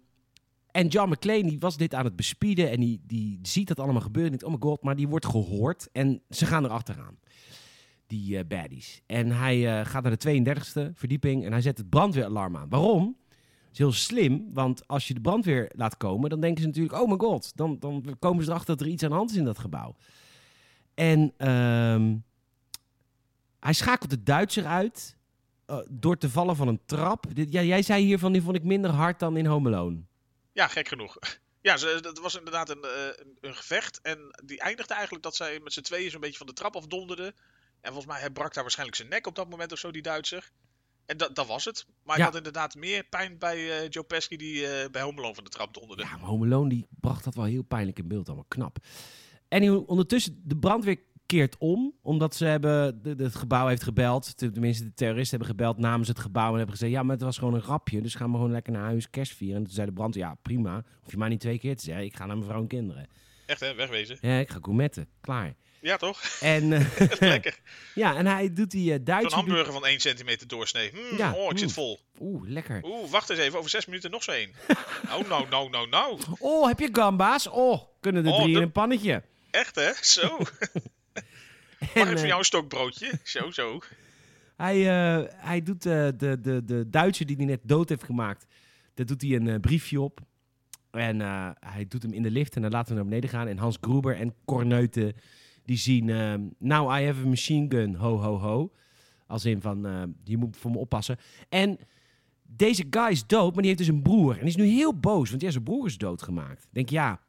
en 0.72 0.88
John 0.88 1.12
McClane 1.12 1.44
die 1.44 1.60
was 1.60 1.78
dit 1.78 1.94
aan 1.94 2.06
het 2.06 2.16
bespieden 2.16 2.70
en 2.72 2.80
die, 2.80 3.02
die 3.04 3.40
ziet 3.42 3.68
dat 3.68 3.80
allemaal 3.80 4.02
gebeuren. 4.02 4.32
En 4.32 4.38
denkt, 4.38 4.56
oh 4.56 4.62
my 4.62 4.70
god, 4.70 4.84
maar 4.84 4.96
die 4.96 5.08
wordt 5.08 5.26
gehoord. 5.26 5.90
En 5.92 6.22
ze 6.30 6.46
gaan 6.46 6.64
er 6.64 6.70
achteraan, 6.70 7.20
die 8.08 8.38
eh, 8.38 8.46
baddies. 8.48 9.02
En 9.06 9.32
hij 9.32 9.80
eh, 9.80 9.86
gaat 9.86 10.04
naar 10.04 10.18
de 10.18 10.44
32e 10.90 10.94
verdieping 10.98 11.46
en 11.46 11.52
hij 11.52 11.62
zet 11.62 11.78
het 11.78 11.90
brandweeralarm 11.90 12.58
aan. 12.58 12.70
Waarom? 12.70 13.18
Is 13.72 13.78
heel 13.78 13.92
slim, 13.92 14.54
want 14.54 14.88
als 14.88 15.08
je 15.08 15.14
de 15.14 15.22
brandweer 15.22 15.72
laat 15.76 15.98
komen, 15.98 16.30
dan 16.30 16.40
denken 16.40 16.62
ze 16.62 16.68
natuurlijk, 16.68 17.02
oh 17.02 17.10
my 17.10 17.18
god, 17.18 17.52
dan, 17.56 17.80
dan 17.80 18.16
komen 18.20 18.44
ze 18.44 18.50
erachter 18.50 18.78
dat 18.78 18.86
er 18.86 18.92
iets 18.92 19.04
aan 19.04 19.10
de 19.10 19.16
hand 19.16 19.32
is 19.32 19.38
in 19.38 19.46
dat 19.46 19.60
gebouw. 19.60 19.96
En 20.94 21.34
ehm, 21.38 22.16
hij 23.60 23.74
schakelt 23.74 24.10
de 24.10 24.24
Duitser 24.24 24.66
uit 24.66 25.18
eh, 25.66 25.80
door 25.90 26.18
te 26.18 26.30
vallen 26.30 26.56
van 26.56 26.68
een 26.68 26.82
trap. 26.86 27.26
Dit, 27.36 27.52
ja, 27.52 27.62
jij 27.62 27.82
zei 27.82 28.04
hiervan, 28.04 28.32
die 28.32 28.42
vond 28.42 28.56
ik 28.56 28.64
minder 28.64 28.92
hard 28.92 29.20
dan 29.20 29.38
in 29.38 29.46
Home 29.46 29.70
Alone. 29.70 30.02
Ja, 30.54 30.68
gek 30.68 30.88
genoeg. 30.88 31.18
Ja, 31.64 31.76
dat 32.02 32.20
was 32.20 32.36
inderdaad 32.36 32.70
een, 32.70 32.84
eh, 32.84 33.06
een, 33.06 33.38
een 33.42 33.56
gevecht. 33.56 34.02
En 34.02 34.42
die 34.46 34.60
eindigde 34.60 34.94
eigenlijk 34.94 35.24
dat 35.24 35.36
zij 35.36 35.60
met 35.60 35.74
z'n 35.74 35.82
tweeën 35.82 36.12
zo'n 36.12 36.20
beetje 36.20 36.38
van 36.38 36.48
de 36.48 36.54
trap 36.54 36.76
afdonderden. 36.76 37.36
En 37.82 37.94
volgens 37.94 38.06
mij 38.06 38.30
brak 38.30 38.54
daar 38.54 38.64
waarschijnlijk 38.64 38.98
zijn 38.98 39.10
nek 39.10 39.28
op 39.28 39.36
dat 39.36 39.50
moment 39.50 39.72
of 39.72 39.80
zo, 39.80 39.92
die 39.92 40.02
Duitser. 40.02 40.52
En 41.06 41.18
dat, 41.18 41.36
dat 41.36 41.48
was 41.48 41.66
het. 41.66 41.86
Maar 42.04 42.18
Ja. 42.18 42.22
ik 42.22 42.28
had 42.30 42.38
inderdaad 42.38 42.76
meer 42.76 43.04
pijn 43.04 43.38
bij 43.38 43.80
eh, 43.82 43.90
Joe 43.90 44.04
Pesci 44.04 44.38
die 44.38 44.68
eh, 44.68 44.90
bij 44.90 45.02
Home 45.02 45.18
Alone 45.18 45.36
van 45.36 45.44
de 45.44 45.50
trap 45.50 45.74
donderde. 45.74 46.04
Ja, 46.04 46.10
maar 46.18 46.20
Home 46.30 46.46
Alone 46.46 46.70
die 46.70 46.88
bracht 47.00 47.24
dat 47.24 47.36
wel 47.36 47.46
heel 47.46 47.62
pijnlijk 47.64 48.00
in 48.00 48.08
beeld, 48.08 48.28
allemaal 48.28 48.46
knap. 48.48 48.78
En 49.48 49.88
ondertussen, 49.88 50.42
de 50.46 50.58
brandweer 50.58 51.00
keert 51.26 51.58
om, 51.58 51.94
omdat 52.02 52.36
ze 52.36 52.46
hebben, 52.46 53.02
de, 53.04 53.16
de- 53.16 53.24
het 53.24 53.36
gebouw 53.36 53.68
heeft 53.68 53.84
gebeld, 53.84 54.38
tenminste 54.38 54.84
de 54.84 54.94
terroristen 54.94 55.38
hebben 55.40 55.56
gebeld 55.58 55.78
namens 55.78 56.08
het 56.08 56.20
gebouw 56.20 56.50
en 56.52 56.56
hebben 56.58 56.76
gezegd, 56.76 56.92
ja, 56.92 57.04
maar 57.04 57.16
het 57.16 57.24
was 57.24 57.38
gewoon 57.38 57.54
een 57.54 57.62
grapje, 57.62 58.02
dus 58.02 58.16
gaan 58.16 58.30
we 58.32 58.36
gewoon 58.36 58.52
lekker 58.52 58.74
naar 58.74 58.82
huis 58.84 59.10
kerst 59.10 59.34
vieren. 59.36 59.58
En 59.58 59.64
toen 59.64 59.74
zei 59.74 59.88
de 59.88 59.94
brandweer, 59.94 60.24
ja, 60.24 60.36
prima, 60.42 60.84
hoef 61.02 61.12
je 61.12 61.18
maar 61.18 61.30
niet 61.30 61.40
twee 61.40 61.60
keer 61.60 61.76
te 61.78 61.84
zeggen, 61.84 62.06
ik 62.06 62.16
ga 62.16 62.26
naar 62.26 62.36
mijn 62.38 62.50
vrouw 62.50 62.62
en 62.62 62.68
kinderen. 62.68 63.08
Echt 63.46 63.60
hè, 63.60 63.76
wegwezen. 63.76 64.18
Ja, 64.22 64.38
ik 64.38 64.50
ga 64.50 64.58
gourmetten, 64.62 65.08
klaar. 65.22 65.56
Ja 65.82 65.98
toch? 65.98 66.22
En, 66.40 66.74
eh, 66.74 66.86
Lekker. 67.20 67.60
ja, 67.96 68.16
en 68.16 68.26
hij 68.28 68.54
doet 68.54 68.72
die 68.72 68.94
uh, 68.94 69.00
Duitse... 69.02 69.36
hamburger 69.36 69.74
van 69.74 69.86
1 69.86 70.00
centimeter 70.00 70.48
doorsnee. 70.48 70.90
Hmm, 70.90 71.18
Ja, 71.18 71.34
oh, 71.34 71.52
ik 71.52 71.58
zit 71.58 71.72
vol. 71.72 72.00
Oeh, 72.20 72.50
lekker. 72.50 72.80
Oeh, 72.84 73.10
wacht 73.10 73.30
eens 73.30 73.40
even. 73.40 73.58
Over 73.58 73.70
zes 73.70 73.86
minuten 73.86 74.12
nog 74.12 74.24
zo 74.24 74.32
één. 74.32 74.52
nou, 75.08 75.28
nou, 75.28 75.50
nou, 75.50 75.70
nou, 75.70 75.90
nou. 75.90 76.20
Oh, 76.40 76.68
heb 76.68 76.80
je 76.80 76.90
gamba's? 76.92 77.48
Oh, 77.48 77.82
kunnen 78.00 78.26
er 78.26 78.32
Oh, 78.32 78.42
drie 78.42 78.56
in 78.56 78.62
een 78.62 78.72
pannetje. 78.72 79.24
Echt 79.52 79.76
hè? 79.76 79.92
Zo. 80.02 80.38
Mag 81.80 81.94
En, 81.94 82.02
ik 82.02 82.08
voor 82.08 82.18
eh, 82.18 82.26
jou 82.26 82.40
een 82.40 82.46
stokbroodje? 82.46 83.12
Zo, 83.24 83.52
zo. 83.52 83.80
Hij, 84.58 84.78
hij 85.36 85.62
doet 85.64 85.84
de, 85.84 86.14
de, 86.18 86.62
de 86.66 86.90
Duitser 86.90 87.26
die 87.26 87.36
hij 87.36 87.46
net 87.46 87.60
dood 87.64 87.90
heeft 87.90 88.04
gemaakt. 88.04 88.46
Daar 88.94 89.06
doet 89.06 89.22
hij 89.22 89.32
een 89.32 89.62
briefje 89.62 90.02
op. 90.02 90.20
En 90.92 91.20
hij 91.60 91.86
doet 91.88 92.02
hem 92.04 92.14
in 92.14 92.24
de 92.24 92.32
lift 92.32 92.56
en 92.56 92.62
dan 92.62 92.72
laten 92.72 92.90
we 92.90 92.96
naar 92.96 93.10
beneden 93.10 93.30
gaan. 93.30 93.48
En 93.48 93.58
Hans 93.58 93.78
Gruber 93.82 94.16
en 94.16 94.34
Corneute, 94.46 95.16
die 95.66 95.78
zien... 95.78 96.10
eh, 96.10 96.34
Now 96.58 97.00
I 97.00 97.06
have 97.06 97.22
a 97.24 97.28
machine 97.28 97.66
gun, 97.70 97.96
ho 97.96 98.18
ho 98.18 98.38
ho. 98.38 98.72
Als 99.28 99.46
in 99.46 99.62
van, 99.62 99.86
eh, 99.86 100.04
je 100.24 100.38
moet 100.38 100.58
voor 100.58 100.72
me 100.72 100.78
oppassen. 100.78 101.18
En 101.50 101.80
deze 102.44 102.86
guy 102.90 103.08
is 103.10 103.26
dood, 103.28 103.54
maar 103.54 103.64
die 103.64 103.72
heeft 103.72 103.78
dus 103.78 103.88
een 103.96 104.02
broer. 104.02 104.32
En 104.34 104.40
die 104.40 104.48
is 104.48 104.56
nu 104.56 104.66
heel 104.66 105.00
boos, 105.00 105.30
want 105.30 105.42
ja, 105.42 105.52
zijn 105.52 105.64
broer 105.64 105.86
is 105.86 105.98
doodgemaakt. 105.98 106.68
Denk, 106.72 106.90
ja, 106.90 107.22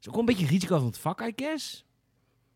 is 0.00 0.08
ook 0.08 0.14
wel 0.14 0.18
een 0.20 0.24
beetje 0.34 0.46
risico 0.46 0.76
van 0.76 0.86
het 0.86 0.98
vak, 0.98 1.20
I 1.20 1.32
guess. 1.36 1.84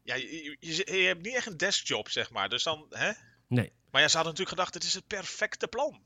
Ja, 0.02 0.14
je, 0.14 0.56
je, 0.60 0.92
je 1.00 1.06
hebt 1.06 1.24
niet 1.24 1.34
echt 1.34 1.46
een 1.46 1.56
deskjob, 1.56 2.08
zeg 2.08 2.30
maar. 2.30 2.48
Dus 2.48 2.62
dan, 2.62 2.86
hè? 2.90 3.10
Nee. 3.46 3.72
Maar 3.90 4.00
ja, 4.00 4.08
ze 4.08 4.16
hadden 4.16 4.32
natuurlijk 4.34 4.48
gedacht, 4.58 4.74
het 4.74 4.82
is 4.84 4.94
het 4.94 5.06
perfecte 5.06 5.68
plan. 5.68 5.98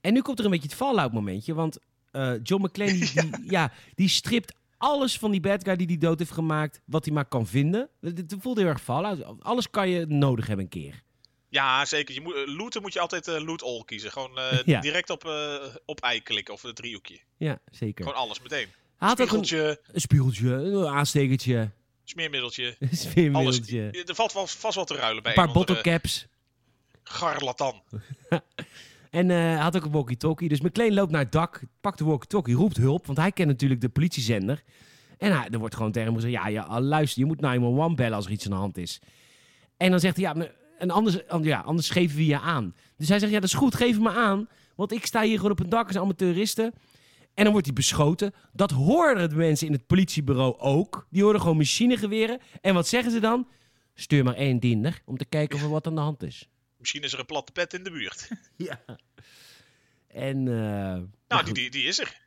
En 0.00 0.12
nu 0.12 0.20
komt 0.22 0.38
er 0.38 0.44
een 0.44 0.50
beetje 0.50 0.66
het 0.68 0.76
Fallout 0.76 1.12
momentje, 1.12 1.54
want 1.54 1.78
eh, 2.10 2.32
John 2.42 2.64
McClane, 2.64 2.92
die, 2.98 3.12
die- 3.12 3.50
ja, 3.50 3.72
die 3.94 4.08
stript 4.08 4.54
alles 4.78 5.18
van 5.18 5.30
die 5.30 5.40
bad 5.40 5.64
guy 5.64 5.76
die 5.76 5.86
die 5.86 5.98
dood 5.98 6.18
heeft 6.18 6.30
gemaakt, 6.30 6.80
wat 6.84 7.04
hij 7.04 7.14
maar 7.14 7.24
kan 7.24 7.46
vinden. 7.46 7.88
Het 8.00 8.36
voelt 8.40 8.56
heel 8.58 8.66
erg 8.66 8.82
Fallout. 8.82 9.42
Alles 9.42 9.70
kan 9.70 9.88
je 9.88 10.06
nodig 10.06 10.46
hebben 10.46 10.64
een 10.64 10.70
keer. 10.70 11.02
Ja, 11.48 11.84
zeker. 11.84 12.14
Je 12.14 12.20
moet, 12.20 12.34
eh, 12.34 12.56
looten 12.56 12.82
moet 12.82 12.92
je 12.92 13.00
altijd 13.00 13.28
eh, 13.28 13.44
loot 13.44 13.62
all 13.62 13.82
kiezen. 13.84 14.10
Gewoon 14.12 14.38
eh, 14.38 14.58
Ja. 14.64 14.80
direct 14.80 15.10
op, 15.10 15.24
eh 15.24 15.56
op 15.84 16.00
ei 16.00 16.22
klikken 16.22 16.54
of 16.54 16.62
het 16.62 16.76
driehoekje. 16.76 17.18
Ja, 17.36 17.58
zeker. 17.70 18.04
Gewoon 18.04 18.20
alles 18.20 18.40
meteen. 18.40 18.66
Hij 18.98 19.08
had 19.08 19.20
ook 19.20 19.32
een, 19.32 19.44
Spiegeltje, 19.44 19.80
een 19.92 20.00
spiegeltje, 20.00 20.48
een 20.52 20.86
aanstekertje, 20.86 21.70
smeermiddeltje. 22.04 22.76
Alles. 22.80 23.00
sfeermiddeltje, 23.00 24.04
Er 24.06 24.14
valt 24.14 24.32
vast 24.32 24.74
wel 24.74 24.84
te 24.84 24.94
ruilen 24.94 25.22
bij 25.22 25.32
een 25.32 25.36
paar 25.38 25.48
een 25.48 25.50
of 25.50 25.56
andere 25.56 25.74
bottle 25.82 25.92
caps. 25.92 26.26
Garlatan. 27.02 27.82
En 29.10 29.30
eh, 29.30 29.36
hij 29.36 29.56
had 29.56 29.76
ook 29.76 29.84
een 29.84 29.90
walkie-talkie. 29.90 30.48
Dus 30.48 30.60
McLean 30.60 30.94
loopt 30.94 31.10
naar 31.10 31.22
het 31.22 31.32
dak, 31.32 31.62
pakt 31.80 31.98
de 31.98 32.04
walkie-talkie, 32.04 32.54
roept 32.54 32.76
hulp. 32.76 33.06
Want 33.06 33.18
hij 33.18 33.32
kent 33.32 33.48
natuurlijk 33.48 33.80
de 33.80 33.88
politiezender. 33.88 34.62
En 35.18 35.38
hij, 35.38 35.48
er 35.50 35.58
wordt 35.58 35.74
gewoon 35.74 35.92
tegen 35.92 36.08
hem 36.12 36.20
gezegd... 36.20 36.34
Ja, 36.34 36.48
ja, 36.48 36.80
luister, 36.80 37.20
je 37.20 37.26
moet 37.26 37.40
911 37.40 37.94
bellen 37.94 38.16
als 38.16 38.26
er 38.26 38.32
iets 38.32 38.44
aan 38.44 38.50
de 38.50 38.56
hand 38.56 38.76
is. 38.76 39.00
En 39.76 39.90
dan 39.90 40.00
zegt 40.00 40.16
hij... 40.16 40.24
Ja, 40.24 40.48
en 40.78 40.90
anders, 40.90 41.18
ja, 41.42 41.60
anders 41.60 41.90
geven 41.90 42.16
we 42.16 42.26
je 42.26 42.40
aan. 42.40 42.74
Dus 42.96 43.08
hij 43.08 43.18
zegt, 43.18 43.32
ja, 43.32 43.40
dat 43.40 43.48
is 43.48 43.54
goed, 43.54 43.74
geef 43.74 43.98
me 43.98 44.10
aan. 44.10 44.48
Want 44.76 44.92
ik 44.92 45.06
sta 45.06 45.22
hier 45.22 45.36
gewoon 45.36 45.50
op 45.50 45.60
een 45.60 45.68
dak, 45.68 45.94
allemaal 45.94 46.14
terroristen. 46.14 46.72
En 47.34 47.44
dan 47.44 47.52
wordt 47.52 47.66
hij 47.66 47.74
beschoten. 47.74 48.32
Dat 48.52 48.70
hoorden 48.70 49.28
de 49.28 49.36
mensen 49.36 49.66
in 49.66 49.72
het 49.72 49.86
politiebureau 49.86 50.58
ook. 50.58 51.06
Die 51.10 51.22
hoorden 51.22 51.40
gewoon 51.40 51.56
machinegeweren. 51.56 52.40
En 52.60 52.74
wat 52.74 52.88
zeggen 52.88 53.12
ze 53.12 53.20
dan? 53.20 53.48
Stuur 53.94 54.24
maar 54.24 54.34
één 54.34 54.58
diender 54.58 55.02
om 55.04 55.16
te 55.16 55.24
kijken 55.24 55.56
of 55.56 55.62
er 55.62 55.70
wat 55.70 55.86
aan 55.86 55.94
de 55.94 56.00
hand 56.00 56.22
is. 56.22 56.48
Misschien 56.78 57.02
is 57.02 57.12
er 57.12 57.18
een 57.18 57.26
platte 57.26 57.52
pet 57.52 57.74
in 57.74 57.82
de 57.84 57.90
buurt. 57.90 58.28
Ja. 58.56 58.80
En... 60.08 60.48
eh, 60.48 60.54
Nou, 60.54 61.08
ja, 61.28 61.42
die, 61.42 61.54
die, 61.54 61.70
die 61.70 61.84
is 61.84 61.98
er. 61.98 62.20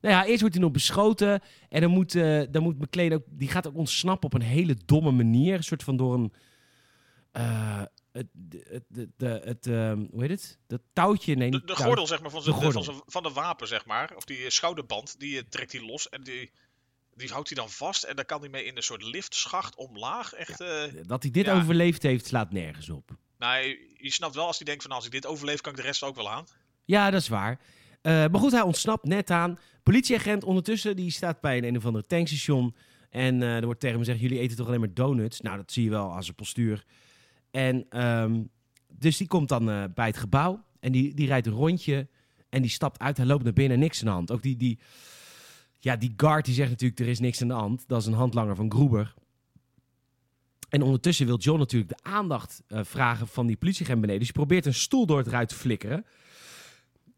Nou 0.00 0.14
ja, 0.14 0.24
eerst 0.26 0.40
wordt 0.40 0.54
hij 0.54 0.64
nog 0.64 0.72
beschoten. 0.72 1.40
En 1.68 1.80
dan 1.80 1.90
moet, 1.90 2.14
eh 2.14 2.42
dan 2.50 2.62
moet 2.62 2.78
McLean 2.78 3.12
ook... 3.12 3.22
Die 3.28 3.48
gaat 3.48 3.66
ook 3.66 3.74
ontsnappen 3.76 4.26
op 4.26 4.34
een 4.34 4.46
hele 4.46 4.76
domme 4.84 5.10
manier. 5.10 5.54
Een 5.54 5.64
soort 5.64 5.82
van 5.82 5.96
door 5.96 6.14
een... 6.14 6.32
eh, 7.32 7.82
het, 8.12 8.26
het, 8.68 8.84
het, 8.94 9.44
het, 9.44 9.66
ehm, 9.66 10.06
hoe 10.10 10.20
heet 10.20 10.30
het? 10.30 10.58
Dat 10.66 10.80
touwtje, 10.92 11.34
nee, 11.34 11.50
De, 11.50 11.58
de 11.58 11.64
touw- 11.74 11.86
gordel, 11.86 12.06
zeg 12.06 12.20
maar, 12.20 12.30
van, 12.30 12.42
De 12.42 13.00
van, 13.06 13.22
de 13.22 13.30
wapen, 13.30 13.68
zeg 13.68 13.84
maar. 13.86 14.12
Of 14.16 14.24
die 14.24 14.50
schouderband, 14.50 15.20
die 15.20 15.48
trekt 15.48 15.72
hij 15.72 15.80
los. 15.86 16.08
En 16.08 16.22
die, 16.22 16.50
die 17.14 17.28
houdt 17.28 17.48
hij 17.48 17.56
dan 17.58 17.70
vast. 17.70 18.02
En 18.04 18.16
dan 18.16 18.24
kan 18.24 18.40
hij 18.40 18.48
mee 18.48 18.64
in 18.64 18.76
een 18.76 18.82
soort 18.82 19.02
liftschacht 19.02 19.76
omlaag. 19.76 20.32
Echt, 20.32 20.58
Dat 21.06 21.22
hij 21.22 21.30
dit 21.32 21.46
Ja. 21.46 21.56
overleefd 21.56 22.02
heeft, 22.02 22.26
slaat 22.26 22.52
nergens 22.52 22.88
op. 22.90 23.16
nou, 23.40 23.64
je, 23.96 24.10
snapt 24.10 24.34
wel 24.34 24.46
als 24.46 24.56
hij 24.56 24.66
denkt 24.66 24.82
van, 24.82 24.92
als 24.92 25.04
ik 25.04 25.10
dit 25.10 25.26
overleef, 25.26 25.60
kan 25.60 25.72
ik 25.72 25.78
de 25.78 25.84
rest 25.84 26.02
ook 26.02 26.16
wel 26.16 26.30
aan. 26.30 26.44
Ja, 26.84 27.10
dat 27.10 27.20
is 27.20 27.28
waar. 27.28 27.60
Eh, 28.02 28.12
maar 28.12 28.40
goed, 28.40 28.52
hij 28.52 28.60
ontsnapt 28.60 29.04
net 29.04 29.30
aan. 29.30 29.58
Politieagent 29.82 30.44
ondertussen, 30.44 30.96
die 30.96 31.10
staat 31.10 31.40
bij 31.40 31.58
een, 31.58 31.64
een 31.64 31.76
of 31.76 31.86
ander 31.86 32.06
tankstation. 32.06 32.74
En 33.10 33.42
eh, 33.42 33.56
er 33.56 33.64
wordt 33.64 33.80
tegen 33.80 33.96
hem 33.96 34.04
gezegd, 34.04 34.22
jullie 34.22 34.38
eten 34.38 34.56
toch 34.56 34.66
alleen 34.66 34.80
maar 34.80 34.94
donuts? 34.94 35.40
Nou, 35.40 35.56
dat 35.56 35.72
zie 35.72 35.84
je 35.84 35.90
wel 35.90 36.12
aan 36.12 36.22
zijn 36.24 36.36
postuur. 36.36 36.84
En 37.50 37.86
ehm, 37.88 38.42
dus 38.88 39.16
die 39.16 39.26
komt 39.26 39.48
dan 39.48 39.70
eh, 39.70 39.84
bij 39.94 40.06
het 40.06 40.16
gebouw. 40.16 40.64
En 40.80 40.92
die, 40.92 41.14
die 41.14 41.26
rijdt 41.26 41.46
een 41.46 41.52
rondje. 41.52 42.08
En 42.48 42.62
die 42.62 42.70
stapt 42.70 42.98
uit. 42.98 43.16
Hij 43.16 43.26
loopt 43.26 43.44
naar 43.44 43.52
binnen, 43.52 43.78
niks 43.78 43.98
aan 44.00 44.06
de 44.06 44.12
hand. 44.12 44.30
Ook 44.30 44.42
die, 44.42 44.56
die, 44.56 44.78
ja, 45.78 45.96
die 45.96 46.12
guard 46.16 46.44
die 46.44 46.54
zegt 46.54 46.70
natuurlijk, 46.70 47.00
er 47.00 47.08
is 47.08 47.18
niks 47.18 47.42
aan 47.42 47.48
de 47.48 47.54
hand. 47.54 47.88
Dat 47.88 48.00
is 48.00 48.06
een 48.06 48.12
handlanger 48.12 48.56
van 48.56 48.72
Gruber. 48.72 49.14
En 50.70 50.82
ondertussen 50.82 51.26
wil 51.26 51.38
John 51.38 51.58
natuurlijk 51.58 51.90
de 51.98 52.02
aandacht 52.10 52.62
eh, 52.68 52.80
vragen 52.84 53.28
van 53.28 53.46
die 53.46 53.56
politieagent 53.56 54.00
beneden. 54.00 54.20
Dus 54.20 54.30
hij 54.34 54.44
probeert 54.44 54.66
een 54.66 54.74
stoel 54.74 55.06
door 55.06 55.18
het 55.18 55.26
ruit 55.28 55.48
te 55.48 55.54
flikkeren. 55.54 56.06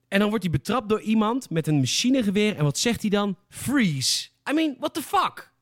En 0.09 0.19
dan 0.19 0.29
wordt 0.29 0.45
hij 0.45 0.53
betrapt 0.53 0.89
door 0.89 1.01
iemand 1.01 1.51
met 1.51 1.67
een 1.67 1.79
machinegeweer. 1.79 2.57
En 2.57 2.65
wat 2.65 2.79
zegt 2.79 3.01
hij 3.01 3.11
dan? 3.11 3.37
Freeze. 3.49 4.29
I 4.51 4.53
mean, 4.53 4.77
what 4.79 4.95
the 4.95 5.03
fuck? 5.03 5.53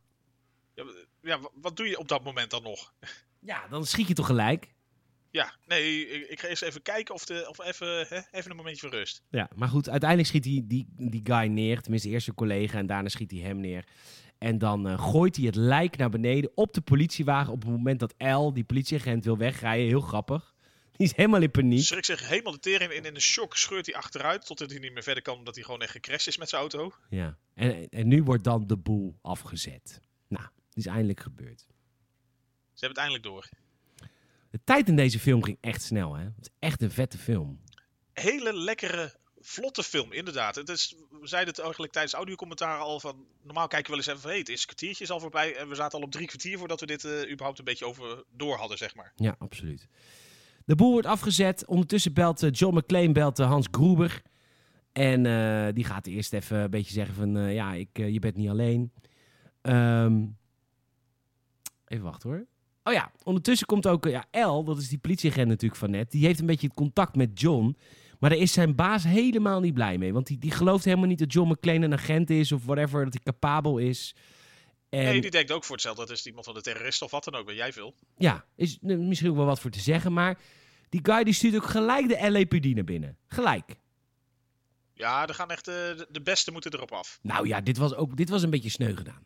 Ja, 0.75 0.85
ja, 1.23 1.41
wa- 1.41 1.51
wat 1.55 1.77
doe 1.77 1.89
je 1.89 1.99
op 1.99 2.09
dat 2.09 2.25
moment 2.25 2.51
dan 2.51 2.63
nog? 2.63 2.93
Ja, 3.43 3.69
dan 3.69 3.87
schiet 3.87 4.09
je 4.09 4.15
toch 4.15 4.27
gelijk. 4.27 4.73
Ja, 5.31 5.55
nee, 5.67 6.09
ik, 6.09 6.29
ik 6.29 6.41
ga 6.41 6.49
eerst 6.49 6.63
even 6.63 6.83
kijken 6.83 7.15
of, 7.15 7.25
de, 7.25 7.47
of 7.49 7.61
even, 7.61 8.07
hè, 8.09 8.21
even 8.31 8.51
een 8.51 8.57
momentje 8.57 8.89
van 8.89 8.99
rust. 8.99 9.23
Ja, 9.31 9.49
maar 9.55 9.69
goed, 9.69 9.89
uiteindelijk 9.89 10.29
schiet 10.29 10.45
hij 10.45 10.63
die, 10.67 10.87
die 10.97 11.21
guy 11.25 11.47
neer. 11.47 11.81
Tenminste, 11.81 12.09
eerst 12.09 12.25
zijn 12.25 12.37
collega 12.37 12.79
en 12.79 12.87
daarna 12.87 13.09
schiet 13.09 13.31
hij 13.31 13.41
hem 13.41 13.61
neer. 13.61 13.85
En 14.41 14.59
dan 14.59 14.89
eh, 14.89 15.11
gooit 15.11 15.37
hij 15.37 15.47
het 15.47 15.55
lijk 15.55 15.97
naar 15.97 16.11
beneden 16.11 16.51
op 16.55 16.73
de 16.73 16.81
politiewagen 16.81 17.53
op 17.53 17.61
het 17.61 17.71
moment 17.71 18.01
dat 18.01 18.15
L, 18.19 18.53
die 18.53 18.65
politieagent, 18.65 19.25
wil 19.25 19.37
wegrijden. 19.37 19.87
Heel 19.87 20.01
grappig. 20.01 20.55
Die 20.97 21.07
is 21.07 21.17
helemaal 21.17 21.43
in 21.43 21.51
paniek. 21.51 21.85
Schrikt 21.85 22.07
zich 22.07 22.29
helemaal 22.29 22.53
de 22.53 22.59
tering 22.59 22.93
in. 22.93 23.05
In 23.05 23.15
een 23.15 23.21
shock 23.21 23.57
scheurt 23.57 23.87
hij 23.87 23.95
achteruit 23.95 24.47
totdat 24.47 24.71
hij 24.71 24.79
niet 24.79 24.93
meer 24.93 25.03
verder 25.03 25.23
kan. 25.23 25.37
Omdat 25.37 25.55
hij 25.55 25.65
gewoon 25.65 25.81
echt 25.81 25.91
gecrashed 25.91 26.27
is 26.27 26.37
met 26.37 26.49
zijn 26.49 26.61
auto. 26.61 26.93
Ja. 27.11 27.39
En, 27.55 27.89
en 27.89 28.09
nu 28.09 28.23
wordt 28.23 28.45
dan 28.45 28.67
de 28.67 28.77
boel 28.77 29.19
afgezet. 29.23 30.01
Nou, 30.29 30.45
die 30.45 30.85
is 30.85 30.87
eindelijk 30.87 31.21
gebeurd. 31.21 31.61
Ze 31.61 32.87
hebben 32.87 32.89
het 32.89 32.99
eindelijk 32.99 33.23
door. 33.23 33.49
De 34.51 34.61
tijd 34.65 34.89
in 34.89 34.97
deze 34.97 35.19
film 35.19 35.43
ging 35.43 35.59
echt 35.61 35.83
snel, 35.83 36.15
hè? 36.15 36.25
Het 36.25 36.41
is 36.41 36.51
echt 36.59 36.83
een 36.83 36.91
vette 36.91 37.19
film. 37.19 37.61
Hele 38.13 38.55
lekkere, 38.55 39.20
vlotte 39.41 39.83
film, 39.83 40.13
inderdaad. 40.13 40.55
Het 40.55 40.69
is, 40.69 40.95
we 41.11 41.27
zeiden 41.27 41.51
het 41.51 41.63
eigenlijk 41.63 41.93
tijdens 41.93 42.15
audiocommentaar 42.15 42.79
al 42.79 43.01
van... 43.01 43.27
Normaal 43.43 43.69
kijken 43.69 43.93
we 43.93 43.97
wel 43.97 44.07
eens 44.07 44.17
even. 44.17 44.31
Hey, 44.31 44.39
het 44.39 44.49
is 44.49 44.61
een 44.61 44.67
kwartiertje 44.67 45.13
al 45.13 45.21
voorbij. 45.21 45.57
En 45.57 45.69
we 45.69 45.75
zaten 45.75 45.99
al 45.99 46.05
op 46.05 46.11
drie 46.11 46.27
kwartier 46.27 46.59
voordat 46.59 46.81
we 46.81 46.87
dit 46.87 47.05
eh, 47.05 47.31
überhaupt 47.31 47.59
een 47.59 47.65
beetje 47.65 47.87
over 47.87 48.25
door 48.37 48.57
hadden, 48.57 48.79
zeg 48.79 48.95
maar. 48.95 49.13
Ja, 49.17 49.37
absoluut. 49.39 49.89
De 50.65 50.75
boel 50.75 50.93
wordt 50.93 51.07
afgezet. 51.07 51.67
Ondertussen 51.67 52.13
belt 52.13 52.43
eh, 52.43 52.51
John 52.53 52.77
McClane 52.77 53.13
belt 53.13 53.39
eh, 53.39 53.47
Hans 53.47 53.69
Gruber. 53.71 54.23
En 54.93 55.23
die 55.75 55.85
gaat 55.85 56.07
eerst 56.07 56.33
even 56.33 56.59
een 56.59 56.71
beetje 56.71 56.93
zeggen 56.93 57.15
van... 57.15 57.53
ja, 57.53 57.73
ik, 57.73 57.89
je 57.93 58.19
bent 58.19 58.37
niet 58.37 58.49
alleen. 58.49 58.93
Ehm, 59.63 60.27
even 61.87 62.05
wachten 62.05 62.29
hoor. 62.29 62.47
Oh 62.85 62.93
ja, 62.93 63.13
ondertussen 63.23 63.67
komt 63.67 63.87
ook... 63.87 64.05
ja, 64.05 64.47
L, 64.47 64.65
dat 64.65 64.79
is 64.79 64.89
die 64.89 64.99
politieagent 64.99 65.49
natuurlijk 65.49 65.81
van 65.81 65.91
net... 65.91 66.11
die 66.11 66.27
heeft 66.27 66.41
een 66.41 66.47
beetje 66.47 66.67
het 66.67 66.77
contact 66.77 67.17
met 67.17 67.41
John... 67.41 67.77
Maar 68.21 68.31
daar 68.31 68.39
is 68.39 68.53
zijn 68.53 68.75
baas 68.75 69.05
helemaal 69.05 69.61
niet 69.61 69.75
blij 69.75 69.99
mee. 69.99 70.13
Want 70.13 70.27
die, 70.27 70.39
die 70.39 70.51
gelooft 70.51 70.85
helemaal 70.85 71.07
niet 71.07 71.19
dat 71.19 71.33
John 71.33 71.51
McClane 71.51 71.85
een 71.85 71.93
agent 71.93 72.31
is... 72.31 72.53
of 72.53 72.65
whatever, 72.65 73.05
dat 73.05 73.13
hij 73.13 73.23
capabel 73.23 73.79
is. 73.79 74.15
En... 74.89 75.05
Nee, 75.05 75.21
die 75.21 75.31
denkt 75.31 75.53
ook 75.53 75.65
voor 75.65 75.75
hetzelfde. 75.75 76.07
Dat 76.07 76.17
is 76.17 76.27
iemand 76.27 76.45
van 76.45 76.55
de 76.55 76.61
terrorist 76.61 77.03
of 77.03 77.11
wat 77.11 77.25
dan 77.25 77.35
ook. 77.35 77.47
Weet 77.47 77.57
jij 77.57 77.73
veel. 77.73 77.95
Ja, 78.17 78.45
is 78.57 78.79
eh, 78.83 78.97
misschien 78.97 79.31
ook 79.31 79.37
wel 79.37 79.45
wat 79.47 79.61
voor 79.61 79.71
te 79.71 79.81
zeggen, 79.81 80.13
maar 80.13 80.39
die 80.89 81.01
guy 81.03 81.25
die 81.25 81.35
stuurt 81.35 81.55
ook 81.55 81.67
gelijk 81.67 82.09
de 82.09 82.31
LAPD 82.31 82.75
naar 82.75 82.85
binnen. 82.85 83.17
Gelijk. 83.27 83.77
Ja, 84.95 85.27
er 85.27 85.35
gaan 85.35 85.51
echt... 85.51 85.69
eh, 85.69 85.75
de, 85.75 86.07
de 86.11 86.23
beste 86.23 86.53
moeten 86.53 86.73
erop 86.73 86.93
af. 86.93 87.19
Nou 87.23 87.47
ja, 87.47 87.61
dit 87.61 87.77
was 87.77 87.95
ook 87.95 88.17
dit 88.17 88.29
was 88.29 88.43
een 88.43 88.51
beetje 88.51 88.71
sneu 88.71 88.97
gedaan. 88.97 89.23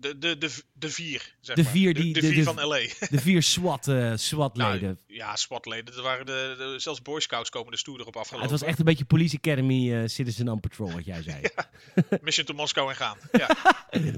De, 0.00 0.18
de, 0.18 0.38
de, 0.38 0.62
de 0.72 0.90
vier, 0.90 1.34
zeg 1.40 1.56
De 1.56 1.64
vier 1.64 1.94
die- 1.94 2.12
De, 2.12 2.20
de- 2.20 2.26
vier 2.26 2.36
de- 2.36 2.42
van 2.52 2.66
L.A. 2.66 2.78
De 3.10 3.18
vier 3.20 3.42
SWAT, 3.42 3.88
eh 3.88 4.12
SWAT-leden. 4.16 4.80
Nou, 4.82 4.96
ja, 5.06 5.36
SWAT-leden. 5.36 5.94
Er 5.96 6.02
waren 6.02 6.26
de, 6.26 6.74
zelfs 6.76 7.02
Boy 7.02 7.20
Scouts 7.20 7.50
komen 7.50 7.72
de 7.72 7.78
stoer 7.78 8.00
erop 8.00 8.14
Ja, 8.14 8.20
afgelopen. 8.20 8.50
het 8.50 8.60
was 8.60 8.68
echt 8.68 8.78
een 8.78 8.84
beetje 8.84 9.04
Police 9.04 9.36
Academy 9.36 9.92
eh, 9.94 10.02
Citizen 10.08 10.48
on 10.48 10.60
Patrol, 10.60 10.92
wat 10.92 11.04
jij 11.04 11.22
zei. 11.22 11.40
Mission 12.22 12.46
to 12.46 12.54
Moskou 12.54 12.88
en 12.90 12.96
gaan. 12.96 13.16
Ja, 13.32 13.46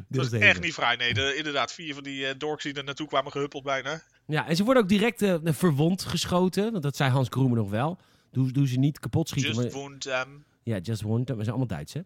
dat 0.09 0.31
was 0.31 0.33
echt 0.33 0.61
niet 0.61 0.75
vrij. 0.75 0.97
Nee, 0.97 1.15
de, 1.15 1.35
inderdaad. 1.37 1.73
Vier 1.73 1.95
van 1.95 2.03
die 2.03 2.27
eh, 2.27 2.35
dorks 2.39 2.63
die 2.63 2.73
er 2.75 2.85
naartoe 2.85 3.07
kwamen 3.09 3.33
gehuppeld 3.33 3.63
bijna. 3.63 4.03
Ja, 4.27 4.49
en 4.49 4.57
ze 4.57 4.65
worden 4.65 4.83
ook 4.83 4.89
direct 4.89 5.25
verwond 5.45 6.03
geschoten. 6.03 6.71
Want 6.71 6.83
dat 6.83 6.97
zei 6.97 7.11
Hans 7.11 7.29
Kroemer 7.29 7.57
nog 7.57 7.71
wel. 7.71 7.99
Doe, 8.33 8.53
doe 8.53 8.69
ze 8.69 8.79
niet 8.79 8.99
kapot 8.99 9.29
schieten. 9.29 9.53
Just 9.55 9.63
maar- 9.63 9.73
wound 9.83 10.01
them. 10.01 10.45
ja, 10.63 10.79
just 10.79 11.03
wound. 11.03 11.27
them. 11.27 11.37
We 11.37 11.45
zijn 11.45 11.57
allemaal 11.57 11.77
Duits, 11.77 11.93
hè? 11.93 12.01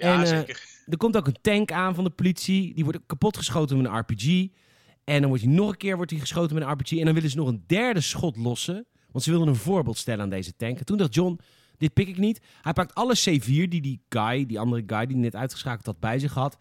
Ja, 0.00 0.14
En, 0.14 0.20
eh, 0.20 0.26
zeker. 0.26 0.62
Er 0.86 0.96
komt 0.96 1.16
ook 1.16 1.26
een 1.26 1.38
tank 1.40 1.72
aan 1.72 1.94
van 1.94 2.04
de 2.04 2.10
politie. 2.10 2.74
Die 2.74 2.84
wordt 2.84 2.98
kapotgeschoten 3.06 3.76
met 3.76 3.86
een 3.86 3.98
RPG. 3.98 4.48
En 5.04 5.20
dan 5.20 5.28
wordt 5.28 5.44
hij 5.44 5.52
nog 5.52 5.68
een 5.68 5.76
keer 5.76 5.96
wordt 5.96 6.10
hij 6.10 6.20
geschoten 6.20 6.54
met 6.54 6.64
een 6.64 6.70
RPG. 6.70 6.92
En 6.92 7.04
dan 7.04 7.14
willen 7.14 7.30
ze 7.30 7.36
nog 7.36 7.48
een 7.48 7.64
derde 7.66 8.00
schot 8.00 8.36
lossen. 8.36 8.86
Want 9.10 9.24
ze 9.24 9.30
wilden 9.30 9.48
een 9.48 9.56
voorbeeld 9.56 9.98
stellen 9.98 10.22
aan 10.22 10.30
deze 10.30 10.56
tank. 10.56 10.78
En 10.78 10.84
toen 10.84 10.96
dacht 10.96 11.14
John, 11.14 11.40
dit 11.76 11.92
pik 11.92 12.08
ik 12.08 12.18
niet. 12.18 12.40
Hij 12.62 12.72
pakt 12.72 12.94
alle 12.94 13.16
C4 13.16 13.68
die 13.68 13.80
die 13.80 14.02
guy, 14.08 14.46
die 14.46 14.58
andere 14.58 14.82
guy 14.86 15.06
die 15.06 15.16
net 15.16 15.36
uitgeschakeld 15.36 15.86
had, 15.86 16.00
bij 16.00 16.18
zich 16.18 16.34
had. 16.34 16.58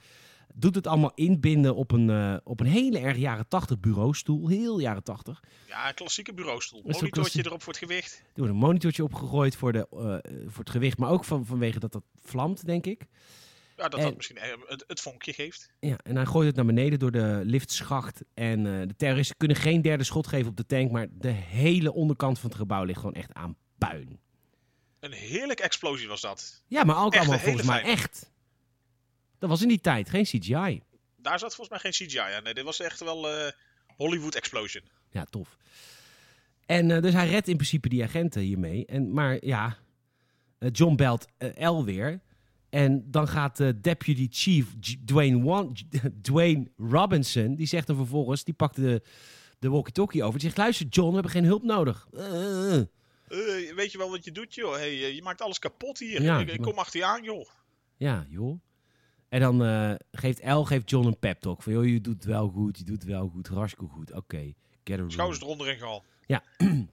Doet 0.54 0.76
het 0.76 0.88
allemaal 0.88 1.12
inbinden 1.16 1.76
op 1.76 1.92
een, 1.92 2.10
eh, 2.10 2.36
op 2.44 2.60
een 2.60 2.66
hele 2.66 3.00
erg 3.00 3.18
jaren 3.18 3.48
80 3.48 3.80
bureaustoel. 3.80 4.48
Heel 4.48 4.80
jaren 4.80 5.04
80. 5.04 5.44
Ja, 5.68 5.88
een 5.88 5.94
klassieke 5.94 6.34
bureaustoel. 6.34 6.82
Monitortje 6.86 7.46
erop 7.46 7.64
voor 7.64 7.74
het 7.74 7.82
gewicht. 7.82 8.24
Er 8.26 8.32
wordt 8.34 8.52
een 8.52 8.60
monitortje 8.60 9.04
opgegooid 9.04 9.56
voor, 9.56 9.72
de, 9.72 9.88
eh, 9.92 10.32
voor 10.48 10.64
het 10.64 10.70
gewicht. 10.70 10.98
Maar 10.98 11.10
ook 11.10 11.26
van, 11.26 11.46
vanwege 11.46 11.80
dat 11.80 11.92
dat 11.92 12.04
vlamt, 12.24 12.66
denk 12.66 12.86
ik. 12.86 13.06
Ja, 13.76 13.90
dat 13.90 14.00
En- 14.00 14.06
dat 14.06 14.16
misschien 14.16 14.38
eh, 14.38 14.50
het, 14.66 14.84
het 14.88 15.00
vonkje 15.02 15.34
geeft. 15.34 15.72
Ja, 15.80 15.98
en 15.98 16.16
hij 16.16 16.26
gooit 16.26 16.48
het 16.48 16.56
naar 16.56 16.66
beneden 16.66 17.00
door 17.00 17.12
de 17.12 17.42
liftschacht. 17.44 18.22
En 18.34 18.64
de 18.64 18.96
terroristen 18.98 19.38
kunnen 19.38 19.58
geen 19.58 19.82
derde 19.82 20.04
schot 20.04 20.28
geven 20.28 20.50
op 20.50 20.58
de 20.58 20.66
tank. 20.66 20.92
Maar 20.92 21.08
de 21.12 21.32
hele 21.32 21.94
onderkant 21.94 22.40
van 22.40 22.50
het 22.50 22.60
gebouw 22.60 22.84
ligt 22.84 23.00
gewoon 23.00 23.16
echt 23.16 23.34
aan 23.34 23.56
puin. 23.78 24.20
Een 25.00 25.12
heerlijke 25.12 25.64
explosie 25.64 26.08
was 26.08 26.22
dat. 26.22 26.64
Ja, 26.68 26.84
maar 26.84 27.04
ook 27.04 27.14
Echt 27.14 27.22
allemaal 27.22 27.40
volgens 27.44 27.68
mij 27.68 27.82
echt. 27.82 28.32
Dat 29.40 29.50
was 29.50 29.62
in 29.62 29.68
die 29.68 29.82
tijd, 29.82 30.10
geen 30.10 30.24
CGI. 30.24 30.82
Daar 31.18 31.40
zat 31.40 31.56
volgens 31.56 31.70
mij 31.82 31.92
geen 31.92 32.08
CGI 32.08 32.20
aan. 32.20 32.44
Nee, 32.44 32.54
dit 32.54 32.64
was 32.64 32.80
echt 32.80 33.00
wel 33.00 33.30
eh, 33.30 33.52
Hollywood 33.96 34.36
Explosion. 34.36 34.84
Ja, 35.10 35.26
tof. 35.30 35.58
En 36.66 36.92
eh, 36.92 37.02
dus 37.02 37.14
hij 37.14 37.30
redt 37.30 37.48
in 37.48 37.56
principe 37.56 37.90
die 37.90 38.04
agenten 38.04 38.42
hiermee. 38.42 38.86
En, 38.86 39.14
maar 39.14 39.46
ja, 39.46 39.78
eh, 40.60 40.70
John 40.72 40.96
belt 40.96 41.26
L 41.56 41.84
weer. 41.84 42.20
En 42.70 43.12
dan 43.12 43.28
gaat 43.28 43.58
de 43.58 43.80
Deputy 43.82 44.28
Chief 44.32 44.68
Dwayne, 45.06 45.44
Wan- 45.44 45.76
Dwayne 46.22 46.72
Robinson, 46.78 47.56
die 47.56 47.68
zegt 47.68 47.88
dan 47.88 47.96
vervolgens, 47.96 48.44
die 48.44 48.54
pakt 48.54 48.76
de, 48.76 49.02
de 49.60 49.70
walkie-talkie 49.70 50.24
over. 50.24 50.34
Die 50.40 50.48
zegt, 50.48 50.58
luister 50.58 50.86
John, 50.90 51.08
we 51.08 51.14
hebben 51.14 51.32
geen 51.32 51.44
hulp 51.46 51.64
nodig. 51.64 52.08
Weet 53.76 53.92
je 53.92 53.98
wel 53.98 54.10
wat 54.10 54.26
je 54.26 54.32
doet, 54.32 54.56
joh? 54.56 54.74
Hey, 54.76 55.14
je 55.16 55.22
maakt 55.22 55.42
alles 55.42 55.60
kapot 55.60 56.00
hier. 56.00 56.22
Ja, 56.22 56.40
ik, 56.40 56.50
ik 56.50 56.62
kom 56.62 56.78
achter 56.78 57.00
je 57.00 57.06
aan, 57.06 57.24
joh. 57.24 57.48
Ja, 57.98 58.26
joh. 58.30 58.60
En 59.30 59.40
dan 59.40 59.64
eh, 59.64 59.92
geeft 60.12 60.46
L 60.46 60.62
geeft 60.62 60.90
John 60.90 61.08
een 61.08 61.20
pep 61.20 61.40
talk. 61.40 61.62
Van, 61.62 61.74
joh, 61.74 61.86
je 61.86 62.02
doet 62.02 62.24
wel 62.24 62.50
goed, 62.50 62.78
je 62.78 62.84
doet 62.84 63.04
wel 63.04 63.28
goed, 63.28 63.48
hartstikke 63.48 63.94
goed. 63.94 64.14
Oké, 64.14 64.54
get 64.84 65.00
a. 65.00 65.04
Schouders 65.08 65.42
eronder 65.42 65.70
in 65.70 65.78
gehaald. 65.78 66.04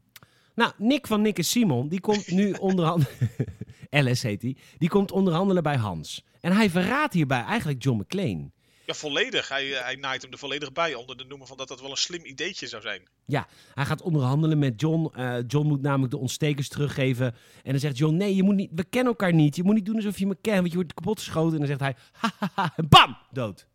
Nou, 0.55 0.72
Nick 0.79 1.07
van 1.07 1.22
Nick 1.22 1.38
en 1.38 1.44
Simon, 1.44 1.88
die 1.88 2.01
komt 2.01 2.31
nu 2.31 2.53
onderhandelen. 2.68 3.18
Alice 3.90 4.27
heet 4.27 4.42
hij. 4.42 4.57
Die 4.79 4.88
komt 4.88 5.12
onderhandelen 5.12 5.62
bij 5.62 5.77
Hans. 5.77 6.25
En 6.40 6.53
hij 6.53 6.70
verraadt 6.70 7.12
hierbij 7.12 7.42
eigenlijk 7.42 7.83
John 7.83 8.01
McClane. 8.01 8.51
Ja, 8.87 8.94
volledig. 8.94 9.49
Hij, 9.49 9.75
eh, 9.77 9.83
hij 9.83 9.94
naait 9.96 10.22
hem 10.22 10.33
er 10.33 10.38
volledig 10.38 10.72
bij. 10.72 10.94
Onder 10.94 11.16
de 11.16 11.25
noemer 11.25 11.46
van 11.46 11.57
dat 11.57 11.68
dat 11.68 11.81
wel 11.81 11.90
een 11.90 11.96
slim 11.96 12.25
ideetje 12.25 12.66
zou 12.66 12.83
zijn. 12.83 13.09
Ja, 13.25 13.46
hij 13.75 13.85
gaat 13.85 14.03
onderhandelen 14.03 14.59
met 14.59 14.81
John. 14.81 15.12
Eh, 15.14 15.37
John 15.46 15.66
moet 15.66 15.83
namelijk 15.83 16.11
de 16.12 16.18
ontstekers 16.18 16.68
teruggeven. 16.68 17.27
En 17.62 17.70
dan 17.70 17.81
zegt 17.81 17.99
John, 17.99 18.16
nee, 18.16 18.35
je 18.37 18.42
moet 18.42 18.55
niet, 18.55 18.70
we 18.75 18.85
kennen 18.85 19.12
elkaar 19.12 19.33
niet. 19.33 19.57
Je 19.57 19.62
moet 19.62 19.75
niet 19.75 19.87
doen 19.87 19.94
alsof 19.96 20.18
je 20.18 20.27
me 20.27 20.37
kent, 20.40 20.57
want 20.57 20.68
je 20.68 20.75
wordt 20.75 20.94
kapot 20.94 21.18
geschoten. 21.18 21.53
En 21.53 21.59
dan 21.59 21.66
zegt 21.66 21.81
hij, 21.81 21.96
hahaha, 22.12 22.72
en 22.77 22.88
bam, 22.88 23.16
dood. 23.31 23.66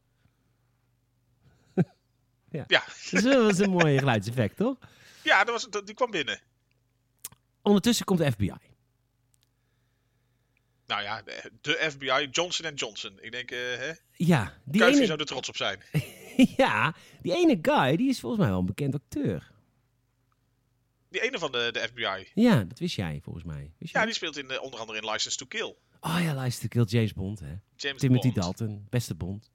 Ja, 2.51 2.65
wel- 3.11 3.43
dat 3.43 3.51
is 3.51 3.59
een 3.59 3.69
mooi 3.69 3.97
geluidseffect, 3.97 4.57
toch? 4.57 4.77
ja 5.23 5.43
dat 5.43 5.53
was, 5.53 5.69
dat, 5.69 5.85
die 5.85 5.95
kwam 5.95 6.11
binnen. 6.11 6.39
Ondertussen 7.61 8.05
komt 8.05 8.19
de 8.19 8.31
FBI. 8.31 8.53
Nou 10.91 11.03
ja, 11.03 11.21
de, 11.61 11.77
FBI, 11.91 12.27
Johnson 12.31 12.73
Johnson. 12.73 13.17
Ik 13.21 13.31
denk, 13.31 13.51
eh 13.51 13.57
hè? 13.57 13.91
Ja, 14.15 14.57
die 14.65 14.85
ene, 14.85 15.05
zou 15.05 15.19
er 15.19 15.25
trots 15.25 15.49
op 15.49 15.55
zijn. 15.57 15.81
ja, 16.57 16.95
die 17.21 17.33
ene 17.35 17.59
guy, 17.61 17.95
die 17.95 18.09
is 18.09 18.19
volgens 18.19 18.41
mij 18.41 18.49
wel 18.49 18.59
een 18.59 18.65
bekend 18.65 18.93
acteur. 18.95 19.51
Die 21.09 21.21
ene 21.21 21.39
van 21.39 21.51
de, 21.51 21.69
de 21.71 21.79
FBI. 21.79 22.31
Ja, 22.33 22.63
dat 22.63 22.79
wist 22.79 22.95
jij 22.95 23.19
volgens 23.23 23.45
mij. 23.45 23.73
Wist 23.77 23.93
Ja, 23.93 23.97
jij? 23.99 24.05
die 24.05 24.13
speelt 24.15 24.37
in, 24.37 24.49
eh, 24.51 24.61
onder 24.61 24.79
andere 24.79 24.99
in 25.01 25.09
License 25.09 25.37
to 25.37 25.45
Kill. 25.45 25.75
Oh 25.99 26.17
ja, 26.21 26.33
luister, 26.33 26.69
Kill 26.69 26.83
James 26.83 27.13
Bond, 27.13 27.39
hè. 27.39 27.53
James 27.75 27.99
Timothy 28.01 28.31
Bond. 28.31 28.35
Dalton, 28.35 28.87
beste 28.89 29.15
Bond. 29.15 29.51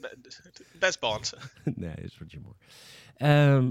Be- 0.00 0.16
Best 0.78 1.00
Bond. 1.00 1.32
nee, 1.64 1.94
dat 1.94 2.04
is 2.04 2.18
Roger 2.18 2.40
Moore. 2.40 2.56
Ehm, 3.16 3.70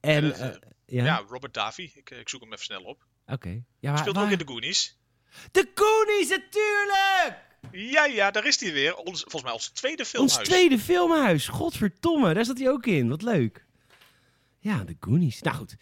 en, 0.00 0.24
Ja, 0.24 0.30
dat, 0.30 0.38
eh, 0.38 0.70
ja, 0.86 1.04
Ja, 1.04 1.24
Robert 1.28 1.54
Davy. 1.54 1.90
Ik, 1.94 2.10
ik 2.10 2.28
zoek 2.28 2.40
hem 2.40 2.52
even 2.52 2.64
snel 2.64 2.82
op. 2.82 3.06
oké. 3.26 3.62
Ja, 3.78 3.90
maar, 3.90 3.98
Speelt 3.98 4.16
waar- 4.16 4.24
ook 4.24 4.30
in 4.30 4.38
de 4.38 4.46
Goonies. 4.46 4.96
De 5.52 5.70
Goonies, 5.74 6.28
natuurlijk! 6.28 7.42
Ja, 7.72 8.04
ja, 8.04 8.30
daar 8.30 8.46
is 8.46 8.60
hij 8.60 8.72
weer. 8.72 8.96
Ons, 8.96 9.20
volgens 9.20 9.42
mij 9.42 9.52
ons 9.52 9.68
tweede 9.68 10.02
Ons 10.02 10.10
filmhuis. 10.10 10.48
tweede 10.48 10.78
filmhuis. 10.78 11.48
Godverdomme, 11.48 12.34
daar 12.34 12.44
zat 12.44 12.58
hij 12.58 12.68
ook 12.70 12.86
in. 12.86 13.08
Wat 13.08 13.22
leuk. 13.22 13.64
Ja, 14.58 14.84
de 14.84 14.96
Goonies. 15.00 15.42
Nou 15.42 15.56
goed. 15.56 15.76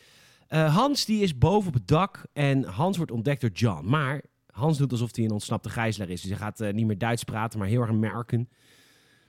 Eh, 0.48 0.74
Hans 0.76 1.04
die 1.04 1.22
is 1.22 1.38
boven 1.38 1.68
op 1.68 1.74
het 1.74 1.88
dak 1.88 2.24
en 2.32 2.64
Hans 2.64 2.96
wordt 2.96 3.12
ontdekt 3.12 3.40
door 3.40 3.50
John. 3.50 3.86
Maar 3.88 4.22
Hans 4.46 4.78
doet 4.78 4.92
alsof 4.92 5.16
hij 5.16 5.24
een 5.24 5.30
ontsnapte 5.30 5.70
gijzelaar 5.70 6.08
is. 6.08 6.20
Dus 6.20 6.30
hij 6.30 6.38
gaat 6.38 6.60
eh, 6.60 6.72
niet 6.72 6.86
meer 6.86 6.98
Duits 6.98 7.24
praten, 7.24 7.58
maar 7.58 7.68
heel 7.68 7.80
erg 7.80 7.92
merken. 7.92 8.48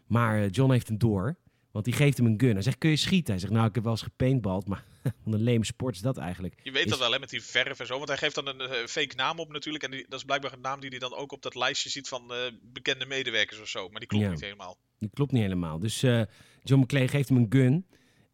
Maar 0.08 0.42
eh, 0.44 0.50
John 0.50 0.72
heeft 0.72 0.88
hem 0.88 0.98
door. 0.98 1.36
Want 1.74 1.86
die 1.86 1.94
geeft 1.94 2.18
hem 2.18 2.26
een 2.26 2.40
gun. 2.40 2.54
Hij 2.54 2.62
zegt, 2.62 2.78
kun 2.78 2.90
je 2.90 2.96
schieten? 2.96 3.32
Hij 3.32 3.40
zegt, 3.42 3.54
nou, 3.54 3.68
ik 3.68 3.76
heb 3.76 3.84
wel 3.84 3.92
eens 3.94 4.02
gepaintbald, 4.02 4.68
maar 4.68 4.84
wat 5.24 5.34
een 5.34 5.42
leme 5.44 5.66
sport 5.66 5.96
is 5.96 6.02
dat 6.02 6.18
eigenlijk. 6.18 6.56
Je 6.64 6.72
weet 6.72 6.84
Is- 6.84 6.90
dat 6.90 7.00
wel, 7.00 7.12
hè, 7.12 7.20
met 7.20 7.30
die 7.30 7.44
verf 7.44 7.80
en 7.80 7.86
zo. 7.86 7.96
Want 7.98 8.08
hij 8.08 8.18
geeft 8.18 8.36
dan 8.36 8.48
een 8.48 8.60
eh, 8.62 8.86
fake 8.88 9.16
naam 9.16 9.40
op 9.40 9.52
natuurlijk. 9.52 9.84
En 9.84 9.92
die, 9.92 10.06
dat 10.10 10.20
is 10.20 10.26
blijkbaar 10.26 10.54
een 10.54 10.62
naam 10.62 10.80
die 10.80 10.90
hij 10.90 11.00
dan 11.00 11.14
ook 11.16 11.32
op 11.32 11.42
dat 11.42 11.56
lijstje 11.56 11.90
ziet 11.90 12.08
van 12.08 12.34
eh, 12.34 12.38
bekende 12.62 13.06
medewerkers 13.06 13.60
of 13.62 13.68
zo. 13.68 13.90
Maar 13.90 14.00
die 14.00 14.10
klopt 14.10 14.24
Ja. 14.26 14.32
niet 14.32 14.42
helemaal. 14.42 14.78
Die 14.98 15.10
klopt 15.14 15.32
niet 15.32 15.42
helemaal. 15.42 15.80
Dus 15.80 16.04
eh, 16.04 16.22
John 16.64 16.82
McClane 16.82 17.08
geeft 17.08 17.30
hem 17.30 17.38
een 17.38 17.46
gun. 17.50 17.86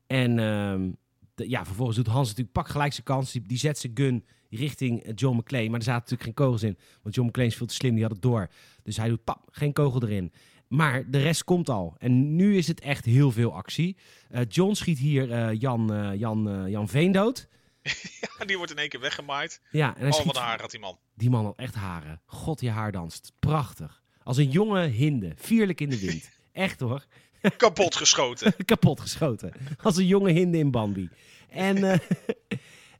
En 0.07 0.39
ehm, 0.39 0.91
ja, 1.49 1.65
vervolgens 1.65 1.97
doet 1.97 2.07
Hans 2.07 2.27
natuurlijk 2.27 2.53
pak 2.55 2.67
gelijk 2.67 2.93
zijn 2.93 3.05
kans. 3.05 3.31
Die, 3.31 3.41
die 3.41 3.57
zet 3.57 3.77
zijn 3.79 3.91
gun 3.95 4.25
richting 4.49 5.11
John 5.19 5.37
McClane. 5.37 5.69
Maar 5.69 5.79
er 5.79 5.85
zaten 5.85 5.99
natuurlijk 6.01 6.23
geen 6.23 6.45
kogels 6.45 6.63
in. 6.63 6.77
Want 7.01 7.15
John 7.15 7.27
McClane 7.27 7.49
is 7.49 7.55
veel 7.55 7.67
te 7.67 7.73
slim, 7.73 7.93
die 7.93 8.03
had 8.03 8.11
het 8.11 8.21
door. 8.21 8.49
Dus 8.83 8.97
hij 8.97 9.09
doet 9.09 9.23
pap, 9.23 9.47
geen 9.51 9.73
kogel 9.73 10.03
erin. 10.03 10.31
Maar 10.69 11.09
de 11.09 11.21
rest 11.21 11.43
komt 11.43 11.69
al. 11.69 11.95
En 11.97 12.35
nu 12.35 12.57
is 12.57 12.67
het 12.67 12.79
echt 12.79 13.05
heel 13.05 13.31
veel 13.31 13.53
actie. 13.53 13.97
Eh, 14.29 14.41
John 14.49 14.73
schiet 14.73 14.97
hier 14.97 15.31
eh, 15.31 15.59
Jan, 15.59 15.93
eh, 15.93 16.19
Jan, 16.19 16.69
Jan 16.69 16.87
Veen 16.87 17.11
dood. 17.11 17.47
Ja, 18.39 18.45
die 18.45 18.57
wordt 18.57 18.71
in 18.71 18.77
één 18.77 18.89
keer 18.89 18.99
weggemaaid. 18.99 19.61
Ja, 19.71 19.95
en 19.95 19.99
hij 19.99 20.09
Oh, 20.09 20.13
schiet... 20.13 20.25
wat 20.25 20.37
haar 20.37 20.61
had 20.61 20.71
die 20.71 20.79
man. 20.79 20.97
Die 21.15 21.29
man 21.29 21.45
had 21.45 21.57
echt 21.57 21.75
haren. 21.75 22.21
God, 22.25 22.61
je 22.61 22.69
haar 22.69 22.91
danst. 22.91 23.31
Prachtig. 23.39 24.03
Als 24.23 24.37
een 24.37 24.49
jonge 24.49 24.85
hinde. 24.85 25.31
Vierlijk 25.35 25.81
in 25.81 25.89
de 25.89 25.99
wind. 25.99 26.29
Echt 26.51 26.79
hoor. 26.79 27.05
Kapot 27.57 27.95
geschoten. 27.95 28.53
kapot 28.65 28.99
geschoten. 28.99 29.51
Als 29.81 29.97
een 29.97 30.07
jonge 30.07 30.31
hinde 30.31 30.57
in 30.57 30.71
Bambi. 30.71 31.09
En, 31.49 32.01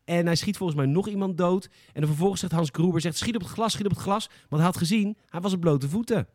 en 0.06 0.26
hij 0.26 0.36
schiet 0.36 0.58
volgens 0.58 0.78
mij 0.78 0.88
nog 0.88 1.08
iemand 1.08 1.38
dood. 1.38 1.66
En 1.66 2.00
dan 2.02 2.10
vervolgens 2.10 2.40
zegt 2.40 2.54
Hans 2.54 2.70
Gruber, 2.72 3.02
zegt, 3.02 3.18
schiet 3.18 3.36
op 3.36 3.42
het 3.42 3.52
glas, 3.52 3.72
schiet 3.72 3.86
op 3.86 3.92
het 3.92 4.02
glas. 4.02 4.28
Want 4.28 4.62
hij 4.62 4.72
had 4.72 4.78
gezien, 4.78 5.18
hij 5.30 5.42
was 5.42 5.54
op 5.54 5.60
blote 5.60 5.90
voeten. 5.90 6.28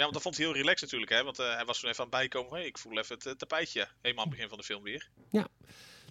Ja, 0.00 0.06
want 0.06 0.18
dat 0.18 0.24
vond 0.24 0.36
hij 0.36 0.46
heel 0.46 0.54
relaxed 0.54 0.82
natuurlijk, 0.82 1.10
hè. 1.12 1.24
Want 1.24 1.38
eh, 1.38 1.54
hij 1.54 1.64
was 1.64 1.80
toen 1.80 1.90
even 1.90 2.04
aan 2.04 2.10
het 2.10 2.18
bijkomen 2.18 2.52
hey, 2.52 2.66
ik 2.66 2.78
voel 2.78 2.98
even 2.98 3.14
het 3.14 3.26
eh, 3.26 3.32
tapijtje. 3.32 3.88
Helemaal 4.00 4.24
aan 4.24 4.30
begin 4.30 4.48
van 4.48 4.58
de 4.58 4.64
film 4.64 4.82
weer. 4.82 5.10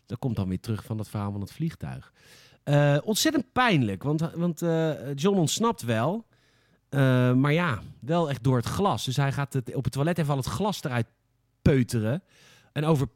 Dat 0.05 0.19
komt 0.19 0.35
dan 0.35 0.49
weer 0.49 0.59
terug 0.59 0.83
van 0.83 0.97
dat 0.97 1.09
verhaal 1.09 1.31
van 1.31 1.41
het 1.41 1.51
vliegtuig. 1.51 2.13
Eh, 2.63 2.97
ontzettend 3.03 3.51
pijnlijk, 3.51 4.03
want, 4.03 4.21
want 4.21 4.59
John 5.15 5.37
ontsnapt 5.37 5.81
wel. 5.81 6.27
Maar 7.35 7.53
ja, 7.53 7.81
wel 7.99 8.29
echt 8.29 8.43
door 8.43 8.57
het 8.57 8.65
glas. 8.65 9.05
Dus 9.05 9.15
hij 9.15 9.31
gaat 9.31 9.53
het, 9.53 9.75
op 9.75 9.83
het 9.83 9.93
toilet 9.93 10.17
even 10.17 10.31
al 10.31 10.37
het 10.37 10.45
glas 10.45 10.83
eruit 10.83 11.07
peuteren. 11.61 12.23
En 12.71 12.85
over 12.85 13.07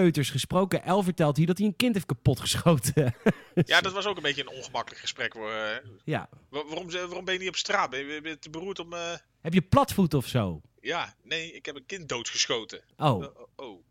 peuters 0.00 0.30
gesproken, 0.30 0.82
El 0.84 1.02
vertelt 1.02 1.36
hier 1.36 1.46
dat 1.46 1.58
hij 1.58 1.66
een 1.66 1.76
kind 1.76 1.94
heeft 1.94 2.06
kapotgeschoten. 2.06 3.14
Ja, 3.54 3.80
dat 3.80 3.92
was 3.92 4.06
ook 4.06 4.16
een 4.16 4.22
beetje 4.22 4.42
een 4.42 4.56
ongemakkelijk 4.56 5.00
gesprek. 5.00 5.32
Hoor. 5.32 5.82
ja. 6.04 6.28
Wa- 6.48 6.64
waarom, 6.64 6.90
ze- 6.90 7.06
waarom 7.06 7.24
ben 7.24 7.34
je 7.34 7.40
niet 7.40 7.48
op 7.48 7.56
straat? 7.56 7.90
Ben 7.90 8.06
je, 8.06 8.20
ben 8.20 8.30
je 8.30 8.38
te 8.38 8.50
beroerd 8.50 8.78
om... 8.78 8.92
eh, 8.92 9.12
Heb 9.40 9.54
je 9.54 9.62
platvoet 9.62 10.14
of 10.14 10.26
zo? 10.26 10.60
Ja, 10.80 11.14
nee, 11.22 11.52
ik 11.52 11.66
heb 11.66 11.76
een 11.76 11.86
kind 11.86 12.08
doodgeschoten. 12.08 12.82
Oh, 12.96 13.06
Oh, 13.08 13.22
oh, 13.22 13.48
oh. 13.56 13.84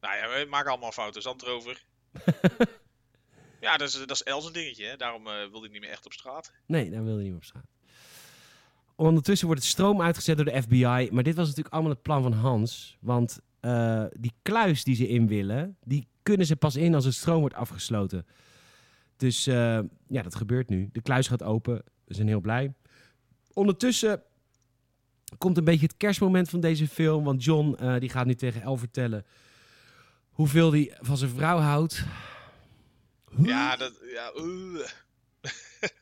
Nou 0.00 0.16
ja, 0.16 0.28
we 0.28 0.46
maken 0.50 0.70
allemaal 0.70 0.92
fouten. 0.92 1.22
Zand 1.22 1.42
erover. 1.42 1.84
ja, 3.60 3.76
dat 3.76 3.88
is, 3.88 3.94
dat 3.94 4.10
is 4.10 4.22
Els 4.22 4.46
een 4.46 4.52
dingetje, 4.52 4.84
hè. 4.86 4.96
Daarom 4.96 5.26
eh, 5.26 5.34
wilde 5.50 5.66
ik 5.66 5.72
niet 5.72 5.80
meer 5.80 5.90
echt 5.90 6.06
op 6.06 6.12
straat. 6.12 6.52
nee, 6.66 6.90
daar 6.90 7.02
wilde 7.04 7.12
hij 7.14 7.22
niet 7.22 7.32
meer 7.32 7.40
op 7.40 7.44
straat. 7.44 7.66
Ondertussen 8.96 9.46
wordt 9.46 9.62
het 9.62 9.70
stroom 9.70 10.02
uitgezet 10.02 10.36
door 10.36 10.44
de 10.44 10.62
FBI. 10.62 11.08
Maar 11.12 11.22
dit 11.22 11.34
was 11.34 11.46
natuurlijk 11.46 11.74
allemaal 11.74 11.92
het 11.92 12.02
plan 12.02 12.22
van 12.22 12.32
Hans. 12.32 12.96
Want 13.00 13.40
eh, 13.62 14.04
die 14.18 14.32
kluis 14.42 14.84
die 14.84 14.94
ze 14.94 15.08
in 15.08 15.26
willen, 15.26 15.76
die 15.84 16.06
kunnen 16.22 16.46
ze 16.46 16.56
pas 16.56 16.76
in 16.76 16.94
als 16.94 17.04
het 17.04 17.14
stroom 17.14 17.40
wordt 17.40 17.54
afgesloten. 17.54 18.26
Dus 19.16 19.46
eh, 19.46 19.78
ja, 20.08 20.22
dat 20.22 20.34
gebeurt 20.34 20.68
nu. 20.68 20.88
De 20.92 21.02
kluis 21.02 21.28
gaat 21.28 21.42
open. 21.42 21.82
We 22.04 22.14
zijn 22.14 22.28
heel 22.28 22.40
blij. 22.40 22.74
Ondertussen 23.52 24.22
komt 25.38 25.56
een 25.56 25.64
beetje 25.64 25.86
het 25.86 25.96
kerstmoment 25.96 26.48
van 26.48 26.60
deze 26.60 26.88
film. 26.88 27.24
Want 27.24 27.44
John 27.44 27.74
eh, 27.74 27.98
die 27.98 28.08
gaat 28.08 28.26
nu 28.26 28.34
tegen 28.34 28.62
El 28.62 28.76
vertellen 28.76 29.24
hoeveel 30.30 30.72
hij 30.72 30.96
van 31.00 31.16
zijn 31.16 31.30
vrouw 31.30 31.58
houdt. 31.58 32.04
Ja, 33.36 33.76
dat... 33.76 33.92
Ja. 34.12 34.32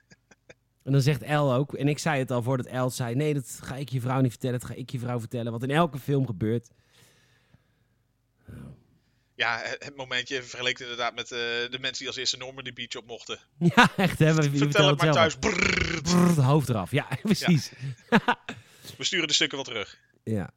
En 0.83 0.93
dan 0.93 1.01
zegt 1.01 1.23
El 1.23 1.55
ook, 1.55 1.75
en 1.75 1.89
ik 1.89 1.99
zei 1.99 2.19
het 2.19 2.31
al 2.31 2.43
voordat 2.43 2.67
El 2.67 2.91
zei: 2.91 3.15
nee, 3.15 3.35
dat 3.35 3.59
ga 3.63 3.77
ik 3.77 3.89
je 3.89 4.01
vrouw 4.01 4.21
niet 4.21 4.31
vertellen, 4.31 4.59
dat 4.61 4.69
ga 4.69 4.75
ik 4.75 4.91
je 4.91 4.99
vrouw 4.99 5.19
vertellen. 5.19 5.53
Wat 5.53 5.63
in 5.63 5.71
elke 5.71 5.99
film 5.99 6.27
gebeurt. 6.27 6.71
Ja, 9.41 9.61
het 9.79 9.97
momentje 9.97 10.43
vergeleken 10.43 10.83
inderdaad 10.85 11.15
met 11.15 11.33
eh, 11.33 11.39
de 11.39 11.79
mensen 11.81 11.99
die 11.99 12.07
als 12.07 12.17
eerste 12.17 12.37
Normandy 12.37 12.73
Beach 12.73 12.97
op 12.97 13.07
mochten. 13.07 13.39
Ja, 13.75 13.91
echt 13.97 14.19
hè. 14.19 14.35
We, 14.35 14.51
we 14.51 14.57
Vertel 14.57 14.89
het 14.89 15.03
maar 15.03 15.13
thuis. 15.13 15.37
Brrr. 15.37 16.43
Hoofd 16.43 16.69
eraf. 16.69 16.91
Ja, 16.91 17.09
precies. 17.23 17.73
We 18.97 19.05
sturen 19.05 19.29
de 19.29 19.35
stukken 19.35 19.57
wel 19.57 19.67
terug. 19.67 19.99
Ja. 20.25 20.51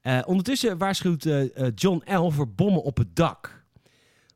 Eh, 0.00 0.20
ondertussen 0.24 0.78
waarschuwt 0.78 1.26
eh, 1.26 1.70
John 1.74 2.14
L. 2.14 2.30
voor 2.30 2.48
bommen 2.48 2.82
op 2.82 2.96
het 2.96 3.16
dak. 3.16 3.64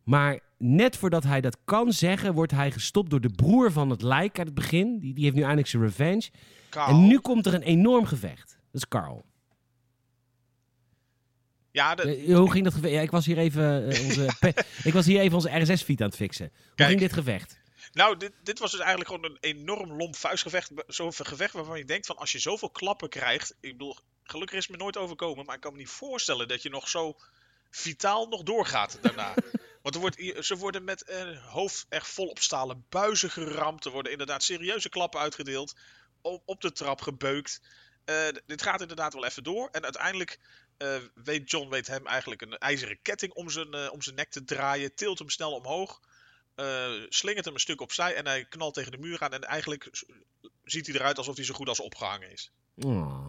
Maar 0.05 0.41
net 0.59 0.97
voordat 0.97 1.25
hij 1.25 1.41
dat 1.41 1.57
kan 1.65 1.93
zeggen, 1.93 2.35
wordt 2.35 2.53
hij 2.53 2.71
gestopt 2.71 3.11
door 3.11 3.21
de 3.21 3.31
broer 3.31 3.73
van 3.73 3.91
het 3.91 4.03
lijk 4.03 4.39
uit 4.39 4.47
het 4.47 4.55
begin. 4.55 4.99
Die, 4.99 5.15
die 5.15 5.25
heeft 5.25 5.37
nu 5.37 5.43
eindelijk 5.43 5.69
zijn 5.69 5.83
revenge. 5.83 6.31
Carl. 6.69 6.89
En 6.89 7.07
nu 7.07 7.19
komt 7.19 7.47
er 7.47 7.55
een 7.55 7.63
enorm 7.63 8.05
gevecht. 8.05 8.49
Dat 8.49 8.83
is 8.83 8.89
Carl. 8.89 9.25
Ja, 11.77 11.95
de, 11.95 12.03
Eh, 12.03 12.37
hoe 12.37 12.51
ging 12.51 12.65
dat 12.65 12.75
gevecht? 12.75 12.93
Ja, 12.93 13.01
ik 13.01 13.11
was 13.11 13.27
hier 13.27 13.39
even 13.39 13.91
eh, 13.91 14.05
onze, 14.07 14.33
ik 14.83 14.93
was 14.93 15.07
hier 15.07 15.21
even 15.21 15.35
onze 15.35 15.59
RSS-feed 15.59 16.01
aan 16.01 16.07
het 16.07 16.17
fixen. 16.17 16.51
Hoe 16.55 16.75
Kijk. 16.75 16.89
ging 16.89 17.01
dit 17.01 17.13
gevecht? 17.13 17.59
nou, 17.93 18.17
dit, 18.17 18.33
dit 18.43 18.59
was 18.59 18.71
dus 18.71 18.81
eigenlijk 18.81 19.11
gewoon 19.11 19.25
een 19.25 19.37
enorm 19.41 19.93
lomp 19.93 20.17
vuistgevecht. 20.17 20.71
Zo'n 20.87 21.13
gevecht 21.13 21.53
waarvan 21.53 21.79
je 21.79 21.85
denkt 21.85 22.07
van 22.07 22.17
als 22.17 22.33
je 22.33 22.39
zoveel 22.39 22.71
klappen 22.71 23.09
krijgt. 23.09 23.55
Ik 23.61 23.73
bedoel, 23.73 23.97
gelukkig 24.23 24.57
is 24.59 24.67
het 24.67 24.77
me 24.77 24.83
nooit 24.83 24.97
overkomen. 24.97 25.45
Maar 25.45 25.55
ik 25.55 25.61
kan 25.61 25.73
me 25.73 25.79
niet 25.79 25.89
voorstellen 25.89 26.49
dat 26.49 26.63
je 26.63 26.71
nog 26.71 26.89
zo 26.89 27.17
vitaal 27.71 28.29
nog 28.29 28.43
doorgaat 28.43 28.99
daarna. 29.03 29.35
Want 29.83 29.95
er 29.95 30.01
wordt, 30.01 30.45
ze 30.47 30.57
worden 30.57 30.85
met 30.85 31.11
een 31.11 31.37
hoofd 31.37 31.87
echt 31.89 32.09
vol 32.09 32.27
op 32.27 32.39
stalen 32.39 32.85
buizen 32.89 33.31
geramd. 33.31 33.85
Er 33.85 33.91
worden 33.91 34.13
inderdaad 34.13 34.43
serieuze 34.43 34.89
klappen 34.89 35.21
uitgedeeld. 35.21 35.75
Op, 36.21 36.43
op 36.45 36.61
de 36.61 36.73
trap 36.73 37.01
gebeukt. 37.01 37.61
Eh, 38.05 38.15
dit 38.47 38.63
gaat 38.63 38.81
inderdaad 38.81 39.15
wel 39.15 39.25
even 39.25 39.43
door. 39.43 39.69
En 39.73 39.83
uiteindelijk 39.83 40.31
eh, 40.31 40.66
weet 41.15 41.51
John 41.51 41.69
weet 41.69 41.87
hem 41.87 42.07
eigenlijk 42.07 42.43
een 42.43 42.59
ijzeren 42.59 43.03
ketting 43.03 43.33
om 43.33 43.51
zijn, 43.51 43.73
eh, 43.75 43.93
om 43.93 44.03
zijn 44.03 44.15
nek 44.17 44.31
te 44.31 44.45
draaien. 44.45 44.95
Tilt 44.95 45.19
hem 45.19 45.31
snel 45.31 45.53
omhoog. 45.53 46.01
eh, 46.55 46.93
slingert 47.09 47.45
hem 47.45 47.55
een 47.55 47.61
stuk 47.61 47.81
opzij 47.81 48.15
en 48.15 48.27
hij 48.27 48.45
knalt 48.45 48.75
tegen 48.75 48.91
de 48.93 48.99
muur 48.99 49.21
aan. 49.23 49.33
En 49.33 49.43
eigenlijk 49.43 49.91
ziet 50.65 50.87
hij 50.87 50.95
eruit 50.97 51.19
alsof 51.19 51.37
hij 51.37 51.45
zo 51.45 51.55
goed 51.55 51.69
als 51.69 51.81
opgehangen 51.81 52.31
is. 52.31 52.51
Oh, 52.75 53.27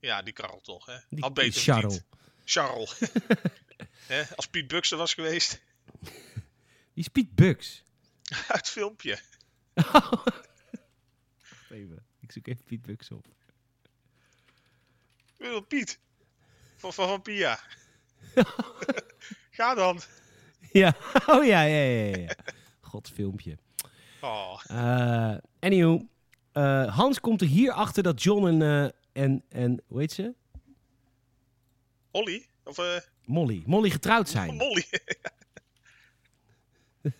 Ja, 0.00 0.22
die 0.22 0.32
Karel 0.32 0.60
toch, 0.60 0.86
hè? 0.86 0.96
die, 1.10 1.20
Had 1.20 1.34
beter 1.34 1.60
Charles. 1.60 2.00
Charles. 2.44 2.98
Hè, 4.06 4.36
als 4.36 4.46
Piet 4.48 4.68
Bux 4.68 4.90
er 4.90 4.96
was 4.96 5.14
geweest. 5.14 5.60
Die 6.94 7.04
is 7.04 7.08
Piet 7.08 7.34
Bucks. 7.34 7.82
Uit 8.28 8.46
het 8.48 8.68
filmpje. 8.68 9.18
Even. 11.70 12.06
Ik 12.20 12.32
zoek 12.32 12.46
even 12.46 12.64
Piet 12.64 12.82
Bucks 12.82 13.10
op. 13.10 13.26
Bedoel, 15.36 15.60
Piet. 15.60 15.98
Van, 16.78 16.92
van, 16.92 17.08
van 17.08 17.22
Pia. 17.22 17.60
Ga 19.58 19.74
dan. 19.74 20.00
Ja, 20.72 20.96
oh 21.32 21.44
ja, 21.44 21.62
ja, 21.62 21.82
ja, 21.82 22.16
ja. 22.16 22.34
God, 22.80 23.10
filmpje. 23.14 23.58
Oh, 24.20 24.62
Eh 24.66 25.36
anywho, 25.60 26.08
eh, 26.52 26.96
Hans 26.96 27.20
komt 27.20 27.40
er 27.40 27.46
hier 27.46 27.72
achter 27.72 28.02
dat 28.02 28.22
John 28.22 28.46
en, 28.46 28.62
eh, 28.62 29.22
en, 29.22 29.44
en 29.48 29.82
hoe 29.86 30.00
heet 30.00 30.12
ze? 30.12 30.34
Holly? 32.10 32.46
Of 32.64 32.78
Molly. 33.24 33.62
Molly 33.66 33.90
getrouwd 33.90 34.28
zijn. 34.28 34.54
Molly? 34.64 34.84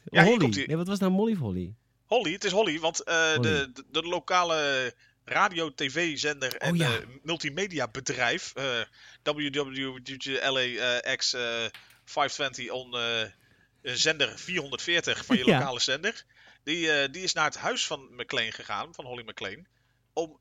Ja, 0.05 0.25
Holly. 0.25 0.65
Nee, 0.67 0.77
wat 0.77 0.87
was 0.87 0.99
nou 0.99 1.13
Molly 1.13 1.33
of 1.33 1.39
Holly? 1.39 1.75
Holly, 2.07 2.33
het 2.33 2.45
is 2.45 2.53
Holly, 2.53 2.81
want 2.81 3.03
Holly. 3.05 3.41
De, 3.41 3.71
de, 3.73 3.85
de 3.91 4.03
lokale 4.03 4.95
radio-tv-zender 5.29 6.57
en 6.57 6.71
Oh, 6.73 6.77
ja. 6.77 6.97
eh, 6.97 7.07
multimedia-bedrijf, 7.23 8.53
eh 8.55 8.81
WWLAX 9.23 11.33
eh 11.33 11.67
520 12.05 12.71
on 12.71 12.97
zender 13.83 14.39
440 14.39 15.25
van 15.25 15.37
je 15.37 15.47
Ja. 15.47 15.59
lokale 15.59 15.81
zender, 15.81 16.25
die, 16.65 17.11
die 17.11 17.23
is 17.23 17.33
naar 17.33 17.45
het 17.45 17.57
huis 17.57 17.87
van 17.87 18.09
McLean 18.17 18.53
gegaan, 18.53 18.95
van 18.95 19.05
Holly 19.05 19.23
McLean. 19.27 19.67
Om, 20.13 20.37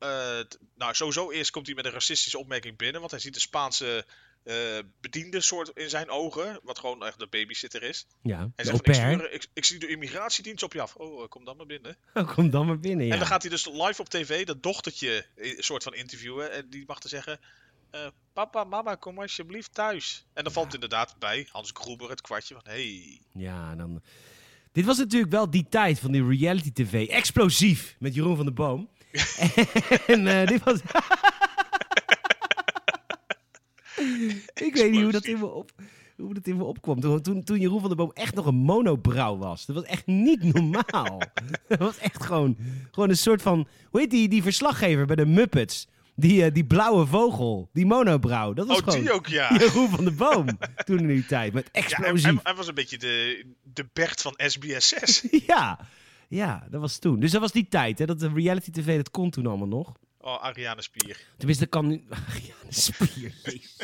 t- 0.48 0.58
nou, 0.74 0.94
sowieso 0.94 1.30
eerst 1.30 1.50
komt 1.50 1.66
hij 1.66 1.74
met 1.74 1.84
een 1.84 1.92
racistische 1.92 2.38
opmerking 2.38 2.76
binnen, 2.76 3.00
want 3.00 3.10
hij 3.12 3.20
ziet 3.20 3.34
de 3.34 3.40
Spaanse 3.40 4.06
eh, 4.48 4.78
bediende 5.00 5.40
soort 5.40 5.70
in 5.74 5.88
zijn 5.88 6.10
ogen, 6.10 6.60
wat 6.62 6.78
gewoon 6.78 7.04
echt 7.04 7.18
de 7.18 7.26
babysitter 7.26 7.82
is. 7.82 8.06
Ja, 8.22 8.50
de 8.56 8.64
zegt 8.64 8.76
van, 8.84 8.94
ik, 8.94 8.94
stuur- 8.94 9.32
ik, 9.32 9.46
ik 9.52 9.64
zie 9.64 9.78
de 9.78 9.88
immigratiedienst 9.88 10.62
op 10.62 10.72
je 10.72 10.80
af. 10.80 10.94
Oh, 10.94 11.22
eh, 11.22 11.28
kom 11.28 11.44
dan 11.44 11.56
maar 11.56 11.66
binnen. 11.66 11.96
Oh, 12.14 12.34
kom 12.34 12.50
dan 12.50 12.66
maar 12.66 12.78
binnen, 12.78 13.06
ja. 13.06 13.12
En 13.12 13.18
dan 13.18 13.28
gaat 13.28 13.42
hij 13.42 13.50
dus 13.50 13.66
live 13.66 14.00
op 14.00 14.08
tv 14.08 14.46
dat 14.46 14.62
dochtertje 14.62 15.26
eh, 15.36 15.58
soort 15.58 15.82
van 15.82 15.94
interviewen. 15.94 16.52
En 16.52 16.66
die 16.70 16.84
mag 16.86 16.98
dan 16.98 17.10
zeggen: 17.10 17.40
Papa, 18.32 18.64
mama, 18.64 18.94
kom 18.94 19.20
alsjeblieft 19.20 19.74
thuis. 19.74 20.26
En 20.32 20.44
dan 20.44 20.52
valt 20.52 20.74
inderdaad 20.74 21.16
bij 21.18 21.48
Hans 21.50 21.70
Groeber 21.74 22.10
het 22.10 22.20
kwartje 22.20 22.54
van: 22.54 22.64
hey. 22.66 23.20
Ja, 23.32 23.74
dan... 23.74 24.02
Dit 24.72 24.84
was 24.84 24.98
natuurlijk 24.98 25.32
wel 25.32 25.50
die 25.50 25.66
tijd 25.68 25.98
van 25.98 26.12
die 26.12 26.26
reality 26.28 26.72
tv. 26.72 27.08
Explosief, 27.08 27.96
met 27.98 28.14
Jeroen 28.14 28.36
van 28.36 28.44
der 28.44 28.54
Boom. 28.54 28.90
en 30.06 30.26
eh, 30.26 30.46
dit 30.46 30.64
was... 30.64 30.80
Ik 34.66 34.74
weet 34.74 34.90
niet 34.90 35.02
hoe 35.02 35.12
dat 35.12 35.24
in 35.24 35.38
me, 35.38 35.46
op, 35.46 35.70
hoe 36.16 36.34
dat 36.34 36.46
in 36.46 36.56
me 36.56 36.64
opkwam. 36.64 37.00
Toen, 37.00 37.22
toen, 37.22 37.44
toen 37.44 37.60
Jeroen 37.60 37.80
van 37.80 37.88
der 37.88 37.96
Boom 37.96 38.10
echt 38.14 38.34
nog 38.34 38.46
een 38.46 38.54
monobrouw 38.54 39.36
was. 39.36 39.66
Dat 39.66 39.76
was 39.76 39.84
echt 39.84 40.06
niet 40.06 40.42
normaal. 40.42 41.18
dat 41.68 41.78
was 41.78 41.98
echt 41.98 42.24
gewoon, 42.24 42.56
gewoon 42.90 43.08
een 43.08 43.16
soort 43.16 43.42
van... 43.42 43.68
Hoe 43.90 44.00
heet 44.00 44.10
die, 44.10 44.28
die 44.28 44.42
verslaggever 44.42 45.06
bij 45.06 45.16
de 45.16 45.26
Muppets? 45.26 45.88
Die, 46.14 46.44
eh, 46.44 46.54
die 46.54 46.64
blauwe 46.64 47.06
vogel, 47.06 47.68
die 47.72 47.86
monobrouw. 47.86 48.52
Dat 48.52 48.66
was 48.66 48.78
Oh, 48.78 48.84
gewoon 48.84 49.00
die 49.00 49.12
ook, 49.12 49.26
ja. 49.26 49.52
Jeroen 49.58 49.88
van 49.88 50.04
der 50.04 50.14
Boom 50.14 50.46
toen 50.84 50.98
in 50.98 51.06
die 51.06 51.26
tijd. 51.26 51.52
Met 51.52 51.68
ja 51.72 52.00
hij, 52.42 52.54
was 52.54 52.68
een 52.68 52.74
beetje 52.74 52.98
de, 52.98 53.44
de 53.62 53.86
Bert 53.92 54.20
van 54.20 54.34
SBS 54.36 54.88
6. 54.88 55.24
Ja, 55.46 55.78
ja, 56.28 56.66
dat 56.70 56.80
was 56.80 56.98
toen. 56.98 57.20
Dus 57.20 57.30
dat 57.30 57.40
was 57.40 57.52
die 57.52 57.68
tijd, 57.68 57.98
hè? 57.98 58.06
Dat 58.06 58.20
de 58.20 58.30
reality 58.34 58.70
tv, 58.70 58.96
dat 58.96 59.10
kon 59.10 59.30
toen 59.30 59.46
allemaal 59.46 59.68
nog. 59.68 59.92
Oh, 60.28 60.42
Ariane 60.42 60.82
Spier. 60.82 61.26
Tenminste, 61.36 61.64
dat 61.64 61.72
kan 61.72 61.86
nu... 61.88 62.04
De 62.68 62.74
spier, 62.74 63.34
jezus. 63.42 63.76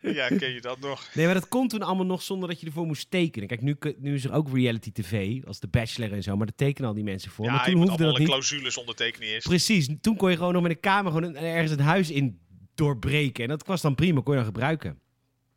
Ja, 0.00 0.28
ken 0.28 0.52
je 0.52 0.60
dat 0.60 0.80
nog? 0.80 1.08
Nee, 1.14 1.24
maar 1.24 1.34
dat 1.34 1.48
kon 1.48 1.68
toen 1.68 1.82
allemaal 1.82 2.06
nog 2.06 2.22
zonder 2.22 2.48
dat 2.48 2.60
je 2.60 2.66
ervoor 2.66 2.86
moest 2.86 3.10
tekenen. 3.10 3.48
Kijk, 3.48 3.62
nu, 3.62 3.76
nu 3.98 4.14
is 4.14 4.24
er 4.24 4.32
ook 4.32 4.54
reality 4.54 4.92
tv, 4.92 5.42
als 5.44 5.60
de 5.60 5.68
Bachelor 5.68 6.12
en 6.12 6.22
zo, 6.22 6.36
maar 6.36 6.46
daar 6.46 6.54
tekenen 6.56 6.88
al 6.88 6.94
die 6.94 7.04
mensen 7.04 7.30
voor. 7.30 7.44
Ja, 7.44 7.50
maar 7.52 7.64
je 7.64 7.70
toen 7.70 7.80
moet 7.80 7.88
hoefde 7.88 8.04
dat 8.04 8.12
een 8.14 8.20
niet. 8.20 8.28
clausules 8.28 8.76
ondertekenen 8.76 9.28
eerst. 9.28 9.46
Precies, 9.48 9.88
toen 10.00 10.16
kon 10.16 10.30
je 10.30 10.36
gewoon 10.36 10.52
nog 10.52 10.62
met 10.62 10.70
een 10.70 10.80
kamer 10.80 11.12
gewoon 11.12 11.36
ergens 11.36 11.70
een 11.70 11.80
huis 11.80 12.10
in 12.10 12.40
doorbreken. 12.74 13.42
En 13.44 13.48
dat 13.50 13.66
was 13.66 13.80
dan 13.80 13.94
prima, 13.94 14.20
kon 14.20 14.30
je 14.32 14.36
dan 14.38 14.44
gebruiken. 14.52 14.90
En 14.90 14.98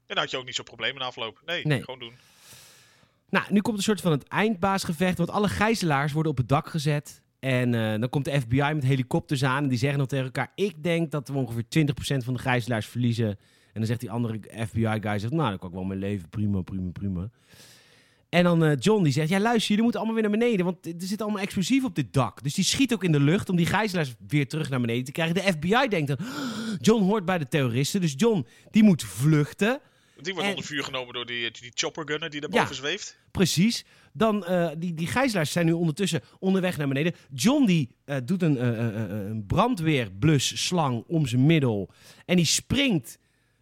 dan 0.05 0.17
had 0.17 0.31
je 0.31 0.37
ook 0.37 0.45
niet 0.45 0.55
zo'n 0.55 0.65
probleem 0.65 0.91
in 0.93 0.99
de 0.99 1.03
afloop. 1.03 1.41
Nee, 1.45 1.65
Nee. 1.67 1.83
gewoon 1.83 1.99
doen. 1.99 2.13
Nou, 3.29 3.45
nu 3.49 3.61
komt 3.61 3.77
een 3.77 3.83
soort 3.83 4.01
van 4.01 4.11
het 4.11 4.27
eindbaasgevecht, 4.27 5.17
want 5.17 5.29
alle 5.29 5.47
gijzelaars 5.49 6.11
worden 6.11 6.31
op 6.31 6.37
het 6.37 6.47
dak 6.49 6.69
gezet. 6.69 7.21
En 7.39 7.73
eh, 7.73 7.99
dan 7.99 8.09
komt 8.09 8.25
de 8.25 8.41
FBI 8.41 8.73
met 8.73 8.83
helikopters 8.83 9.43
aan 9.43 9.63
en 9.63 9.69
die 9.69 9.77
zeggen 9.77 9.97
dan 9.97 10.07
tegen 10.07 10.25
elkaar... 10.25 10.51
ik 10.55 10.83
denk 10.83 11.11
dat 11.11 11.27
we 11.27 11.33
ongeveer 11.33 11.63
20% 11.63 12.23
van 12.23 12.33
de 12.33 12.39
gijzelaars 12.39 12.85
verliezen. 12.85 13.27
En 13.27 13.75
dan 13.75 13.85
zegt 13.85 13.99
die 13.99 14.11
andere 14.11 14.39
FBI-guy, 14.67 15.19
zegt, 15.19 15.33
nou, 15.33 15.49
dan 15.49 15.59
kan 15.59 15.69
ik 15.69 15.75
wel 15.75 15.83
mijn 15.83 15.99
leven, 15.99 16.29
prima, 16.29 16.61
prima, 16.61 16.91
prima. 16.91 17.29
En 18.29 18.43
dan 18.43 18.63
eh, 18.63 18.77
John 18.79 19.03
die 19.03 19.13
zegt, 19.13 19.29
ja 19.29 19.39
luister, 19.39 19.67
jullie 19.67 19.83
moeten 19.83 20.01
allemaal 20.01 20.21
weer 20.21 20.29
naar 20.29 20.39
beneden, 20.39 20.65
want 20.65 20.85
er 20.85 20.93
zit 20.97 21.21
allemaal 21.21 21.41
explosief 21.41 21.83
op 21.83 21.95
dit 21.95 22.13
dak. 22.13 22.43
Dus 22.43 22.53
die 22.53 22.63
schiet 22.63 22.93
ook 22.93 23.03
in 23.03 23.11
de 23.11 23.19
lucht 23.19 23.49
om 23.49 23.55
die 23.55 23.65
gijzelaars 23.65 24.15
weer 24.27 24.47
terug 24.47 24.69
naar 24.69 24.81
beneden 24.81 25.03
te 25.03 25.11
krijgen. 25.11 25.35
De 25.35 25.51
FBI 25.51 25.87
denkt 25.87 26.07
dan, 26.07 26.17
John 26.81 27.03
hoort 27.03 27.25
bij 27.25 27.37
de 27.37 27.47
terroristen, 27.47 28.01
dus 28.01 28.13
John 28.17 28.45
die 28.71 28.83
moet 28.83 29.03
vluchten. 29.03 29.79
Die 30.21 30.33
wordt 30.33 30.47
En- 30.47 30.53
onder 30.55 30.69
vuur 30.69 30.83
genomen 30.83 31.13
door 31.13 31.25
die, 31.25 31.51
die 31.51 31.71
choppergunner 31.73 32.29
die 32.29 32.41
Ja. 32.41 32.47
daarboven 32.47 32.75
zweeft. 32.75 33.17
Precies. 33.31 33.85
Dan, 34.13 34.45
eh, 34.45 34.69
die, 34.77 34.93
die 34.93 35.07
gijzelaars 35.07 35.51
zijn 35.51 35.65
nu 35.65 35.71
ondertussen 35.71 36.21
onderweg 36.39 36.77
naar 36.77 36.87
beneden. 36.87 37.13
John 37.33 37.65
die 37.65 37.95
eh, 38.05 38.17
doet 38.25 38.41
een, 38.41 38.57
eh, 38.57 39.27
een 39.29 39.45
brandweerblusslang 39.47 41.03
om 41.07 41.27
zijn 41.27 41.45
middel. 41.45 41.89
En 42.25 42.35
die 42.35 42.45
springt 42.45 43.17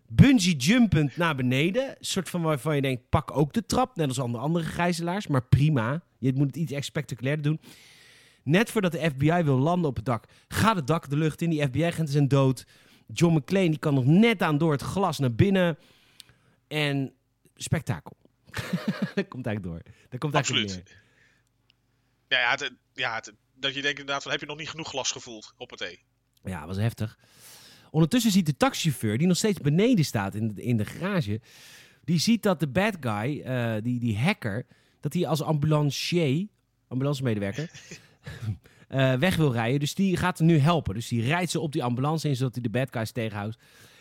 bungee 0.08 0.56
jumpend 0.56 1.18
naar 1.18 1.36
beneden. 1.36 1.90
Een 1.90 1.96
soort 2.00 2.30
van 2.30 2.42
waarvan 2.42 2.76
je 2.76 2.82
denkt, 2.82 3.10
pak 3.10 3.38
ook 3.38 3.54
de 3.54 3.66
trap. 3.66 3.96
Net 3.96 4.08
als 4.08 4.20
alle 4.20 4.38
andere 4.38 4.66
gijzelaars. 4.66 5.28
Maar 5.28 5.44
prima. 5.46 6.02
Je 6.20 6.34
moet 6.34 6.48
het 6.48 6.56
iets 6.56 6.72
echt 6.72 6.86
spectaculairder 6.86 7.44
doen. 7.46 7.60
Net 8.44 8.72
voordat 8.72 8.92
de 8.92 9.10
FBI 9.16 9.44
wil 9.44 9.58
landen 9.58 9.90
op 9.90 9.96
het 9.96 10.06
dak, 10.06 10.26
gaat 10.48 10.76
het 10.76 10.88
dak 10.88 11.10
de 11.10 11.18
lucht 11.18 11.42
in. 11.42 11.50
Die 11.50 11.62
FBI-agenten 11.64 12.14
zijn 12.14 12.28
dood. 12.28 12.66
John 13.14 13.36
McClane 13.36 13.70
die 13.70 13.80
kan 13.80 13.94
nog 13.94 14.06
net 14.06 14.42
aan 14.42 14.58
door 14.58 14.72
het 14.72 14.82
glas 14.82 15.20
naar 15.20 15.34
binnen. 15.36 15.78
En 16.68 17.14
spektakel. 17.56 18.18
dat 19.16 19.28
komt 19.28 19.46
eigenlijk 19.46 19.64
door. 19.64 19.94
Dat 20.10 20.20
komt 20.20 20.34
eigenlijk 20.34 20.66
Absoluut. 20.66 20.86
neer. 20.86 21.02
Ja, 22.28 22.40
ja, 22.40 22.50
het, 22.50 22.72
ja 22.94 23.16
het- 23.16 23.34
dat 23.54 23.74
je 23.74 23.82
denkt 23.82 24.00
inderdaad 24.00 24.24
van 24.24 24.32
heb 24.32 24.40
je 24.42 24.46
nog 24.48 24.58
niet 24.58 24.70
genoeg 24.70 24.90
glas 24.90 25.12
gevoeld 25.12 25.54
op 25.58 25.70
het 25.70 25.82
E. 25.82 25.96
Ja, 26.44 26.66
was 26.68 26.78
heftig. 26.78 27.18
Ondertussen 27.92 28.32
ziet 28.32 28.46
de 28.46 28.58
taxichauffeur, 28.58 29.18
die 29.18 29.28
nog 29.28 29.38
steeds 29.38 29.60
beneden 29.60 30.06
staat 30.06 30.36
in 30.36 30.54
de, 30.54 30.62
in 30.64 30.78
de 30.78 30.86
garage, 30.86 31.42
die 32.04 32.20
ziet 32.20 32.44
dat 32.44 32.60
de 32.60 32.68
bad 32.68 32.98
guy, 33.00 33.42
eh, 33.42 33.76
die, 33.84 34.00
die 34.00 34.18
hacker, 34.18 34.66
dat 35.00 35.14
hij 35.14 35.28
als 35.28 35.42
ambulancier, 35.42 36.48
ambulancemedewerker, 36.88 37.70
eh, 38.88 39.14
weg 39.14 39.36
wil 39.36 39.52
rijden. 39.52 39.80
Dus 39.80 39.96
die 39.96 40.18
gaat 40.18 40.38
hem 40.38 40.48
nu 40.48 40.58
helpen. 40.58 40.94
Dus 40.94 41.08
die 41.08 41.22
rijdt 41.22 41.52
ze 41.52 41.60
op 41.60 41.72
die 41.72 41.84
ambulance 41.84 42.28
in, 42.28 42.36
zodat 42.36 42.54
hij 42.54 42.64
de 42.64 42.70
bad 42.70 42.88
guys 42.92 43.12
tegenhoudt. 43.12 43.58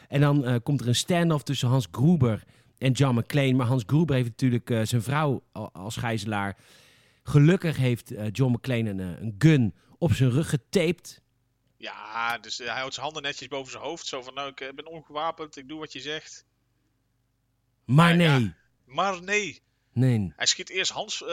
En 0.08 0.20
dan 0.20 0.44
eh, 0.44 0.54
komt 0.62 0.80
er 0.80 0.88
een 0.88 0.94
stand-off 0.94 1.42
tussen 1.44 1.68
Hans 1.68 1.88
Gruber 1.90 2.42
en 2.78 2.92
John 2.92 3.18
McClane. 3.18 3.52
Maar 3.52 3.66
Hans 3.66 3.82
Gruber 3.86 4.14
heeft 4.16 4.28
natuurlijk 4.28 4.70
eh, 4.70 4.80
zijn 4.82 5.02
vrouw 5.02 5.42
al- 5.52 5.72
als 5.72 5.96
gijzelaar. 5.96 6.56
Gelukkig 7.22 7.76
heeft 7.76 8.10
eh, 8.10 8.26
John 8.32 8.52
McClane 8.52 8.90
een, 8.90 9.00
eh, 9.00 9.20
een 9.22 9.34
gun 9.38 9.74
op 9.98 10.12
zijn 10.12 10.30
rug 10.30 10.48
getaped. 10.48 11.22
Ja, 11.76 12.38
dus 12.38 12.58
hij 12.58 12.66
houdt 12.66 12.94
zijn 12.94 13.04
handen 13.04 13.22
netjes 13.22 13.48
boven 13.48 13.70
zijn 13.70 13.82
hoofd. 13.82 14.06
Zo 14.06 14.22
van, 14.22 14.34
nou, 14.34 14.48
ik 14.54 14.72
ben 14.74 14.86
ongewapend, 14.86 15.56
ik 15.56 15.68
doe 15.68 15.78
wat 15.78 15.92
je 15.92 16.00
zegt. 16.00 16.44
Maar 17.84 18.16
ja. 18.16 18.38
nee. 18.38 18.54
Maar 18.84 19.22
nee, 19.22 19.62
Nee. 19.92 20.32
hij 20.36 20.46
schiet 20.46 20.68
eerst 20.70 20.90
Hans 20.90 21.24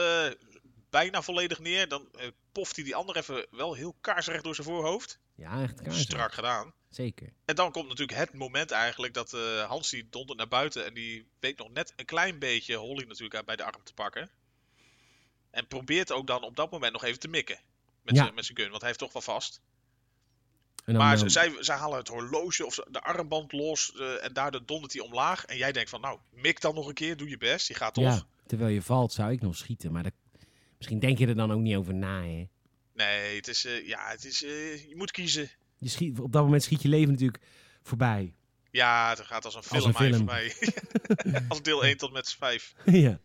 bijna 0.90 1.22
volledig 1.22 1.58
neer. 1.58 1.88
Dan 1.88 2.08
poft 2.52 2.76
hij 2.76 2.84
die 2.84 2.94
ander 2.94 3.16
even 3.16 3.46
wel 3.50 3.74
heel 3.74 3.96
kaarsrecht 4.00 4.44
door 4.44 4.54
zijn 4.54 4.66
voorhoofd. 4.66 5.18
Ja, 5.34 5.62
echt 5.62 5.82
kaart. 5.82 5.96
Strak 5.96 6.32
gedaan. 6.32 6.72
Zeker. 6.94 7.32
En 7.44 7.54
dan 7.54 7.72
komt 7.72 7.88
natuurlijk 7.88 8.18
het 8.18 8.32
moment 8.34 8.70
eigenlijk 8.70 9.14
dat 9.14 9.32
eh, 9.32 9.64
Hans 9.68 9.90
die 9.90 10.06
dondert 10.10 10.38
naar 10.38 10.48
buiten. 10.48 10.84
En 10.84 10.94
die 10.94 11.26
weet 11.40 11.58
nog 11.58 11.70
net 11.70 11.92
een 11.96 12.04
klein 12.04 12.38
beetje 12.38 12.76
Holly 12.76 13.04
natuurlijk 13.06 13.34
aan 13.34 13.44
bij 13.44 13.56
de 13.56 13.64
arm 13.64 13.82
te 13.84 13.94
pakken. 13.94 14.30
En 15.50 15.66
probeert 15.66 16.12
ook 16.12 16.26
dan 16.26 16.42
op 16.42 16.56
dat 16.56 16.70
moment 16.70 16.92
nog 16.92 17.04
even 17.04 17.18
te 17.20 17.28
mikken. 17.28 17.58
Met 18.02 18.14
Ja. 18.16 18.22
zijn- 18.22 18.34
met 18.34 18.44
zijn 18.44 18.58
gun, 18.58 18.68
want 18.68 18.80
hij 18.80 18.88
heeft 18.88 19.00
toch 19.02 19.12
wel 19.12 19.22
vast. 19.22 19.60
En 20.84 20.92
dan, 20.94 21.02
Maar 21.02 21.12
eh, 21.14 21.20
ze- 21.20 21.28
zij, 21.28 21.52
zij 21.58 21.76
halen 21.76 21.98
het 21.98 22.08
horloge 22.08 22.66
of 22.66 22.74
de 22.74 23.00
armband 23.02 23.52
los 23.52 23.94
eh, 23.94 24.24
en 24.24 24.32
daardoor 24.32 24.66
dondert 24.66 24.92
hij 24.92 25.02
omlaag. 25.02 25.44
En 25.44 25.56
jij 25.56 25.72
denkt 25.72 25.90
van, 25.90 26.00
nou, 26.00 26.18
mik 26.30 26.60
dan 26.60 26.74
nog 26.74 26.88
een 26.88 26.94
keer, 26.94 27.16
doe 27.16 27.28
je 27.28 27.38
best, 27.38 27.68
je 27.68 27.74
gaat 27.74 27.94
toch. 27.94 28.04
ja, 28.04 28.26
terwijl 28.46 28.70
je 28.70 28.82
valt 28.82 29.12
zou 29.12 29.32
ik 29.32 29.40
nog 29.40 29.56
schieten. 29.56 29.92
Maar 29.92 30.02
dat, 30.02 30.12
misschien 30.76 30.98
denk 30.98 31.18
je 31.18 31.26
er 31.26 31.36
dan 31.36 31.52
ook 31.52 31.60
niet 31.60 31.76
over 31.76 31.94
na, 31.94 32.22
hè. 32.22 32.48
Nee, 32.92 33.36
het 33.36 33.48
is, 33.48 33.62
ja, 33.84 34.08
het 34.08 34.24
is, 34.24 34.38
je 34.38 34.92
moet 34.96 35.10
kiezen. 35.10 35.50
Je 35.84 35.90
schiet, 35.90 36.20
op 36.20 36.32
dat 36.32 36.42
moment 36.42 36.62
schiet 36.62 36.82
je 36.82 36.88
leven 36.88 37.10
natuurlijk 37.10 37.42
voorbij. 37.82 38.34
Ja, 38.70 39.08
het 39.08 39.20
gaat 39.20 39.44
als 39.44 39.54
een 39.54 39.62
film, 39.62 39.76
Als 39.76 39.84
een 39.84 39.94
film. 39.94 40.14
voor 40.14 40.24
mij. 40.24 40.54
als 41.48 41.62
deel 41.62 41.84
1 41.84 41.96
tot 41.96 42.12
met 42.12 42.32
5. 42.38 42.74
ja. 42.84 43.20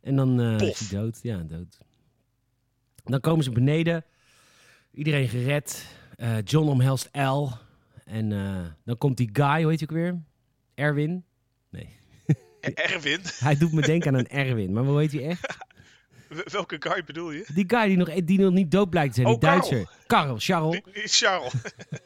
En 0.00 0.16
dan 0.16 0.40
eh 0.40 0.68
is 0.68 0.78
hij 0.78 0.98
dood. 0.98 1.18
Ja, 1.22 1.38
dood. 1.38 1.78
Dan 3.04 3.20
komen 3.20 3.44
ze 3.44 3.50
beneden. 3.50 4.04
Iedereen 4.92 5.28
gered. 5.28 5.86
Eh, 6.16 6.42
John 6.44 6.68
omhelst 6.68 7.08
L. 7.12 7.48
En 8.04 8.32
eh, 8.32 8.66
dan 8.84 8.98
komt 8.98 9.16
die 9.16 9.30
guy, 9.32 9.62
hoe 9.62 9.70
heet 9.70 9.80
hij 9.80 9.88
ook 9.88 9.96
weer? 9.96 10.22
Erwin. 10.74 11.24
Erwin, 12.60 13.20
Hij 13.22 13.56
doet 13.56 13.72
me 13.72 13.82
denken 13.82 14.12
aan 14.12 14.18
een 14.18 14.28
Erwin. 14.28 14.72
Maar 14.72 14.84
hoe 14.84 14.98
heet 14.98 15.12
hij 15.12 15.26
echt? 15.26 15.56
Welke 16.44 16.76
guy 16.78 17.04
bedoel 17.04 17.30
je? 17.30 17.46
Die 17.54 17.64
guy 17.66 17.86
die 17.86 17.96
nog, 17.96 18.14
die 18.24 18.38
nog 18.38 18.52
niet 18.52 18.70
dood 18.70 18.90
blijkt 18.90 19.14
te 19.14 19.20
zijn. 19.20 19.34
Oh, 19.34 19.40
die. 19.40 19.50
Duitser. 19.50 19.90
Karl, 20.06 20.38
Charles. 20.38 20.72
Die, 20.72 20.92
die 20.92 21.08
Charles. 21.08 21.52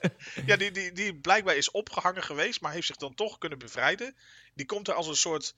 ja, 0.46 0.56
die, 0.56 0.70
die, 0.70 0.92
die 0.92 1.14
blijkbaar 1.14 1.56
is 1.56 1.70
opgehangen 1.70 2.22
geweest, 2.22 2.60
maar 2.60 2.72
heeft 2.72 2.86
zich 2.86 2.96
dan 2.96 3.14
toch 3.14 3.38
kunnen 3.38 3.58
bevrijden. 3.58 4.14
Die 4.54 4.66
komt 4.66 4.88
er 4.88 4.94
als 4.94 5.08
een 5.08 5.16
soort, 5.16 5.54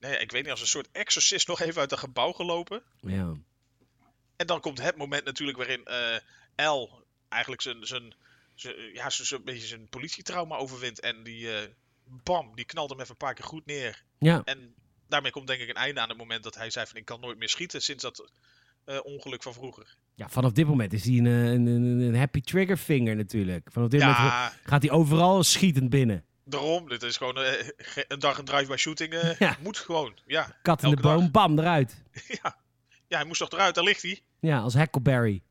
nee, 0.00 0.18
ik 0.18 0.32
weet 0.32 0.42
niet, 0.42 0.50
als 0.50 0.60
een 0.60 0.66
soort 0.66 0.88
exorcist 0.92 1.48
nog 1.48 1.60
even 1.60 1.80
uit 1.80 1.90
het 1.90 2.00
gebouw 2.00 2.32
gelopen. 2.32 2.82
Ja. 3.00 3.34
En 4.36 4.46
dan 4.46 4.60
komt 4.60 4.82
het 4.82 4.96
moment 4.96 5.24
natuurlijk 5.24 5.58
waarin 5.58 5.84
eh 5.84 6.16
L 6.68 7.04
eigenlijk 7.28 7.62
zijn, 7.62 7.86
zijn, 7.86 8.14
zijn, 8.54 8.74
ja, 8.92 9.10
zijn, 9.10 9.26
zijn, 9.26 9.44
beetje 9.44 9.66
zijn 9.66 9.88
politietrauma 9.88 10.56
overwint. 10.56 11.00
En 11.00 11.22
die, 11.22 11.56
eh, 11.56 11.68
bam, 12.04 12.54
die 12.54 12.64
knalt 12.64 12.90
hem 12.90 12.98
even 12.98 13.10
een 13.10 13.16
paar 13.16 13.34
keer 13.34 13.44
goed 13.44 13.66
neer. 13.66 14.02
Ja. 14.18 14.42
En 14.44 14.74
daarmee 15.10 15.30
komt 15.30 15.46
denk 15.46 15.60
ik 15.60 15.68
een 15.68 15.74
einde 15.74 16.00
aan 16.00 16.08
het 16.08 16.18
moment 16.18 16.42
dat 16.42 16.54
hij 16.56 16.70
zei 16.70 16.86
van 16.86 16.96
ik 16.96 17.04
kan 17.04 17.20
nooit 17.20 17.38
meer 17.38 17.48
schieten 17.48 17.82
sinds 17.82 18.02
dat 18.02 18.30
eh, 18.84 18.98
ongeluk 19.02 19.42
van 19.42 19.52
vroeger. 19.52 19.94
ja, 20.14 20.28
vanaf 20.28 20.52
dit 20.52 20.66
moment 20.66 20.92
is 20.92 21.04
hij 21.04 21.14
een, 21.16 21.26
eh, 21.26 21.32
een, 21.52 21.66
een, 21.66 22.00
een 22.00 22.16
happy 22.16 22.40
trigger 22.40 22.76
finger 22.76 23.16
natuurlijk. 23.16 23.68
Vanaf 23.72 23.88
dit 23.88 24.00
moment 24.00 24.52
gaat 24.64 24.82
hij 24.82 24.90
overal 24.90 25.42
schietend 25.44 25.90
binnen. 25.90 26.24
daarom. 26.44 26.88
Dit 26.88 27.02
is 27.02 27.16
gewoon 27.16 27.36
eh, 27.38 27.68
een 28.08 28.18
dag 28.18 28.38
een 28.38 28.44
drive-by 28.44 28.76
shooting. 28.76 29.12
eh, 29.12 29.38
Ja. 29.48 29.56
Moet 29.62 29.78
gewoon, 29.78 30.14
ja. 30.26 30.56
Kat 30.62 30.82
in 30.82 30.90
de 30.90 30.96
boom, 30.96 31.20
dag. 31.20 31.30
bam, 31.30 31.58
eruit. 31.58 32.02
ja. 32.42 32.56
Ja, 33.06 33.16
hij 33.16 33.24
moest 33.26 33.40
toch 33.40 33.50
eruit, 33.50 33.74
daar 33.74 33.84
ligt 33.84 34.02
hij. 34.02 34.20
Ja, 34.40 34.58
als 34.58 34.74
Hackleberry. 34.74 35.42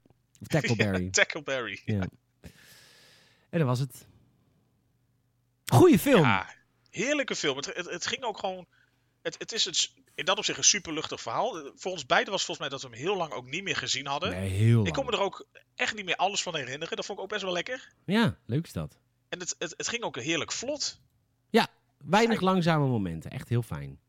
Of 0.41 0.47
Tackleberry. 0.57 1.03
Ja, 1.03 1.09
Tackleberry. 1.09 1.81
Ja. 1.85 2.07
En 3.49 3.59
dat 3.59 3.67
was 3.67 3.79
het. 3.79 4.05
Goeie 5.65 5.99
film. 5.99 6.21
Ja, 6.21 6.49
heerlijke 6.89 7.35
film. 7.35 7.55
Het, 7.57 7.65
het, 7.75 7.89
het 7.89 8.05
ging 8.07 8.23
ook 8.23 8.37
gewoon. 8.37 8.65
Het, 9.29 9.39
het 9.39 9.51
is 9.51 9.65
het, 9.65 9.91
in 10.15 10.25
dat 10.25 10.37
opzicht 10.37 10.57
een 10.57 10.63
super 10.63 10.93
luchtig 10.93 11.21
verhaal. 11.21 11.71
Voor 11.75 11.91
ons 11.91 12.05
beiden 12.05 12.31
was 12.31 12.45
volgens 12.45 12.69
mij 12.69 12.77
dat 12.79 12.81
we 12.89 12.95
hem 12.95 13.05
heel 13.05 13.17
lang 13.17 13.31
ook 13.33 13.45
niet 13.49 13.63
meer 13.63 13.75
gezien 13.75 14.05
hadden. 14.07 14.29
Nee, 14.29 14.49
heel 14.49 14.85
Ik 14.85 14.93
kon 14.93 15.05
me 15.05 15.11
lang. 15.11 15.21
er 15.23 15.27
ook 15.27 15.47
echt 15.75 15.95
niet 15.95 16.05
meer 16.05 16.15
alles 16.15 16.43
van 16.43 16.55
herinneren. 16.55 16.95
Dat 16.95 17.05
vond 17.05 17.17
ik 17.17 17.23
ook 17.23 17.29
best 17.29 17.43
wel 17.43 17.51
lekker. 17.53 17.89
Ja, 18.05 18.37
leuk 18.45 18.65
is 18.65 18.73
dat. 18.73 18.97
En 19.29 19.39
het, 19.39 19.55
het, 19.59 19.73
het 19.77 19.87
ging 19.87 20.03
ook 20.03 20.15
heerlijk 20.19 20.51
vlot. 20.51 20.99
Weinig 22.05 22.37
Fijn. 22.37 22.49
langzame 22.51 22.87
momenten. 22.87 23.31
Echt 23.31 23.49
heel 23.49 23.61
fijn. 23.61 23.99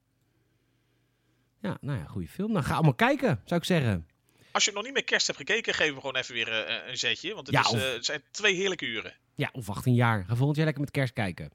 Ja, 1.60 1.78
nou 1.80 1.98
ja, 1.98 2.04
goede 2.04 2.28
film. 2.28 2.52
Nou, 2.52 2.64
ga 2.64 2.74
allemaal 2.74 2.94
kijken, 2.94 3.40
zou 3.44 3.60
ik 3.60 3.66
zeggen. 3.66 4.06
Als 4.52 4.64
je 4.64 4.72
nog 4.72 4.82
niet 4.82 4.92
meer 4.92 5.04
kerst 5.04 5.26
hebt 5.26 5.38
gekeken, 5.38 5.74
geef 5.74 5.86
hem 5.86 5.96
gewoon 5.96 6.16
even 6.16 6.34
weer 6.34 6.52
eh, 6.66 6.88
een 6.90 6.98
zetje. 6.98 7.34
Want 7.34 7.46
het, 7.46 7.56
Ja, 7.56 7.60
is, 7.62 7.68
of- 7.68 7.80
eh, 7.82 7.92
het 7.92 8.04
zijn 8.04 8.22
twee 8.30 8.54
heerlijke 8.54 8.86
uren. 8.86 9.14
Ja, 9.34 9.48
of 9.52 9.70
18 9.70 9.94
jaar. 9.94 10.24
Ga 10.24 10.34
volgend 10.34 10.56
jaar 10.56 10.64
lekker 10.64 10.84
met 10.84 10.92
kerst 10.92 11.12
kijken. 11.12 11.50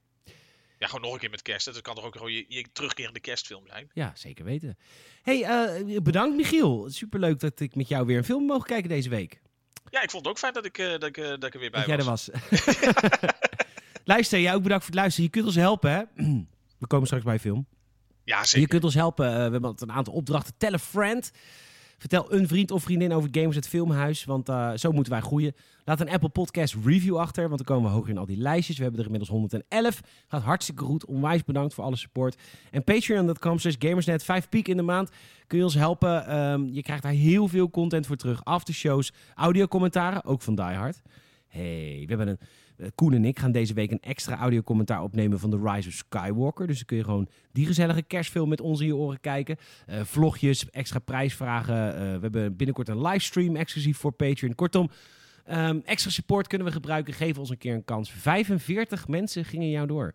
Ja, 0.85 0.91
gewoon 0.91 1.05
nog 1.05 1.13
een 1.13 1.19
keer 1.19 1.29
met 1.29 1.41
kerst. 1.41 1.65
Dat 1.65 1.81
kan 1.81 1.95
toch 1.95 2.05
ook 2.05 2.15
gewoon 2.15 2.31
je, 2.31 2.45
je 2.47 2.65
terugkerende 2.73 3.19
kerstfilm 3.19 3.67
zijn. 3.67 3.89
Ja, 3.93 4.11
zeker 4.15 4.45
weten. 4.45 4.77
hey, 5.21 5.43
eh, 5.43 6.01
bedankt 6.01 6.35
Michiel. 6.35 6.89
Superleuk 6.89 7.39
dat 7.39 7.59
ik 7.59 7.75
met 7.75 7.87
jou 7.87 8.05
weer 8.05 8.17
een 8.17 8.23
film 8.23 8.45
mogen 8.45 8.65
kijken 8.65 8.89
deze 8.89 9.09
week. 9.09 9.41
Ja, 9.89 10.01
ik 10.01 10.09
vond 10.09 10.23
het 10.23 10.31
ook 10.33 10.39
fijn 10.39 10.53
dat 10.53 10.65
ik, 10.65 10.77
eh, 10.77 10.89
dat 10.89 11.03
ik, 11.03 11.17
eh, 11.17 11.27
dat 11.27 11.43
ik 11.43 11.53
er 11.53 11.59
weer 11.59 11.71
bij 11.71 11.79
dat 11.79 11.89
jij 11.89 11.97
er 11.97 12.03
was. 12.03 12.29
Luister, 14.03 14.39
jij 14.39 14.53
ook 14.53 14.63
bedankt 14.63 14.83
voor 14.83 14.93
het 14.93 15.01
luisteren. 15.01 15.25
Je 15.25 15.31
kunt 15.31 15.45
ons 15.45 15.55
helpen, 15.55 15.91
hè? 15.91 16.03
We 16.79 16.87
komen 16.87 17.05
straks 17.05 17.23
bij 17.23 17.39
film. 17.39 17.67
Ja, 18.23 18.39
Je 18.39 18.47
zeker. 18.47 18.67
kunt 18.67 18.83
ons 18.83 18.93
helpen. 18.93 19.25
We 19.25 19.39
hebben 19.51 19.73
een 19.77 19.91
aantal 19.91 20.13
opdrachten. 20.13 20.53
Tell 20.57 20.73
a 20.73 20.79
friend. 20.79 21.31
Vertel 21.97 22.33
een 22.33 22.47
vriend 22.47 22.71
of 22.71 22.83
vriendin 22.83 23.13
over 23.13 23.29
Gamers 23.31 23.55
het 23.55 23.67
Filmhuis. 23.67 24.25
Want 24.25 24.49
eh, 24.49 24.71
zo 24.75 24.91
moeten 24.91 25.13
wij 25.13 25.21
groeien. 25.21 25.55
Laat 25.83 25.99
een 25.99 26.09
Apple 26.09 26.29
Podcast 26.29 26.75
review 26.83 27.17
achter. 27.17 27.47
Want 27.47 27.65
dan 27.65 27.75
komen 27.75 27.89
we 27.89 27.95
hoger 27.95 28.09
in 28.09 28.17
al 28.17 28.25
die 28.25 28.37
lijstjes. 28.37 28.77
We 28.77 28.81
hebben 28.81 28.99
er 28.99 29.05
inmiddels 29.05 29.31
111. 29.31 30.01
Gaat 30.27 30.41
hartstikke 30.41 30.83
goed. 30.83 31.05
Onwijs 31.05 31.43
bedankt 31.43 31.73
voor 31.73 31.83
alle 31.83 31.95
support. 31.95 32.41
En 32.71 32.83
patreon.com 32.83 33.59
slash 33.59 33.75
gamersnet. 33.79 34.23
Vijf 34.23 34.49
piek 34.49 34.67
in 34.67 34.77
de 34.77 34.83
maand. 34.83 35.09
Kun 35.47 35.57
je 35.57 35.63
ons 35.63 35.73
helpen. 35.73 36.27
Ehm, 36.27 36.65
je 36.65 36.81
krijgt 36.81 37.03
daar 37.03 37.11
heel 37.11 37.47
veel 37.47 37.69
content 37.69 38.07
voor 38.07 38.15
terug. 38.15 38.43
Aftershows. 38.43 39.13
Audiocommentaren. 39.35 40.23
Ook 40.23 40.41
van 40.41 40.55
Die 40.55 40.65
Hard. 40.65 41.01
Hey, 41.47 41.97
we 41.99 42.05
hebben 42.07 42.27
een... 42.27 42.39
eh, 42.77 42.87
Koen 42.95 43.13
en 43.13 43.25
ik 43.25 43.39
gaan 43.39 43.51
deze 43.51 43.73
week 43.73 43.91
een 43.91 44.01
extra 44.01 44.37
audiocommentaar 44.37 45.01
opnemen 45.03 45.39
van 45.39 45.49
The 45.49 45.59
Rise 45.63 45.87
of 45.87 45.93
Skywalker. 45.93 46.67
Dus 46.67 46.75
dan 46.75 46.85
kun 46.85 46.97
je 46.97 47.03
gewoon 47.03 47.27
die 47.51 47.65
gezellige 47.65 48.01
kerstfilm 48.01 48.49
met 48.49 48.61
ons 48.61 48.79
in 48.79 48.85
je 48.85 48.95
oren 48.95 49.19
kijken. 49.19 49.57
Eh, 49.85 50.01
vlogjes, 50.03 50.69
extra 50.69 50.99
prijsvragen. 50.99 51.95
Eh, 51.95 51.99
we 51.99 52.19
hebben 52.21 52.55
binnenkort 52.55 52.89
een 52.89 53.01
livestream 53.01 53.55
exclusief 53.55 53.97
voor 53.97 54.11
Patreon. 54.11 54.55
Kortom, 54.55 54.89
ehm, 55.45 55.79
extra 55.83 56.11
support 56.11 56.47
kunnen 56.47 56.67
we 56.67 56.73
gebruiken. 56.73 57.13
Geef 57.13 57.37
ons 57.37 57.49
een 57.49 57.57
keer 57.57 57.73
een 57.73 57.85
kans. 57.85 58.11
45 58.11 59.07
mensen 59.07 59.45
gingen 59.45 59.69
jou 59.69 59.87
door. 59.87 60.13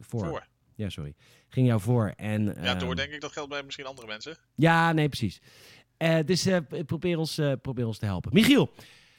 Voor. 0.00 0.26
Voor. 0.26 0.46
Ja, 0.74 0.88
sorry. 0.88 1.14
Ging 1.48 1.66
jou 1.66 1.80
voor. 1.80 2.12
En, 2.16 2.44
Ja, 2.44 2.52
ehm, 2.54 2.78
door 2.78 2.96
denk 2.96 3.12
ik. 3.12 3.20
Dat 3.20 3.32
geldt 3.32 3.50
bij 3.50 3.62
misschien 3.62 3.86
andere 3.86 4.06
mensen. 4.06 4.36
Ja, 4.54 4.92
nee, 4.92 5.08
precies. 5.08 5.40
Dus 6.24 6.48
probeer, 6.86 7.18
ons, 7.18 7.40
probeer 7.62 7.86
ons 7.86 7.98
te 7.98 8.04
helpen. 8.04 8.32
Michiel, 8.32 8.70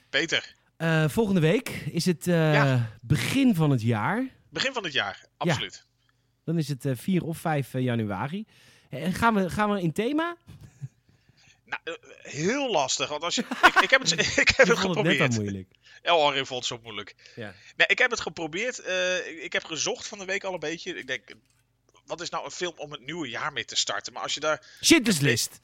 Peter, 0.10 0.56
eh, 0.80 1.10
volgende 1.10 1.40
week 1.40 1.70
is 1.92 2.06
het 2.06 2.28
eh, 2.28 2.54
Ja. 2.54 2.98
begin 3.02 3.56
van 3.56 3.70
het 3.70 3.82
jaar. 3.82 4.26
begin 4.50 4.74
van 4.74 4.84
het 4.84 4.94
jaar. 4.94 5.26
Absoluut. 5.38 5.86
Dan 6.44 6.58
is 6.58 6.68
het 6.68 6.86
eh, 6.86 6.92
4 6.96 7.24
of 7.24 7.38
5 7.38 7.74
eh, 7.74 7.82
januari. 7.82 8.46
Gaan, 8.92 9.34
we, 9.34 9.50
gaan 9.50 9.72
we 9.74 9.82
in 9.82 9.92
thema? 9.94 10.36
Nou, 11.66 11.98
heel 12.22 12.72
lastig. 12.72 13.10
Want 13.10 13.24
als 13.24 13.36
je, 13.36 13.42
ik, 13.42 13.76
ik 13.82 13.90
heb 13.90 14.02
het, 14.02 14.12
ik 14.38 14.48
heb 14.56 14.68
het 14.68 14.80
vond 14.80 14.96
het 14.96 15.06
net 15.06 15.16
geprobeerd. 15.16 15.36
moeilijk. 15.36 15.68
Henry 16.02 16.46
vond 16.46 16.60
het 16.60 16.66
zo 16.66 16.80
moeilijk. 16.84 17.16
Ja. 17.36 17.54
Nee, 17.76 17.88
ik 17.88 17.98
heb 17.98 18.12
het 18.12 18.20
geprobeerd. 18.20 18.78
ik, 19.28 19.40
ik 19.44 19.54
heb 19.54 19.64
gezocht 19.64 20.08
van 20.08 20.18
de 20.18 20.26
week 20.26 20.44
al 20.44 20.54
een 20.54 20.60
beetje. 20.60 20.98
Ik 20.98 21.08
denk, 21.08 21.22
wat 22.06 22.22
is 22.22 22.30
nou 22.30 22.46
een 22.46 22.52
film 22.52 22.74
om 22.78 22.92
het 22.92 23.06
nieuwe 23.06 23.30
jaar 23.30 23.54
mee 23.54 23.66
te 23.66 23.76
starten? 23.76 24.14
Maar 24.14 24.22
als 24.24 24.34
je 24.34 24.40
daar... 24.40 24.66
Schindler's 24.80 25.20
List. 25.20 25.60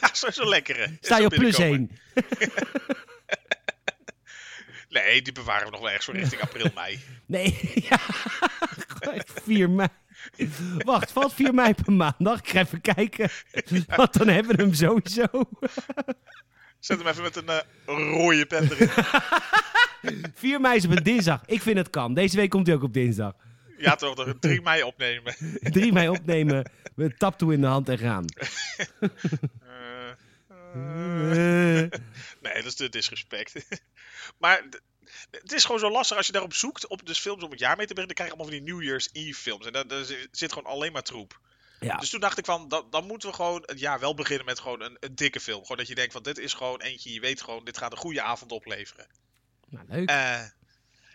ja, 0.00 0.30
zo 0.30 0.48
lekkere. 0.48 0.96
Sta 1.00 1.18
je 1.18 1.24
op 1.26 1.32
plus 1.32 1.56
binnenkomen. 1.56 1.98
1? 2.14 2.24
Nee, 4.92 5.22
die 5.22 5.32
bewaren 5.32 5.64
we 5.64 5.70
nog 5.70 5.80
wel 5.80 5.90
echt 5.90 6.04
zo 6.04 6.12
richting 6.12 6.40
april, 6.42 6.70
mei. 6.74 6.98
Nee, 7.26 7.58
ja. 7.88 7.98
4 9.44 9.70
mei. 9.70 9.88
Wacht, 10.78 11.12
valt 11.12 11.34
4 11.34 11.54
mei 11.54 11.74
per 11.74 11.92
maandag? 11.92 12.38
Ik 12.38 12.48
ga 12.48 12.60
even 12.60 12.80
kijken. 12.80 13.30
Want 13.96 14.18
dan 14.18 14.28
hebben 14.28 14.56
we 14.56 14.62
hem 14.62 14.74
sowieso. 14.74 15.26
Zet 16.78 16.98
hem 16.98 17.06
even 17.06 17.22
met 17.22 17.36
een 17.36 17.48
eh, 17.48 17.60
rode 17.86 18.46
pen 18.46 18.70
erin. 18.72 18.90
4 20.34 20.60
mei 20.60 20.76
is 20.76 20.84
op 20.84 20.90
een 20.90 21.02
dinsdag. 21.02 21.40
Ik 21.46 21.62
vind 21.62 21.76
het 21.76 21.90
kan. 21.90 22.14
Deze 22.14 22.36
week 22.36 22.50
komt 22.50 22.66
hij 22.66 22.76
ook 22.76 22.82
op 22.82 22.92
dinsdag. 22.92 23.32
Ja, 23.78 23.94
toch, 23.94 24.14
toch 24.14 24.34
3 24.40 24.62
mei 24.62 24.82
opnemen. 24.82 25.34
3 25.60 25.92
mei 25.92 26.08
opnemen. 26.08 26.70
We 26.94 27.14
tap 27.16 27.38
toe 27.38 27.52
in 27.52 27.60
de 27.60 27.66
hand 27.66 27.88
en 27.88 27.98
gaan. 27.98 28.24
Nee, 32.40 32.54
dat 32.54 32.64
is 32.64 32.76
de 32.76 32.88
disrespect. 32.88 33.52
maar 34.38 34.62
het 35.30 35.52
is 35.52 35.64
gewoon 35.64 35.80
zo 35.80 35.90
lastig 35.90 36.16
als 36.16 36.26
je 36.26 36.32
daarop 36.32 36.54
zoekt, 36.54 36.86
op 36.86 37.06
dus 37.06 37.18
films 37.18 37.42
om 37.42 37.50
het 37.50 37.58
jaar 37.58 37.76
mee 37.76 37.86
te 37.86 37.92
brengen. 37.94 38.14
Dan 38.14 38.26
krijg 38.26 38.30
je 38.30 38.36
allemaal 38.36 38.58
van 38.58 38.64
die 38.64 38.74
New 38.74 38.84
Year's 38.84 39.08
Eve 39.12 39.38
films. 39.40 39.66
En 39.66 39.72
daar, 39.72 39.86
daar 39.86 40.04
zi- 40.04 40.26
zit 40.30 40.52
gewoon 40.52 40.72
alleen 40.72 40.92
maar 40.92 41.02
troep. 41.02 41.40
Ja. 41.80 41.96
Dus 41.96 42.10
toen 42.10 42.20
dacht 42.20 42.38
ik 42.38 42.44
van, 42.44 42.68
dan, 42.68 42.86
dan 42.90 43.06
moeten 43.06 43.28
we 43.28 43.34
gewoon 43.34 43.62
het 43.66 43.80
jaar 43.80 44.00
wel 44.00 44.14
beginnen 44.14 44.46
met 44.46 44.60
gewoon 44.60 44.80
een, 44.82 44.96
een 45.00 45.14
dikke 45.14 45.40
film. 45.40 45.60
Gewoon 45.60 45.76
dat 45.76 45.88
je 45.88 45.94
denkt 45.94 46.12
van, 46.12 46.22
dit 46.22 46.38
is 46.38 46.52
gewoon 46.52 46.80
eentje, 46.80 47.12
je 47.12 47.20
weet 47.20 47.42
gewoon, 47.42 47.64
dit 47.64 47.78
gaat 47.78 47.92
een 47.92 47.98
goede 47.98 48.22
avond 48.22 48.52
opleveren. 48.52 49.06
Nou, 49.68 49.86
leuk. 49.88 50.08
Eh, 50.08 50.42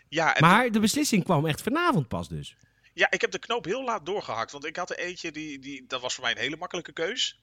ja, 0.08 0.36
maar 0.38 0.70
de 0.70 0.80
beslissing 0.80 1.24
kwam 1.24 1.46
echt 1.46 1.62
vanavond 1.62 2.08
pas 2.08 2.28
dus. 2.28 2.56
Ja, 2.94 3.10
ik 3.10 3.20
heb 3.20 3.30
de 3.30 3.38
knoop 3.38 3.64
heel 3.64 3.84
laat 3.84 4.06
doorgehakt. 4.06 4.52
Want 4.52 4.64
ik 4.64 4.76
had 4.76 4.90
er 4.90 4.98
eentje, 4.98 5.32
die, 5.32 5.58
die, 5.58 5.86
dat 5.86 6.00
was 6.00 6.14
voor 6.14 6.22
mij 6.22 6.32
een 6.32 6.38
hele 6.38 6.56
makkelijke 6.56 6.92
keus. 6.92 7.40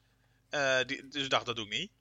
Eh, 0.49 0.77
die, 0.85 1.07
dus 1.07 1.23
ik 1.23 1.29
dacht, 1.29 1.45
dat 1.45 1.55
doe 1.55 1.65
ik 1.65 1.71
niet. 1.71 1.91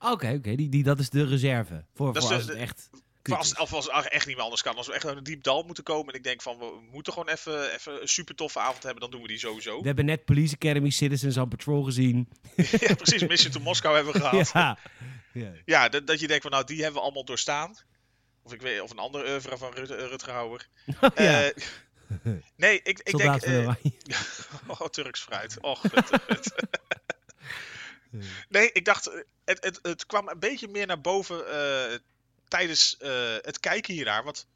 Oké, 0.00 0.32
oké. 0.38 0.54
Die, 0.54 0.68
die, 0.68 0.82
dat 0.82 0.98
is 0.98 1.10
de 1.10 1.24
reserve. 1.24 1.84
Voor, 1.94 2.12
Dat 2.12 2.22
is 2.22 2.28
voor 2.28 2.36
de- 2.38 2.42
als 2.42 2.46
het 2.52 2.56
echt 2.58 2.90
Voor 3.22 3.36
als, 3.36 3.56
of 3.56 3.72
als 3.72 3.88
het 3.92 4.08
echt 4.08 4.26
niet 4.26 4.34
meer 4.36 4.44
anders 4.44 4.62
kan. 4.62 4.76
Als 4.76 4.86
we 4.86 4.92
echt 4.92 5.04
naar 5.04 5.16
een 5.16 5.22
diep 5.24 5.42
dal 5.42 5.62
moeten 5.62 5.84
komen. 5.84 6.12
En 6.12 6.18
ik 6.18 6.24
denk 6.24 6.42
van, 6.42 6.58
we 6.58 6.78
moeten 6.90 7.12
gewoon 7.12 7.28
even, 7.28 7.72
even 7.74 8.00
een 8.02 8.08
super 8.08 8.34
toffe 8.34 8.58
avond 8.58 8.82
hebben. 8.82 9.00
Dan 9.00 9.10
doen 9.10 9.22
we 9.22 9.28
die 9.28 9.38
sowieso. 9.38 9.80
We 9.80 9.86
hebben 9.86 10.04
net 10.04 10.24
Police 10.24 10.54
Academy 10.54 10.90
Citizens 10.90 11.36
on 11.36 11.48
Patrol 11.48 11.82
gezien. 11.82 12.28
ja, 12.56 12.94
precies. 12.94 13.26
Mission 13.26 13.52
to 13.52 13.60
Moskou 13.60 13.94
hebben 13.94 14.12
we 14.12 14.18
gehad. 14.28 14.50
Ja, 14.52 14.78
Ja. 15.32 15.52
ja. 15.64 15.88
dat, 15.88 16.06
dat 16.06 16.20
je 16.20 16.26
denkt 16.26 16.42
van, 16.42 16.50
nou, 16.50 16.64
die 16.64 16.76
hebben 16.76 16.94
we 16.94 17.00
allemaal 17.00 17.24
doorstaan. 17.24 17.76
Of, 18.42 18.52
ik 18.52 18.60
weet, 18.62 18.80
of 18.80 18.90
een 18.90 18.98
ander 18.98 19.28
oeuvre 19.28 19.58
van 19.58 19.72
Rut, 19.74 19.90
Rutger 19.90 20.32
Hauer. 20.32 20.68
ja. 21.14 21.42
Eh, 21.42 21.50
nee, 22.56 22.74
ik, 22.82 22.98
ik 22.98 23.08
Soldaat 23.08 23.40
denk... 23.40 23.76
eh. 23.78 24.20
Oh, 24.66 24.80
Turks 24.86 25.20
fruit. 25.20 25.60
Och. 25.60 25.82
Nee, 28.48 28.72
ik 28.72 28.84
dacht, 28.84 29.06
eh, 29.06 29.20
het, 29.44 29.64
het, 29.64 29.78
het 29.82 30.06
kwam 30.06 30.28
een 30.28 30.38
beetje 30.38 30.68
meer 30.68 30.86
naar 30.86 31.00
boven 31.00 31.46
eh, 31.52 31.98
tijdens 32.48 32.96
eh, 32.96 33.34
het 33.40 33.60
kijken 33.60 33.94
hiernaar. 33.94 34.24
Want 34.24 34.46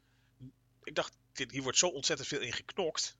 ik 0.83 0.95
dacht, 0.95 1.13
dit, 1.33 1.51
hier 1.51 1.61
wordt 1.63 1.77
zo 1.77 1.87
ontzettend 1.87 2.27
veel 2.27 2.39
in 2.41 2.53
geknokt. 2.53 3.17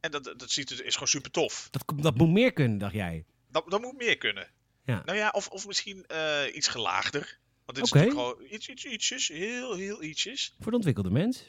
En 0.00 0.10
dat, 0.10 0.24
dat 0.24 0.50
ziet, 0.50 0.70
er- 0.70 0.84
is 0.84 0.92
gewoon 0.92 1.08
super 1.08 1.30
tof. 1.30 1.68
Dat, 1.70 1.82
dat 2.02 2.14
moet 2.16 2.30
meer 2.30 2.52
kunnen, 2.52 2.78
dacht 2.78 2.94
jij. 2.94 3.24
Dat, 3.50 3.64
dat 3.70 3.80
moet 3.80 3.96
meer 3.96 4.16
kunnen. 4.18 4.48
Ja. 4.84 5.02
Nou 5.04 5.18
ja, 5.18 5.28
of, 5.30 5.48
of 5.48 5.66
misschien 5.66 6.06
eh, 6.06 6.42
iets 6.54 6.68
gelaagder. 6.68 7.38
Want 7.64 7.78
dit 7.78 7.86
is 7.86 7.92
natuurlijk 7.92 8.20
gewoon 8.20 8.46
iets, 8.52 8.68
iets, 8.68 8.84
ietsjes, 8.84 9.28
heel, 9.28 9.74
heel 9.74 10.02
ietsjes. 10.02 10.54
Voor 10.60 10.70
de 10.70 10.76
ontwikkelde 10.76 11.10
mens. 11.10 11.48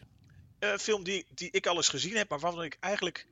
Een 0.59 0.79
film 0.79 1.03
die, 1.03 1.25
die 1.29 1.51
ik 1.51 1.67
al 1.67 1.75
eens 1.75 1.87
gezien 1.89 2.15
heb, 2.15 2.29
maar 2.29 2.39
waarvan 2.39 2.63
ik 2.63 2.77
eigenlijk 2.79 3.27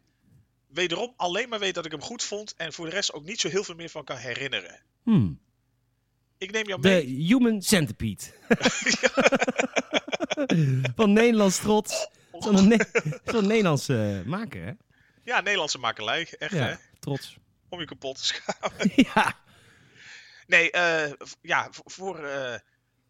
wederom 0.75 1.13
alleen 1.17 1.49
maar 1.49 1.59
weet 1.59 1.75
dat 1.75 1.85
ik 1.85 1.91
hem 1.91 2.01
goed 2.01 2.23
vond. 2.23 2.55
En 2.55 2.73
voor 2.73 2.85
de 2.85 2.91
rest 2.91 3.13
ook 3.13 3.23
niet 3.23 3.39
zo 3.39 3.49
heel 3.49 3.63
veel 3.63 3.75
meer 3.75 3.89
van 3.89 4.03
kan 4.03 4.17
herinneren. 4.17 4.81
Hmm. 5.03 5.39
Ik 6.37 6.51
neem 6.51 6.67
jou 6.67 6.81
mee. 6.81 7.05
De 7.05 7.11
Human 7.11 7.61
Centipede. 7.61 8.23
Van 10.95 11.13
Nederlands 11.13 11.59
trots. 11.59 12.07
Zo'n 12.39 12.67
ne 12.67 12.87
zo'n 13.25 13.47
Nederlandse 13.47 14.23
maker, 14.25 14.65
hè? 14.65 14.71
Ja, 15.23 15.41
Nederlandse 15.41 15.77
makelij. 15.77 16.27
Echt, 16.37 16.51
hè? 16.51 16.69
Ja, 16.69 16.79
trots. 16.99 17.37
Om 17.69 17.79
je 17.79 17.85
kapot 17.85 18.17
te 18.17 18.25
schamen. 18.33 18.91
ja. 18.95 19.39
Nee, 20.47 20.71
eh, 20.71 21.11
ja, 21.41 21.67
voor 21.71 22.25
eh, 22.25 22.55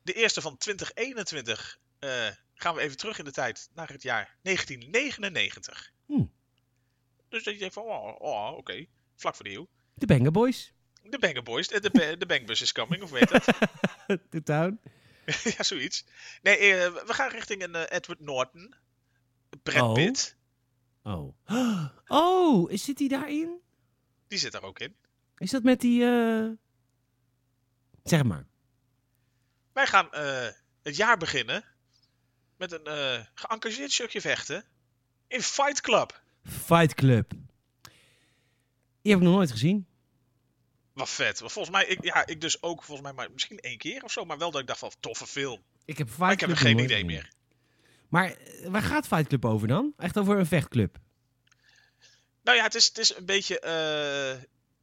de 0.01 0.13
eerste 0.13 0.41
van 0.41 0.57
2021 0.57 1.79
eh, 1.99 2.27
gaan 2.53 2.75
we 2.75 2.81
even 2.81 2.97
terug 2.97 3.19
in 3.19 3.25
de 3.25 3.31
tijd 3.31 3.69
naar 3.73 3.89
het 3.89 4.03
jaar 4.03 4.35
1999. 4.41 5.91
Hmm. 6.05 6.31
Dus 7.35 7.43
dat 7.43 7.53
je 7.53 7.59
denkt 7.59 7.73
van, 7.73 7.83
oh, 7.83 8.21
oh 8.21 8.57
oké, 8.57 8.85
vlak 9.15 9.35
voor 9.35 9.45
de 9.45 9.51
eeuw. 9.51 9.67
De 9.93 10.05
Banger 10.05 10.31
Boys. 10.31 10.73
De 11.03 11.19
Banger 11.19 11.43
Boys, 11.43 11.67
de, 11.67 11.79
de, 11.79 12.15
de 12.17 12.25
Bangbus 12.25 12.61
is 12.61 12.71
coming, 12.71 13.03
of 13.03 13.09
weet 13.09 13.29
het? 13.29 13.45
De 14.29 14.43
Town. 14.43 14.79
ja, 15.57 15.63
zoiets. 15.63 16.05
Nee, 16.41 16.57
eh, 16.57 16.93
we 17.05 17.13
gaan 17.13 17.29
richting 17.29 17.63
een 17.63 17.75
eh, 17.75 17.97
Edward 17.97 18.19
Norton. 18.19 18.75
Brad 19.63 19.81
Oh. 19.81 19.93
Pitt, 19.93 20.37
Oh. 21.03 21.35
Oh, 22.07 22.69
zit 22.71 22.99
hij 22.99 23.07
daarin? 23.07 23.61
die 24.27 24.39
zit 24.39 24.51
daar 24.51 24.63
ook 24.63 24.79
in. 24.79 24.95
Is 25.37 25.51
dat 25.51 25.63
met 25.63 25.81
die... 25.81 26.03
eh 26.03 26.49
Zeg 28.03 28.23
maar. 28.23 28.45
Wij 29.73 29.87
gaan 29.87 30.07
het 30.83 30.95
jaar 30.95 31.17
beginnen 31.17 31.63
met 32.57 32.71
een 32.71 33.25
geëngageerd 33.33 33.91
stukje 33.91 34.21
vechten 34.21 34.65
in 35.27 35.41
Fight 35.41 35.81
Club. 35.81 36.23
Fight 36.45 36.93
Club. 36.93 37.29
Die 39.01 39.13
heb 39.13 39.21
ik 39.21 39.27
nog 39.27 39.35
nooit 39.35 39.51
gezien. 39.51 39.87
Wat 40.93 41.09
vet. 41.09 41.37
Volgens 41.37 41.69
mij, 41.69 41.85
ik, 41.85 42.03
ja, 42.03 42.25
ik 42.25 42.41
dus 42.41 42.61
ook 42.61 42.83
volgens 42.83 43.07
mij 43.07 43.15
maar 43.15 43.31
misschien 43.31 43.59
één 43.59 43.77
keer 43.77 44.03
of 44.03 44.11
zo. 44.11 44.25
Maar 44.25 44.37
wel 44.37 44.51
dat 44.51 44.61
ik 44.61 44.67
dacht 44.67 44.79
van, 44.79 44.91
toffe 44.99 45.27
film. 45.27 45.61
Ik 45.85 45.97
heb 45.97 46.07
Fight 46.07 46.19
Maar 46.19 46.31
ik 46.31 46.39
heb 46.39 46.49
er 46.49 46.57
geen 46.57 46.77
idee 46.77 46.87
gezien. 46.87 47.05
meer. 47.05 47.33
Maar 48.09 48.31
eh, 48.31 48.67
waar 48.67 48.81
gaat 48.81 49.07
Fight 49.07 49.27
Club 49.27 49.45
over 49.45 49.67
dan? 49.67 49.93
Echt 49.97 50.17
over 50.17 50.37
een 50.37 50.45
vechtclub? 50.45 50.97
Nou 52.43 52.57
ja, 52.57 52.63
het 52.63 52.75
is, 52.75 52.87
het 52.87 52.97
is 52.97 53.15
een 53.15 53.25
beetje 53.25 53.59
eh, 53.59 54.41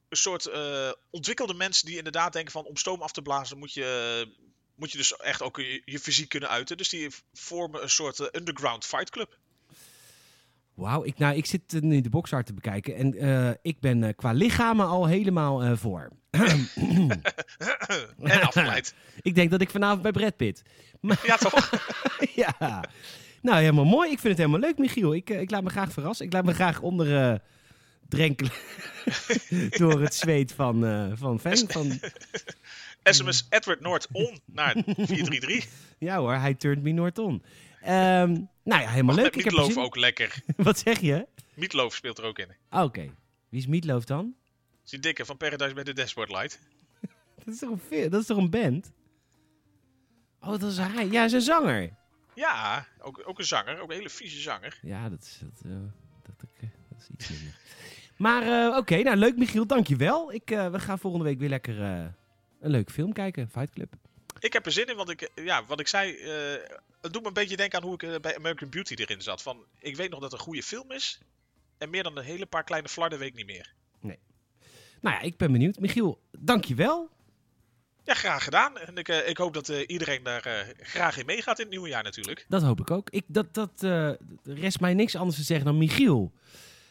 een 0.08 0.16
soort 0.16 0.46
eh, 0.46 0.92
ontwikkelde 1.10 1.54
mensen 1.54 1.86
die 1.86 1.96
inderdaad 1.96 2.32
denken 2.32 2.52
van 2.52 2.64
om 2.64 2.76
stoom 2.76 3.02
af 3.02 3.12
te 3.12 3.22
blazen 3.22 3.58
moet 3.58 3.72
je, 3.72 4.28
moet 4.74 4.90
je 4.92 4.98
dus 4.98 5.16
echt 5.16 5.42
ook 5.42 5.56
je, 5.56 5.82
je 5.84 5.98
fysiek 5.98 6.28
kunnen 6.28 6.48
uiten. 6.48 6.76
Dus 6.76 6.88
die 6.88 7.10
vormen 7.32 7.82
een 7.82 7.90
soort 7.90 8.36
underground 8.36 8.84
fight 8.84 9.10
club. 9.10 9.38
Wauw, 10.74 11.04
ik, 11.04 11.18
nou, 11.18 11.36
ik 11.36 11.46
zit 11.46 11.74
eh, 11.74 11.80
nu 11.80 12.00
de 12.00 12.08
boxart 12.08 12.46
te 12.46 12.54
bekijken 12.54 12.96
en 12.96 13.14
eh, 13.14 13.50
ik 13.62 13.80
ben 13.80 14.04
eh, 14.04 14.14
qua 14.16 14.32
lichamen 14.32 14.86
al 14.86 15.06
helemaal 15.06 15.76
voor. 15.76 16.10
en 18.20 18.42
afgeleid. 18.42 18.94
ik 19.22 19.34
denk 19.34 19.50
dat 19.50 19.60
ik 19.60 19.70
vanavond 19.70 20.02
bij 20.02 20.12
Brad 20.12 20.36
Pitt. 20.36 20.62
Ja, 21.22 21.36
toch? 21.36 21.70
ja. 22.58 22.84
Nou, 23.42 23.58
helemaal 23.58 23.84
mooi. 23.84 24.10
Ik 24.10 24.18
vind 24.18 24.38
het 24.38 24.46
helemaal 24.46 24.68
leuk, 24.68 24.78
Michiel. 24.78 25.14
Ik, 25.14 25.30
ik 25.30 25.50
laat 25.50 25.62
me 25.62 25.70
graag 25.70 25.92
verrassen. 25.92 26.26
Ik 26.26 26.32
laat 26.32 26.44
me 26.44 26.54
graag 26.54 26.80
onder 26.80 27.40
drenkelen 28.08 28.52
door 29.80 30.00
het 30.00 30.14
zweet 30.14 30.52
van, 30.52 30.84
van 31.16 31.40
fan. 31.40 31.56
Van, 31.68 32.00
SMS 33.02 33.46
Edward 33.48 33.80
Noord 33.80 34.08
on 34.12 34.38
naar 34.44 34.72
433. 34.84 35.66
ja 35.98 36.16
hoor, 36.16 36.34
hij 36.34 36.54
turned 36.54 36.82
me 36.82 36.92
nooit 36.92 37.18
on. 37.18 37.42
Ehm, 37.82 38.32
nou 38.64 38.82
ja, 38.82 38.88
helemaal 38.88 39.14
leuk. 39.14 39.36
Ik 39.36 39.44
Meatloaf 39.44 39.72
zin- 39.72 39.82
ook 39.82 39.96
lekker. 39.96 40.42
Wat 40.56 40.78
zeg 40.78 41.00
je? 41.00 41.26
Meatloaf 41.54 41.94
speelt 41.94 42.18
er 42.18 42.24
ook 42.24 42.38
in. 42.38 42.48
Ah, 42.68 42.84
Oké. 42.84 43.00
Wie 43.48 43.60
is 43.60 43.66
Meatloaf 43.66 44.04
dan? 44.04 44.34
Is 44.84 44.90
die 44.90 44.98
dikke 45.00 45.24
van 45.24 45.36
Paradise 45.36 45.74
bij 45.74 45.84
de 45.84 45.92
Dashboard 45.92 46.28
Light. 46.30 46.58
Dat 47.44 47.54
is 47.54 47.58
toch 47.60 47.70
een, 47.90 48.10
dat 48.10 48.20
is 48.20 48.26
toch 48.26 48.36
een 48.38 48.50
band? 48.50 48.92
Oh, 50.40 50.48
dat 50.48 50.62
is 50.62 50.78
hij. 50.78 51.04
Ja, 51.06 51.16
hij 51.16 51.24
is 51.24 51.32
een 51.32 51.40
zanger. 51.40 51.90
Ja, 52.34 52.86
ook, 53.00 53.22
ook 53.24 53.38
een 53.38 53.44
zanger. 53.44 53.80
Ook 53.80 53.90
een 53.90 53.96
hele 53.96 54.08
vieze 54.10 54.40
zanger. 54.40 54.78
Ja, 54.82 55.08
dat 55.08 55.20
is, 55.22 55.38
dat, 55.42 55.62
eh, 55.64 55.70
dat, 56.22 56.34
eh, 56.60 56.68
dat 56.88 57.00
is 57.00 57.08
iets 57.12 57.28
minder. 57.30 57.54
Maar 58.16 58.42
eh, 58.42 58.76
oké, 58.76 59.02
nou 59.02 59.16
leuk 59.16 59.36
Michiel, 59.36 59.66
dankjewel. 59.66 60.32
Ik, 60.32 60.48
we 60.48 60.78
gaan 60.80 60.98
volgende 60.98 61.24
week 61.24 61.38
weer 61.38 61.48
lekker 61.48 61.80
een 61.80 62.70
leuke 62.70 62.92
film 62.92 63.12
kijken, 63.12 63.48
Fight 63.50 63.70
Club. 63.70 63.94
Ik 64.42 64.52
heb 64.52 64.66
er 64.66 64.72
zin 64.72 64.86
in, 64.86 64.96
want 64.96 65.10
ik, 65.10 65.30
ja, 65.34 65.64
wat 65.64 65.80
ik 65.80 65.88
zei, 65.88 66.16
eh, 66.16 66.76
het 67.00 67.12
doet 67.12 67.22
me 67.22 67.28
een 67.28 67.34
beetje 67.34 67.56
denken 67.56 67.78
aan 67.78 67.84
hoe 67.84 67.94
ik 67.94 68.02
eh, 68.02 68.20
bij 68.20 68.36
American 68.36 68.68
Beauty 68.68 68.94
erin 68.94 69.22
zat. 69.22 69.42
Van, 69.42 69.64
ik 69.78 69.96
weet 69.96 70.10
nog 70.10 70.20
dat 70.20 70.30
het 70.30 70.40
een 70.40 70.46
goede 70.46 70.62
film 70.62 70.90
is. 70.90 71.20
En 71.78 71.90
meer 71.90 72.02
dan 72.02 72.16
een 72.16 72.24
hele 72.24 72.46
paar 72.46 72.64
kleine 72.64 72.88
flarden 72.88 73.18
weet 73.18 73.28
ik 73.28 73.34
niet 73.34 73.46
meer. 73.46 73.74
Nou 75.00 75.16
ja, 75.16 75.20
ik 75.20 75.36
ben 75.36 75.52
benieuwd. 75.52 75.78
Michiel, 75.78 76.20
dankjewel. 76.38 77.10
Ja, 78.04 78.14
graag 78.14 78.44
gedaan. 78.44 78.78
En 78.78 78.96
ik, 78.96 79.08
eh, 79.08 79.28
ik 79.28 79.36
hoop 79.36 79.54
dat 79.54 79.68
iedereen 79.68 80.22
daar 80.22 80.72
graag 80.80 81.18
in 81.18 81.26
meegaat 81.26 81.58
in 81.58 81.64
het 81.64 81.72
nieuwe 81.72 81.88
jaar 81.88 82.02
natuurlijk. 82.02 82.46
Dat 82.48 82.62
hoop 82.62 82.80
ik 82.80 82.90
ook. 82.90 83.10
Ik, 83.10 83.24
dat, 83.26 83.54
dat 83.54 83.86
rest 84.44 84.80
mij 84.80 84.94
niks 84.94 85.16
anders 85.16 85.36
te 85.36 85.42
zeggen 85.42 85.66
dan 85.66 85.78
Michiel. 85.78 86.32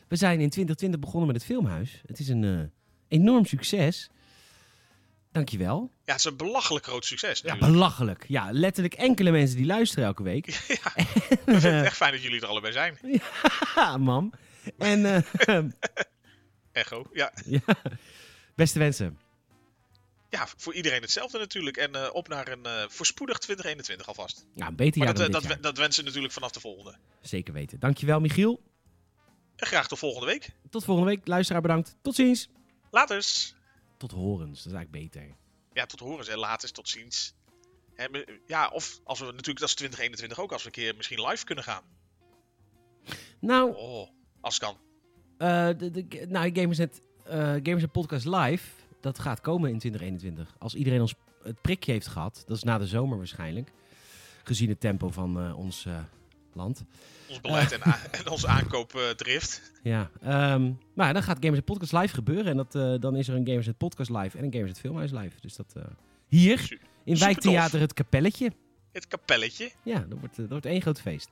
We 0.07 0.15
zijn 0.15 0.39
in 0.39 0.49
2020 0.49 0.99
begonnen 0.99 1.27
met 1.27 1.35
het 1.35 1.45
filmhuis. 1.45 2.01
Het 2.05 2.19
is 2.19 2.27
een 2.27 2.71
enorm 3.07 3.45
succes. 3.45 4.09
Dankjewel. 5.31 5.91
Ja, 6.05 6.11
het 6.11 6.19
is 6.19 6.23
een 6.31 6.37
belachelijk 6.37 6.85
groot 6.85 7.05
succes 7.05 7.39
Ja, 7.39 7.47
natuurlijk. 7.47 7.73
belachelijk. 7.73 8.25
Ja, 8.27 8.51
letterlijk 8.51 8.93
enkele 8.93 9.31
mensen 9.31 9.57
die 9.57 9.65
luisteren 9.65 10.05
elke 10.05 10.23
week. 10.23 10.45
Ja, 10.67 10.91
ik 10.95 11.07
vind 11.45 11.63
het 11.63 11.85
echt 11.85 11.95
fijn 11.95 12.11
dat 12.11 12.21
jullie 12.23 12.41
er 12.41 12.47
allebei 12.47 12.73
zijn. 12.73 12.97
Haha, 13.73 13.97
mam. 13.97 14.33
En 14.77 15.05
eh, 15.05 15.57
Echo. 16.71 17.05
Ja, 17.13 17.31
ja, 17.45 17.59
beste 18.55 18.79
wensen. 18.79 19.17
ja 20.29 20.47
voor 20.57 20.73
iedereen 20.73 21.01
hetzelfde 21.01 21.37
natuurlijk. 21.39 21.77
En 21.77 21.95
eh, 21.95 22.09
op 22.13 22.27
naar 22.27 22.47
een 22.47 22.65
eh, 22.65 22.83
voorspoedig 22.87 23.37
2021 23.37 24.07
alvast. 24.07 24.45
Ja, 24.55 24.67
een 24.67 24.75
beter 24.75 24.97
Maar 24.97 25.07
jaar 25.07 25.17
dat, 25.17 25.31
dan 25.31 25.49
dat, 25.49 25.63
dat 25.63 25.77
wensen 25.77 26.01
we 26.01 26.07
natuurlijk 26.07 26.33
vanaf 26.33 26.51
de 26.51 26.59
volgende. 26.59 26.95
Zeker 27.21 27.53
weten. 27.53 27.79
Dankjewel, 27.79 28.19
Michiel. 28.19 28.61
En 29.55 29.67
graag 29.67 29.87
tot 29.87 29.99
volgende 29.99 30.25
week. 30.25 30.49
Tot 30.69 30.83
volgende 30.83 31.09
week. 31.09 31.27
Luisteraar 31.27 31.61
bedankt. 31.61 31.95
Tot 32.01 32.15
ziens. 32.15 32.49
Laters. 32.91 33.55
Tot 34.01 34.11
horens. 34.11 34.63
Dat 34.63 34.73
is 34.73 34.77
eigenlijk 34.77 34.91
beter. 35.11 35.35
Ja, 35.73 35.85
tot 35.85 35.99
horens 35.99 36.27
en 36.27 36.37
laters, 36.37 36.71
tot 36.71 36.89
ziens. 36.89 37.33
Ja, 38.47 38.67
of 38.69 38.99
als 39.03 39.19
we 39.19 39.25
natuurlijk, 39.25 39.59
dat 39.59 39.67
is 39.67 39.75
2021 39.75 40.39
ook, 40.39 40.51
als 40.51 40.61
we 40.61 40.67
een 40.67 40.73
keer 40.73 40.95
misschien 40.95 41.21
live 41.27 41.45
kunnen 41.45 41.63
gaan. 41.63 41.83
Nou, 43.39 43.75
Oh, 43.75 44.09
als 44.41 44.57
kan. 44.59 44.77
eh 45.37 45.67
de, 45.77 45.91
de, 45.91 46.25
nou 46.29 46.51
Gamersnet, 46.53 47.01
eh 47.23 47.33
Gamersnet 47.39 47.91
Podcast 47.91 48.25
Live, 48.25 48.69
dat 49.01 49.19
gaat 49.19 49.41
komen 49.41 49.69
in 49.71 49.79
2021. 49.79 50.55
Als 50.59 50.75
iedereen 50.75 51.01
ons 51.01 51.15
het 51.43 51.61
prikje 51.61 51.91
heeft 51.91 52.07
gehad, 52.07 52.43
dat 52.47 52.57
is 52.57 52.63
na 52.63 52.77
de 52.77 52.87
zomer 52.87 53.17
waarschijnlijk. 53.17 53.71
Gezien 54.43 54.69
het 54.69 54.79
tempo 54.79 55.09
van 55.09 55.39
eh, 55.39 55.57
ons 55.57 55.85
land. 56.55 56.83
Ons 57.29 57.41
beleid 57.41 57.71
en, 57.71 57.87
a- 57.87 57.99
en 58.11 58.29
onze 58.29 58.47
aankoopdrift. 58.47 59.61
Ja, 59.83 60.09
ehm, 60.21 60.71
maar 60.93 61.13
dan 61.13 61.23
gaat 61.23 61.37
Gamers 61.39 61.61
Podcast 61.65 61.91
live 61.93 62.13
gebeuren. 62.13 62.45
En 62.45 62.57
dat, 62.57 62.75
eh, 62.75 62.93
dan 62.99 63.15
is 63.15 63.27
er 63.27 63.35
een 63.35 63.45
Gamers 63.47 63.67
Podcast 63.77 64.09
live 64.09 64.37
en 64.37 64.43
een 64.43 64.53
Gamers 64.53 64.79
Filmhuis 64.79 65.11
live. 65.11 65.35
Dus 65.41 65.55
dat 65.55 65.73
eh, 65.75 65.83
hier 66.27 66.77
in. 67.03 67.17
Wijktheater 67.17 67.79
Het 67.79 67.93
Kapelletje. 67.93 68.51
Het 68.91 69.07
kapelletje. 69.07 69.71
Ja, 69.83 69.99
dat 70.09 70.19
wordt, 70.19 70.33
eh, 70.33 70.39
dat 70.39 70.49
wordt 70.49 70.65
één 70.65 70.81
groot 70.81 71.01
feest. 71.01 71.29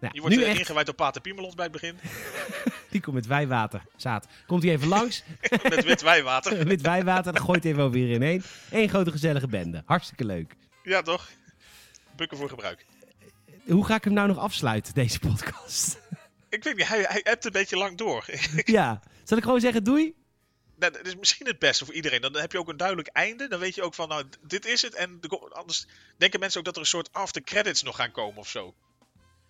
Nou, 0.00 0.14
Je 0.14 0.20
wordt 0.20 0.36
nu 0.36 0.42
eh, 0.42 0.50
echt, 0.50 0.58
ingewijd 0.58 0.86
door 0.86 0.94
Pater 0.94 1.20
Piemelot 1.20 1.54
bij 1.56 1.64
het 1.64 1.72
begin. 1.72 1.96
die 2.90 3.00
komt 3.00 3.16
met 3.16 3.26
wijwater. 3.26 3.82
Zaad. 3.96 4.26
Komt 4.46 4.62
hij 4.62 4.72
even 4.72 4.88
langs. 4.88 5.22
Met 5.70 5.84
wit 5.84 6.02
wijwater. 6.02 6.66
met 6.66 6.80
wijwater. 6.80 7.32
Dan 7.32 7.42
gooit 7.44 7.62
hij 7.62 7.72
even 7.72 7.84
over 7.84 7.98
hier 7.98 8.10
inheen. 8.10 8.42
Eén 8.70 8.88
grote 8.88 9.10
gezellige 9.10 9.46
bende. 9.48 9.82
Hartstikke 9.86 10.24
leuk. 10.24 10.56
Ja, 10.82 11.02
toch? 11.02 11.28
Bukken 12.16 12.36
voor 12.38 12.48
gebruik. 12.48 12.86
Hoe 13.66 13.86
ga 13.86 13.94
ik 13.94 14.04
hem 14.04 14.12
nou 14.12 14.28
nog 14.28 14.38
afsluiten, 14.38 14.94
deze 14.94 15.18
podcast? 15.18 16.00
Ik 16.48 16.64
weet 16.64 16.76
niet, 16.76 16.88
hij, 16.88 17.02
hij 17.02 17.22
appt 17.24 17.44
een 17.44 17.52
beetje 17.52 17.76
lang 17.76 17.98
door. 17.98 18.24
ja. 18.64 19.02
Zal 19.24 19.36
ik 19.36 19.44
gewoon 19.44 19.60
zeggen 19.60 19.84
doei? 19.84 20.14
Nou, 20.76 20.92
dat 20.92 21.06
is 21.06 21.16
misschien 21.16 21.46
het 21.46 21.58
beste 21.58 21.84
voor 21.84 21.94
iedereen. 21.94 22.20
Dan 22.20 22.36
heb 22.36 22.52
je 22.52 22.58
ook 22.58 22.68
een 22.68 22.76
duidelijk 22.76 23.08
einde. 23.08 23.48
Dan 23.48 23.58
weet 23.58 23.74
je 23.74 23.82
ook 23.82 23.94
van, 23.94 24.08
nou, 24.08 24.24
dit 24.46 24.66
is 24.66 24.82
het. 24.82 24.94
En 24.94 25.20
de 25.20 25.38
anders 25.52 25.86
denken 26.16 26.40
mensen 26.40 26.58
ook 26.58 26.64
dat 26.64 26.74
er 26.74 26.80
een 26.80 26.86
soort 26.86 27.12
after 27.12 27.42
credits 27.42 27.82
nog 27.82 27.96
gaan 27.96 28.10
komen 28.10 28.38
of 28.38 28.48
zo. 28.48 28.74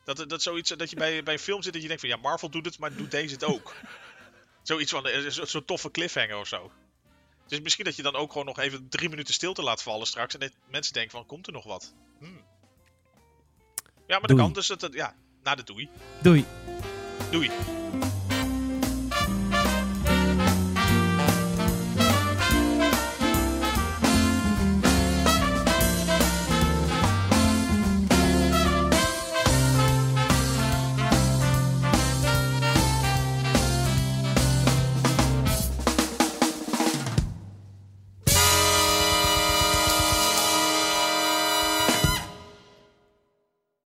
Dat, 0.04 0.24
dat 0.28 0.42
zoiets, 0.42 0.70
dat 0.70 0.90
je 0.90 0.96
bij, 0.96 1.22
bij 1.22 1.32
een 1.34 1.40
film 1.40 1.62
zit 1.62 1.72
dat 1.72 1.82
je 1.82 1.88
denkt 1.88 2.02
van, 2.02 2.10
ja, 2.12 2.16
Marvel 2.22 2.48
doet 2.50 2.64
het, 2.64 2.78
maar 2.78 2.94
doet 2.96 3.10
deze 3.10 3.34
het 3.34 3.44
ook. 3.44 3.74
Zoiets 4.62 4.90
van, 4.90 5.06
eh, 5.06 5.28
zo- 5.28 5.44
zo'n 5.44 5.64
toffe 5.64 5.90
cliffhanger 5.90 6.36
of 6.36 6.48
zo. 6.48 6.72
Dus 7.46 7.60
misschien 7.60 7.84
dat 7.84 7.96
je 7.96 8.02
dan 8.02 8.14
ook 8.16 8.32
gewoon 8.32 8.46
nog 8.46 8.58
even 8.58 8.88
drie 8.88 9.08
minuten 9.08 9.34
stilte 9.34 9.62
laat 9.62 9.82
vallen 9.82 10.06
straks. 10.06 10.34
En 10.34 10.40
dat 10.40 10.52
mensen 10.70 10.92
denken 10.92 11.10
van, 11.12 11.26
komt 11.26 11.46
er 11.46 11.52
nog 11.52 11.64
wat? 11.64 11.94
Hmm. 12.18 12.40
Ja, 14.12 14.18
maar 14.18 14.28
dat 14.28 14.36
Doei. 14.36 14.52
kan. 14.52 14.52
Dus 14.52 14.66
dat, 14.66 14.94
ja, 14.94 15.14
na 15.42 15.54
de 15.54 15.62
doei. 15.62 15.88
Doei. 16.22 16.44
Doei. 17.30 17.50